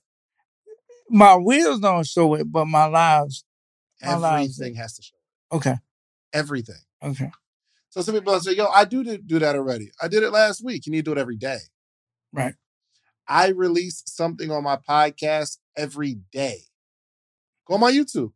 my 1.11 1.35
wheels 1.35 1.79
don't 1.79 2.05
show 2.05 2.33
it, 2.35 2.51
but 2.51 2.65
my 2.65 2.85
lives. 2.85 3.43
My 4.01 4.15
lives. 4.15 4.59
Everything 4.59 4.75
has 4.75 4.95
to 4.95 5.03
show. 5.03 5.17
Okay. 5.51 5.75
Everything. 6.33 6.75
Okay. 7.03 7.31
So 7.89 8.01
some 8.01 8.15
people 8.15 8.39
say, 8.39 8.53
yo, 8.53 8.67
I 8.67 8.85
do 8.85 9.03
do 9.17 9.39
that 9.39 9.55
already. 9.55 9.91
I 10.01 10.07
did 10.07 10.23
it 10.23 10.31
last 10.31 10.63
week. 10.63 10.85
You 10.85 10.91
need 10.91 11.05
to 11.05 11.11
do 11.13 11.19
it 11.19 11.21
every 11.21 11.35
day. 11.35 11.57
Right. 12.31 12.55
I 13.27 13.49
release 13.49 14.01
something 14.05 14.49
on 14.49 14.63
my 14.63 14.77
podcast 14.77 15.57
every 15.77 16.17
day. 16.31 16.57
Go 17.67 17.75
on 17.75 17.79
my 17.81 17.91
YouTube. 17.91 18.31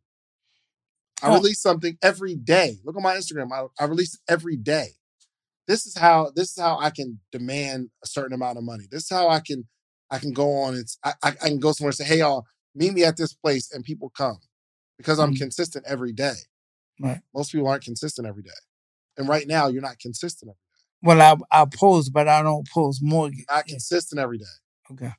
I 1.22 1.30
Oh. 1.30 1.34
release 1.34 1.60
something 1.60 1.96
every 2.02 2.34
day. 2.34 2.76
Look 2.84 2.96
on 2.96 3.02
my 3.02 3.16
Instagram. 3.16 3.50
I, 3.52 3.66
I 3.82 3.86
release 3.86 4.14
it 4.14 4.20
every 4.28 4.56
day. 4.56 4.88
This 5.66 5.86
is 5.86 5.96
how 5.96 6.30
this 6.36 6.50
is 6.50 6.62
how 6.62 6.78
I 6.78 6.90
can 6.90 7.18
demand 7.32 7.90
a 8.04 8.06
certain 8.06 8.34
amount 8.34 8.58
of 8.58 8.64
money. 8.64 8.84
This 8.90 9.04
is 9.04 9.10
how 9.10 9.28
I 9.28 9.40
can 9.40 9.66
I 10.10 10.18
can 10.18 10.32
go 10.32 10.52
on 10.62 10.74
and 10.74 10.86
I 11.22 11.30
can 11.32 11.58
go 11.58 11.72
somewhere 11.72 11.88
and 11.90 11.96
say, 11.96 12.04
hey 12.04 12.18
y'all, 12.18 12.44
meet 12.76 12.92
me 12.92 13.04
at 13.04 13.16
this 13.16 13.32
place 13.34 13.72
and 13.72 13.84
people 13.84 14.10
come 14.10 14.38
because 14.98 15.18
I'm 15.18 15.34
Mhm. 15.34 15.38
consistent 15.38 15.84
every 15.86 16.12
day. 16.12 16.34
Right. 17.00 17.20
Most 17.34 17.52
people 17.52 17.66
aren't 17.68 17.84
consistent 17.84 18.26
every 18.26 18.42
day. 18.42 18.50
And 19.16 19.28
right 19.28 19.46
now 19.46 19.68
you're 19.68 19.82
not 19.82 19.98
consistent 19.98 20.50
every 20.50 20.60
Well, 21.02 21.20
I 21.50 21.62
I 21.62 21.64
post, 21.66 22.12
but 22.12 22.28
I 22.28 22.42
don't 22.42 22.68
post 22.68 23.02
mortgage. 23.02 23.44
not 23.48 23.66
consistent 23.66 24.20
every 24.20 24.38
day. 24.38 24.44
Okay. 24.92 25.12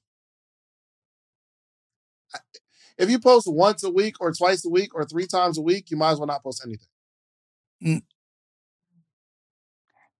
If 2.97 3.09
you 3.11 3.19
post 3.19 3.47
once 3.47 3.83
a 3.83 3.91
week 3.91 4.15
or 4.19 4.33
twice 4.33 4.65
a 4.65 4.69
week 4.69 4.95
or 4.95 5.05
three 5.05 5.27
times 5.27 5.57
a 5.57 5.61
week, 5.61 5.91
you 5.91 5.97
might 5.97 6.11
as 6.13 6.19
well 6.19 6.25
not 6.27 6.41
post 6.43 6.63
anything. 6.65 6.87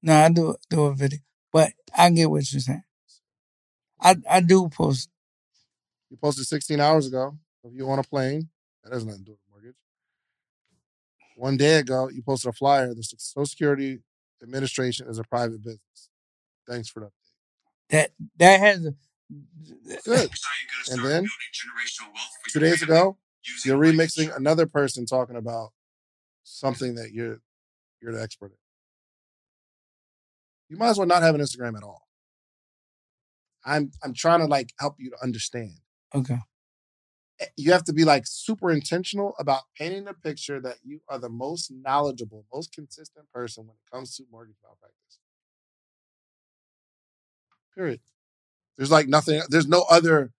No, 0.04 0.14
I 0.16 0.30
do 0.30 0.56
do 0.70 0.86
a 0.86 0.94
video, 0.94 1.20
but 1.52 1.74
I 1.98 2.10
get 2.12 2.30
what 2.30 2.52
you're 2.52 2.60
saying. 2.62 2.84
I 4.00 4.16
I 4.30 4.42
do 4.42 4.70
post. 4.70 5.10
You 6.10 6.18
posted 6.18 6.46
16 6.46 6.80
hours 6.80 7.08
ago 7.08 7.38
of 7.64 7.74
you 7.74 7.90
on 7.90 8.00
a 8.00 8.04
plane. 8.04 8.50
That 8.84 8.94
has 8.94 9.06
nothing 9.06 9.22
to 9.22 9.26
do 9.26 9.32
with 9.32 9.40
mortgage. 9.52 9.76
One 11.36 11.58
day 11.58 11.78
ago, 11.80 12.10
you 12.10 12.22
posted 12.22 12.50
a 12.50 12.54
flyer. 12.54 12.94
The 12.94 13.04
Social 13.04 13.46
Security 13.46 14.00
Administration 14.42 15.08
is 15.08 15.20
a 15.20 15.24
private 15.24 15.64
business. 15.64 16.10
Thanks 16.68 16.90
for 16.90 17.02
that. 17.02 17.12
That 17.90 18.12
that 18.38 18.60
has 18.60 18.86
a, 18.86 18.94
Good. 20.06 20.30
And 20.92 21.04
then 21.04 21.26
two 22.50 22.60
days 22.60 22.82
ago, 22.82 23.18
you're 23.66 23.78
remixing 23.78 24.36
another 24.36 24.66
person 24.66 25.06
talking 25.06 25.36
about 25.36 25.72
something 26.44 26.96
that 26.96 27.12
you're 27.12 27.40
you're 28.02 28.14
the 28.14 28.22
expert 28.22 28.52
in. 28.52 28.58
You 30.70 30.78
might 30.78 30.90
as 30.90 30.98
well 30.98 31.08
not 31.08 31.24
have 31.24 31.36
an 31.36 31.42
Instagram 31.42 31.76
at 31.78 31.84
all. 31.84 32.08
I'm 33.66 33.92
I'm 34.04 34.14
trying 34.14 34.40
to 34.40 34.46
like 34.46 34.72
help 34.80 34.96
you 34.98 35.10
to 35.12 35.18
understand. 35.22 35.80
Okay. 36.16 36.38
Eh, 37.40 37.46
You 37.58 37.72
have 37.72 37.84
to 37.86 37.94
be 37.94 38.06
like 38.06 38.26
super 38.28 38.72
intentional 38.72 39.34
about 39.40 39.64
painting 39.78 40.06
the 40.06 40.14
picture 40.14 40.60
that 40.62 40.78
you 40.84 41.02
are 41.08 41.20
the 41.20 41.30
most 41.30 41.72
knowledgeable, 41.72 42.46
most 42.54 42.72
consistent 42.74 43.32
person 43.32 43.68
when 43.68 43.76
it 43.76 43.92
comes 43.92 44.16
to 44.18 44.24
mortgage 44.32 44.58
malpractice. 44.64 45.20
Period. 47.76 48.00
There's 48.78 48.92
like 48.92 49.08
nothing, 49.08 49.42
there's 49.50 49.68
no 49.68 49.86
other 49.90 50.32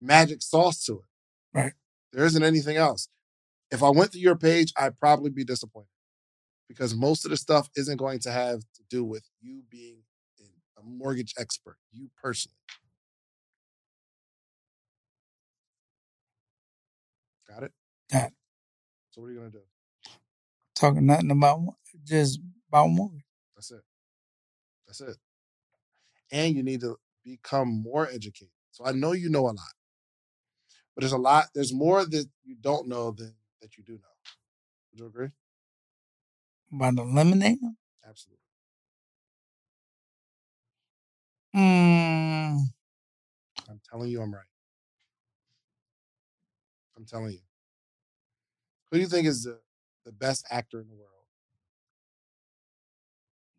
magic 0.00 0.42
sauce 0.42 0.84
to 0.86 0.94
it. 1.00 1.04
Right. 1.58 1.72
There 2.12 2.24
isn't 2.24 2.42
anything 2.42 2.76
else. 2.76 3.08
If 3.70 3.82
I 3.82 3.90
went 3.90 4.12
to 4.12 4.18
your 4.18 4.36
page, 4.36 4.72
I'd 4.78 4.98
probably 4.98 5.30
be 5.30 5.44
disappointed 5.44 5.88
because 6.68 6.94
most 6.94 7.24
of 7.24 7.30
the 7.32 7.36
stuff 7.38 7.70
isn't 7.76 7.98
going 7.98 8.20
to 8.20 8.32
have 8.32 8.60
to 8.60 8.82
do 8.90 9.04
with 9.04 9.24
you 9.40 9.62
being 9.70 9.98
a 10.78 10.82
mortgage 10.82 11.34
expert, 11.38 11.78
you 11.92 12.10
personally. 12.22 12.56
Got 17.54 17.62
it? 17.64 17.72
Got 18.10 18.26
it. 18.26 18.32
So 19.10 19.20
what 19.20 19.28
are 19.28 19.32
you 19.32 19.38
gonna 19.38 19.50
do? 19.50 19.62
Talking 20.74 21.06
nothing 21.06 21.30
about 21.30 21.60
just 22.02 22.40
about 22.68 22.88
mortgage. 22.88 23.22
That's 23.54 23.70
it. 23.70 23.82
That's 24.86 25.00
it. 25.00 25.16
And 26.32 26.56
you 26.56 26.64
need 26.64 26.80
to 26.80 26.96
become 27.24 27.82
more 27.82 28.08
educated. 28.08 28.50
So 28.72 28.84
I 28.84 28.90
know 28.90 29.12
you 29.12 29.30
know 29.30 29.44
a 29.44 29.54
lot, 29.54 29.74
but 30.94 31.02
there's 31.02 31.12
a 31.12 31.18
lot. 31.18 31.46
There's 31.54 31.72
more 31.72 32.04
that 32.04 32.26
you 32.44 32.56
don't 32.60 32.88
know 32.88 33.12
than 33.12 33.34
that 33.62 33.76
you 33.76 33.84
do 33.84 33.92
know. 33.92 33.98
Would 34.90 35.00
you 35.00 35.06
agree? 35.06 35.28
About 36.72 36.98
eliminating 36.98 37.60
them? 37.62 37.76
Absolutely. 38.08 38.40
Mm, 41.54 42.62
I'm 43.68 43.80
telling 43.88 44.10
you, 44.10 44.20
I'm 44.22 44.34
right. 44.34 44.42
I'm 46.96 47.04
telling 47.04 47.32
you. 47.32 47.40
Who 48.90 48.98
do 48.98 49.02
you 49.02 49.08
think 49.08 49.26
is 49.26 49.44
the, 49.44 49.58
the 50.04 50.12
best 50.12 50.46
actor 50.50 50.80
in 50.80 50.88
the 50.88 50.94
world? 50.94 51.10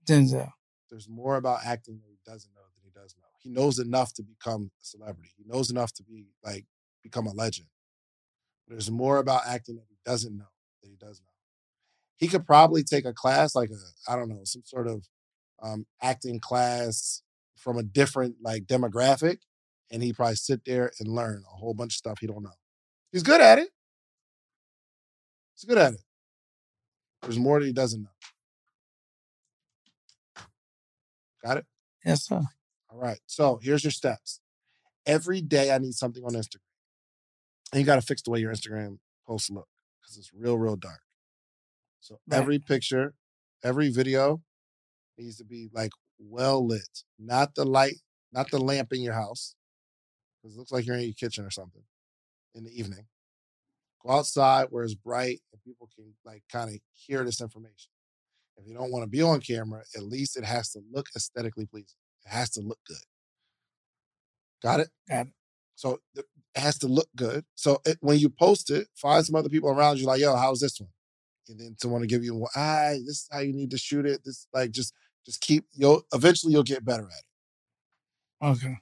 Denzel. 0.06 0.52
There's 0.90 1.10
more 1.10 1.36
about 1.36 1.66
acting 1.66 1.96
that 1.96 2.10
he 2.10 2.20
doesn't 2.26 2.54
know 2.54 2.62
than 2.62 2.84
he 2.84 2.92
does 2.92 3.16
know. 3.18 3.28
He 3.40 3.50
knows 3.50 3.80
enough 3.80 4.14
to 4.14 4.24
become 4.24 4.72
a 4.82 4.86
celebrity. 4.86 5.32
He 5.36 5.44
knows 5.46 5.70
enough 5.70 5.92
to 5.94 6.04
be 6.04 6.28
like 6.44 6.66
become 7.04 7.28
a 7.28 7.34
legend. 7.34 7.68
There's 8.68 8.90
more 8.90 9.18
about 9.18 9.42
acting 9.48 9.76
that 9.76 9.86
he 9.90 9.98
doesn't 10.06 10.36
know 10.38 10.46
than 10.82 10.92
he 10.92 10.98
does 10.98 11.22
know. 11.22 11.32
He 12.18 12.28
could 12.28 12.46
probably 12.46 12.84
take 12.84 13.06
a 13.06 13.14
class 13.14 13.56
like 13.56 13.70
a 13.70 14.12
I 14.12 14.16
don't 14.16 14.30
know 14.30 14.42
some 14.44 14.64
sort 14.66 14.88
of 14.88 15.08
um, 15.62 15.86
acting 16.02 16.40
class 16.40 17.22
from 17.58 17.78
a 17.78 17.84
different 17.84 18.36
like 18.42 18.66
demographic, 18.66 19.38
and 19.92 20.04
he 20.04 20.14
probably 20.14 20.36
sit 20.36 20.62
there 20.66 20.92
and 21.00 21.10
learn 21.10 21.44
a 21.52 21.58
whole 21.58 21.74
bunch 21.74 21.94
of 21.94 21.98
stuff 21.98 22.20
he 22.22 22.28
don't 22.28 22.44
know. 22.44 22.52
He's 23.16 23.24
good 23.24 23.40
at 23.40 23.60
it. 23.60 23.70
He's 25.56 25.64
good 25.64 25.78
at 25.78 25.94
it. 25.94 26.02
There's 27.22 27.40
more 27.40 27.62
that 27.62 27.66
he 27.66 27.72
doesn't 27.72 28.04
know. 28.04 28.10
Got 31.42 31.60
it? 31.60 31.66
Yes, 32.04 32.26
sir. 32.26 32.42
All 32.90 33.00
right. 33.00 33.20
So 33.26 33.58
here's 33.64 33.86
your 33.86 33.92
steps. 33.92 34.42
Every 35.06 35.40
day 35.40 35.72
I 35.72 35.78
need 35.78 35.94
something 35.94 36.26
on 36.26 36.34
Instagram. 36.34 36.60
And 37.72 37.80
you 37.80 37.86
got 37.86 37.96
to 37.96 38.02
fix 38.02 38.22
the 38.22 38.32
way 38.32 38.42
your 38.42 38.52
Instagram 38.52 38.98
posts 39.26 39.50
look 39.50 39.70
because 40.02 40.18
it's 40.18 40.34
real, 40.34 40.58
real 40.58 40.76
dark. 40.76 41.00
So 42.02 42.20
Right. 42.28 42.38
every 42.38 42.60
picture, 42.60 43.14
every 43.64 43.92
video 43.92 44.44
needs 45.18 45.38
to 45.38 45.46
be 45.46 45.70
like 45.72 45.92
well 46.20 46.68
lit, 46.68 47.06
not 47.18 47.56
the 47.56 47.64
light, 47.64 48.02
not 48.34 48.52
the 48.52 48.60
lamp 48.60 48.92
in 48.92 49.00
your 49.00 49.14
house. 49.14 49.56
Because 50.44 50.58
it 50.58 50.60
looks 50.60 50.74
like 50.74 50.86
you're 50.86 50.98
in 50.98 51.04
your 51.04 51.14
kitchen 51.14 51.46
or 51.46 51.50
something 51.50 51.84
in 52.56 52.64
the 52.64 52.72
evening. 52.78 53.06
Go 54.04 54.14
outside 54.14 54.68
where 54.70 54.84
it's 54.84 54.96
bright 54.96 55.40
and 55.52 55.62
people 55.64 55.90
can 55.96 56.14
like 56.26 56.44
kind 56.52 56.70
of 56.70 56.80
hear 56.94 57.24
this 57.24 57.42
information. 57.42 57.92
If 58.58 58.68
you 58.68 58.74
don't 58.74 58.92
want 58.92 59.04
to 59.04 59.10
be 59.10 59.22
on 59.22 59.42
camera, 59.42 59.84
at 59.96 60.04
least 60.04 60.38
it 60.38 60.46
has 60.46 60.72
to 60.72 60.82
look 60.92 61.08
aesthetically 61.16 61.66
pleasing. 61.66 61.98
It 62.26 62.30
has 62.30 62.50
to 62.52 62.62
look 62.62 62.80
good. 62.88 62.98
Got 64.64 64.80
it? 64.80 64.90
Got 65.10 65.28
it. 65.28 65.34
So 65.76 66.00
it 66.16 66.26
has 66.56 66.78
to 66.80 66.88
look 66.88 67.10
good. 67.16 67.44
So 67.56 67.82
it, 67.86 67.98
when 68.00 68.18
you 68.18 68.30
post 68.30 68.72
it, 68.72 68.88
find 68.96 69.26
some 69.26 69.36
other 69.36 69.50
people 69.50 69.70
around 69.70 70.00
you 70.00 70.06
like, 70.06 70.22
yo, 70.22 70.36
how's 70.36 70.62
this 70.62 70.80
one? 70.80 70.90
And 71.50 71.60
then 71.60 71.76
someone 71.80 72.02
to 72.02 72.08
give 72.08 72.24
you, 72.24 72.36
well, 72.36 72.50
ah, 72.56 72.92
this 72.92 73.18
is 73.18 73.28
how 73.32 73.40
you 73.40 73.54
need 73.54 73.72
to 73.72 73.78
shoot 73.78 74.06
it. 74.06 74.22
This 74.24 74.48
like 74.54 74.72
just 74.72 74.94
just 75.26 75.42
keep 75.42 75.66
you'll 75.74 76.04
eventually 76.14 76.54
you'll 76.54 76.64
get 76.64 76.86
better 76.86 77.04
at 77.04 77.10
it. 77.10 78.46
Okay. 78.46 78.78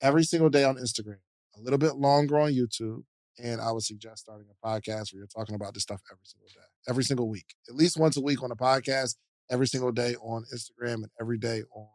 Every 0.00 0.24
single 0.24 0.50
day 0.50 0.64
on 0.64 0.76
Instagram, 0.76 1.18
a 1.56 1.60
little 1.60 1.78
bit 1.78 1.96
longer 1.96 2.38
on 2.38 2.52
YouTube. 2.52 3.04
And 3.42 3.60
I 3.60 3.72
would 3.72 3.82
suggest 3.82 4.22
starting 4.22 4.46
a 4.48 4.66
podcast 4.66 5.12
where 5.12 5.18
you're 5.18 5.26
talking 5.26 5.56
about 5.56 5.74
this 5.74 5.82
stuff 5.82 6.00
every 6.10 6.24
single 6.24 6.48
day, 6.48 6.66
every 6.88 7.04
single 7.04 7.28
week, 7.28 7.54
at 7.68 7.74
least 7.74 7.98
once 7.98 8.16
a 8.16 8.20
week 8.20 8.42
on 8.42 8.50
a 8.52 8.56
podcast, 8.56 9.16
every 9.50 9.66
single 9.66 9.90
day 9.92 10.14
on 10.16 10.44
Instagram, 10.54 10.94
and 10.94 11.10
every 11.20 11.38
day 11.38 11.62
on 11.74 11.88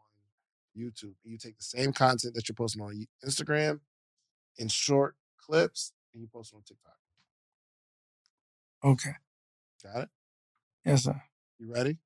YouTube. 0.76 1.14
You 1.24 1.38
take 1.38 1.56
the 1.56 1.64
same 1.64 1.92
content 1.92 2.34
that 2.34 2.48
you're 2.48 2.54
posting 2.54 2.82
on 2.82 3.06
Instagram 3.26 3.80
in 4.58 4.68
short 4.68 5.14
clips 5.38 5.92
and 6.12 6.20
you 6.20 6.28
post 6.32 6.52
it 6.52 6.56
on 6.56 6.62
TikTok. 6.62 6.94
Okay. 8.84 9.16
Got 9.82 10.02
it? 10.04 10.08
Yes, 10.84 11.04
sir. 11.04 11.22
You 11.58 11.72
ready? 11.72 11.98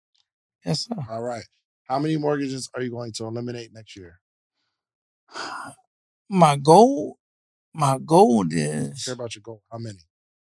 Yes, 0.64 0.86
sir. 0.86 0.96
All 1.10 1.22
right. 1.22 1.44
How 1.88 1.98
many 1.98 2.16
mortgages 2.16 2.68
are 2.74 2.82
you 2.82 2.90
going 2.90 3.12
to 3.12 3.24
eliminate 3.24 3.70
next 3.72 3.96
year? 3.96 4.20
My 6.30 6.56
goal, 6.56 7.18
my 7.74 7.98
goal 8.04 8.44
is. 8.50 9.04
Care 9.04 9.14
about 9.14 9.34
your 9.34 9.42
goal. 9.42 9.62
How 9.70 9.78
many? 9.78 9.98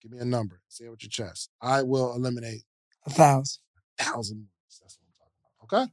Give 0.02 0.12
me 0.12 0.20
a 0.20 0.26
number. 0.26 0.62
Say 0.68 0.86
it 0.86 0.90
with 0.90 1.04
your 1.04 1.10
chest. 1.10 1.50
I 1.62 1.82
will 1.84 2.14
eliminate 2.14 2.64
a 3.06 3.10
thousand. 3.10 3.60
a 4.00 4.04
thousand. 4.04 4.48
That's 4.82 4.98
what 4.98 5.06
I'm 5.06 5.14
talking 5.20 5.38
about. 5.68 5.86
Okay. 5.86 5.92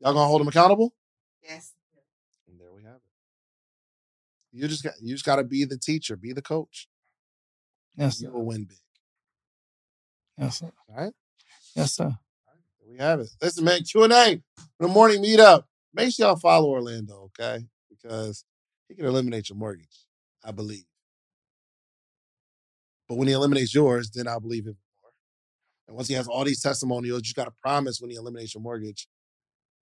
Y'all 0.00 0.12
gonna 0.14 0.26
hold 0.26 0.40
them 0.40 0.48
accountable? 0.48 0.94
Yes. 1.42 1.72
And 2.48 2.58
there 2.60 2.72
we 2.74 2.82
have 2.84 2.96
it. 2.96 3.00
You 4.52 4.66
just 4.68 4.82
got 4.82 4.94
you 5.00 5.14
just 5.14 5.24
gotta 5.24 5.44
be 5.44 5.64
the 5.64 5.78
teacher, 5.78 6.16
be 6.16 6.32
the 6.32 6.42
coach. 6.42 6.88
Yes, 7.96 8.20
You 8.20 8.28
sir. 8.28 8.32
will 8.32 8.44
win 8.44 8.64
big. 8.64 8.78
Yes, 10.38 10.58
sir. 10.58 10.70
All 10.88 10.96
right. 11.04 11.12
Yes, 11.74 11.94
sir. 11.94 12.08
There 12.08 12.90
we 12.90 12.98
have 12.98 13.20
it. 13.20 13.28
Listen, 13.40 13.64
man, 13.64 13.82
Q&A 13.84 14.42
for 14.76 14.86
the 14.86 14.88
morning 14.88 15.22
meetup. 15.22 15.64
Make 15.94 16.12
sure 16.14 16.26
y'all 16.26 16.36
follow 16.36 16.68
Orlando, 16.68 17.30
okay? 17.38 17.64
Because 17.88 18.44
he 18.88 18.94
can 18.94 19.06
eliminate 19.06 19.48
your 19.48 19.56
mortgage, 19.56 20.05
I 20.46 20.52
believe. 20.52 20.84
But 23.08 23.16
when 23.16 23.28
he 23.28 23.34
eliminates 23.34 23.74
yours, 23.74 24.10
then 24.10 24.26
I 24.28 24.38
believe 24.38 24.66
him 24.66 24.76
more. 25.02 25.10
And 25.88 25.96
once 25.96 26.08
he 26.08 26.14
has 26.14 26.26
all 26.28 26.44
these 26.44 26.60
testimonials, 26.62 27.22
you 27.26 27.34
got 27.34 27.44
to 27.44 27.54
promise 27.62 28.00
when 28.00 28.10
he 28.10 28.16
eliminates 28.16 28.54
your 28.54 28.62
mortgage, 28.62 29.08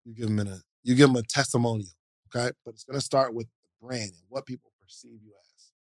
you 0.04 0.14
give 0.14 0.28
him 0.28 0.38
in 0.40 0.48
a 0.48 0.58
you 0.82 0.94
give 0.94 1.08
him 1.08 1.16
a 1.16 1.22
testimonial, 1.22 1.88
okay? 2.34 2.50
But 2.64 2.74
it's 2.74 2.84
gonna 2.84 3.00
start 3.00 3.32
with 3.34 3.46
the 3.46 3.86
brand 3.86 4.02
and 4.10 4.22
what 4.28 4.44
people 4.44 4.70
perceive 4.82 5.18
you 5.24 5.32
as. 5.32 5.72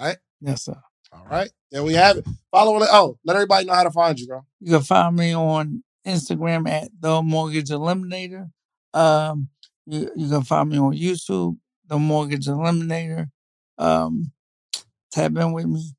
All 0.00 0.06
right, 0.06 0.16
Yes, 0.40 0.64
sir. 0.64 0.80
all 1.12 1.26
right. 1.30 1.50
There 1.70 1.82
we 1.84 1.92
have 1.94 2.16
it. 2.16 2.26
Follow. 2.50 2.78
Oh, 2.90 3.18
let 3.24 3.34
everybody 3.36 3.66
know 3.66 3.74
how 3.74 3.82
to 3.84 3.90
find 3.90 4.18
you, 4.18 4.26
bro. 4.26 4.40
You 4.60 4.72
can 4.72 4.82
find 4.82 5.14
me 5.16 5.34
on 5.34 5.84
Instagram 6.06 6.68
at 6.68 6.88
the 6.98 7.20
Mortgage 7.22 7.68
Eliminator. 7.68 8.50
Um, 8.94 9.48
you, 9.86 10.10
you 10.16 10.28
can 10.30 10.42
find 10.42 10.70
me 10.70 10.78
on 10.78 10.94
YouTube, 10.96 11.58
the 11.86 11.98
Mortgage 11.98 12.46
Eliminator. 12.46 13.28
Um, 13.78 14.32
tap 15.12 15.36
in 15.36 15.52
with 15.52 15.66
me. 15.66 15.92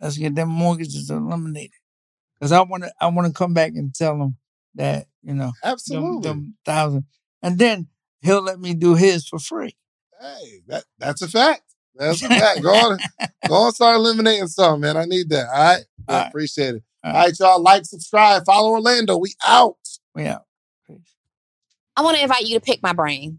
Let's 0.00 0.16
get 0.16 0.34
them 0.34 0.48
mortgages 0.48 1.10
eliminated. 1.10 1.72
Cause 2.40 2.52
I 2.52 2.62
want 2.62 2.84
to, 2.84 2.92
I 3.00 3.08
want 3.08 3.28
to 3.28 3.34
come 3.34 3.52
back 3.52 3.72
and 3.74 3.94
tell 3.94 4.18
them 4.18 4.36
that 4.74 5.06
you 5.22 5.34
know 5.34 5.46
them, 5.46 5.54
Absolutely. 5.62 6.22
them 6.22 6.54
thousand, 6.64 7.04
and 7.42 7.58
then 7.58 7.88
he'll 8.22 8.40
let 8.40 8.58
me 8.58 8.72
do 8.72 8.94
his 8.94 9.28
for 9.28 9.38
free. 9.38 9.76
Hey, 10.18 10.60
that 10.68 10.84
that's 10.98 11.20
a 11.20 11.28
fact. 11.28 11.62
That's 11.94 12.22
a 12.22 12.28
fact. 12.38 12.62
Go 12.62 12.70
on, 12.70 12.98
go 13.46 13.54
on, 13.54 13.72
start 13.72 13.96
eliminating 13.96 14.46
some, 14.46 14.80
man. 14.80 14.96
I 14.96 15.04
need 15.04 15.28
that. 15.28 15.48
All 15.48 15.62
right, 15.62 15.84
All 16.08 16.16
right. 16.16 16.28
appreciate 16.28 16.76
it. 16.76 16.82
All 17.04 17.12
All 17.12 17.20
right, 17.20 17.38
y'all. 17.38 17.62
Like, 17.62 17.84
subscribe, 17.84 18.44
follow 18.46 18.70
Orlando. 18.70 19.18
We 19.18 19.34
out. 19.46 19.76
Yeah. 20.16 20.38
I 21.96 22.02
want 22.02 22.16
to 22.16 22.22
invite 22.22 22.46
you 22.46 22.58
to 22.58 22.64
pick 22.64 22.82
my 22.82 22.94
brain. 22.94 23.38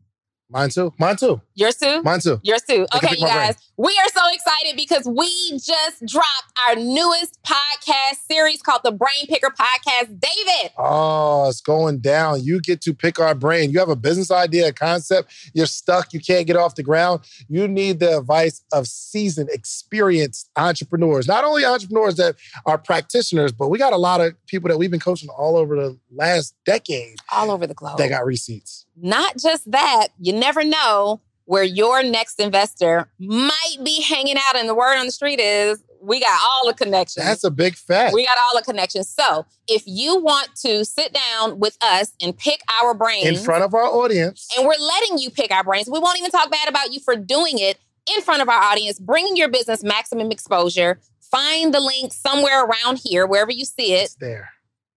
Mine 0.50 0.70
too. 0.70 0.94
Mine 1.00 1.16
too. 1.16 1.42
Yours 1.62 1.76
too? 1.78 2.02
Mine 2.02 2.20
too. 2.20 2.40
Yours 2.44 2.64
too. 2.68 2.88
Okay, 2.96 3.16
you 3.16 3.22
my 3.22 3.32
brain. 3.32 3.48
guys. 3.48 3.56
We 3.78 3.92
are 4.04 4.10
so 4.14 4.22
excited 4.34 4.76
because 4.76 5.06
we 5.08 5.52
just 5.60 6.06
dropped 6.06 6.52
our 6.68 6.76
newest 6.76 7.40
podcast 7.44 8.18
series 8.30 8.62
called 8.62 8.82
the 8.84 8.92
Brain 8.92 9.28
Picker 9.28 9.50
Podcast. 9.50 10.08
David, 10.20 10.72
Oh, 10.78 11.48
it's 11.50 11.62
going 11.62 12.00
down. 12.00 12.44
You 12.44 12.62
get 12.62 12.82
to 12.82 12.94
pick 12.94 13.20
our 13.20 13.36
brain. 13.36 13.72
You 13.72 13.80
have 13.80 13.90
a 13.90 13.96
business 13.96 14.32
idea, 14.32 14.68
a 14.70 14.74
concept, 14.74 15.32
you're 15.54 15.66
stuck, 15.68 16.14
you 16.14 16.20
can't 16.20 16.48
get 16.48 16.56
off 16.56 16.76
the 16.76 16.84
ground. 16.84 17.22
You 17.48 17.68
need 17.68 18.00
the 18.00 18.18
advice 18.20 18.62
of 18.74 18.88
seasoned, 18.88 19.50
experienced 19.52 20.50
entrepreneurs. 20.56 21.28
Not 21.28 21.44
only 21.44 21.66
entrepreneurs 21.66 22.16
that 22.16 22.36
are 22.66 22.78
practitioners, 22.78 23.52
but 23.52 23.70
we 23.70 23.78
got 23.78 23.94
a 23.94 23.98
lot 23.98 24.22
of 24.22 24.34
people 24.48 24.70
that 24.70 24.78
we've 24.78 24.92
been 24.92 25.00
coaching 25.00 25.30
all 25.30 25.56
over 25.58 25.76
the 25.76 25.98
last 26.12 26.56
decade 26.66 27.16
all 27.32 27.52
over 27.52 27.66
the 27.68 27.74
globe. 27.74 27.98
that 27.98 28.10
got 28.10 28.26
receipts. 28.26 28.86
Not 28.96 29.38
just 29.38 29.70
that, 29.72 30.10
you 30.20 30.34
never 30.34 30.64
know 30.64 31.22
where 31.46 31.64
your 31.64 32.04
next 32.04 32.40
investor 32.40 33.08
might 33.20 33.78
be 33.84 34.02
hanging 34.02 34.38
out. 34.38 34.56
And 34.56 34.68
the 34.70 34.76
word 34.76 34.98
on 34.98 35.06
the 35.06 35.12
street 35.12 35.40
is 35.40 35.84
we 36.02 36.20
got 36.20 36.40
all 36.42 36.68
the 36.68 36.74
connections. 36.74 37.26
That's 37.26 37.44
a 37.44 37.52
big 37.52 37.76
fact. 37.76 38.14
we 38.14 38.26
got 38.26 38.38
all 38.38 38.60
the 38.60 38.66
connections. 38.66 39.08
So 39.10 39.46
if 39.68 39.84
you 39.86 40.20
want 40.20 40.50
to 40.64 40.84
sit 40.86 41.14
down 41.14 41.60
with 41.60 41.78
us 41.82 42.14
and 42.22 42.36
pick 42.38 42.62
our 42.82 42.94
brains 42.94 43.28
In 43.28 43.36
front 43.36 43.64
of 43.64 43.74
our 43.74 43.84
audience. 43.86 44.48
and 44.58 44.66
we're 44.66 44.74
letting 44.80 45.18
you 45.20 45.30
pick 45.30 45.52
our 45.52 45.64
brains. 45.64 45.90
We 45.92 46.00
won't 46.00 46.18
even 46.18 46.32
talk 46.32 46.50
bad 46.50 46.68
about 46.70 46.92
you 46.94 47.00
for 47.00 47.16
doing 47.16 47.60
it 47.60 47.78
in 48.16 48.22
front 48.22 48.42
of 48.42 48.50
our 48.50 48.60
audience, 48.62 49.00
bringing 49.00 49.36
your 49.36 49.48
business 49.50 49.84
maximum 49.84 50.32
exposure. 50.32 51.00
Find 51.20 51.74
the 51.74 51.80
link 51.80 52.14
somewhere 52.14 52.66
around 52.66 53.00
here, 53.04 53.26
wherever 53.28 53.52
you 53.52 53.64
see 53.64 53.94
it, 53.94 54.06
It's 54.06 54.16
there 54.16 54.50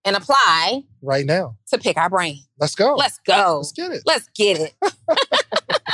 and 0.07 0.17
apply 0.17 0.83
right 1.03 1.25
now. 1.27 1.57
to 1.69 1.79
pick 1.79 1.97
our 1.97 2.09
brain. 2.11 2.39
Let's 2.59 2.75
go. 2.75 2.95
Let's 2.95 3.19
go. 3.27 3.59
Let's 3.59 3.73
get 3.73 3.91
it. 3.93 4.03
Let's 4.07 4.29
get 4.35 4.59
it. 4.61 4.75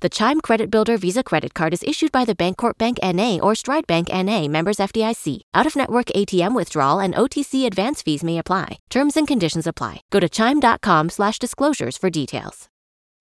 The 0.00 0.10
Chime 0.10 0.42
Credit 0.42 0.70
Builder 0.70 0.98
Visa 0.98 1.24
Credit 1.24 1.54
Card 1.54 1.72
is 1.72 1.82
issued 1.82 2.12
by 2.12 2.26
the 2.26 2.34
Bancorp 2.34 2.76
Bank 2.76 2.98
NA 3.02 3.38
or 3.42 3.54
Stride 3.54 3.86
Bank 3.86 4.08
NA 4.12 4.46
members 4.46 4.76
FDIC. 4.76 5.40
Out 5.54 5.66
of 5.66 5.74
network 5.74 6.06
ATM 6.14 6.54
withdrawal 6.54 7.00
and 7.00 7.14
OTC 7.14 7.66
advance 7.66 8.02
fees 8.02 8.22
may 8.22 8.36
apply. 8.36 8.78
Terms 8.90 9.16
and 9.16 9.26
conditions 9.26 9.66
apply. 9.66 10.02
Go 10.10 10.20
to 10.20 10.28
chime.com 10.28 11.08
slash 11.08 11.38
disclosures 11.38 11.96
for 11.96 12.10
details. 12.10 12.68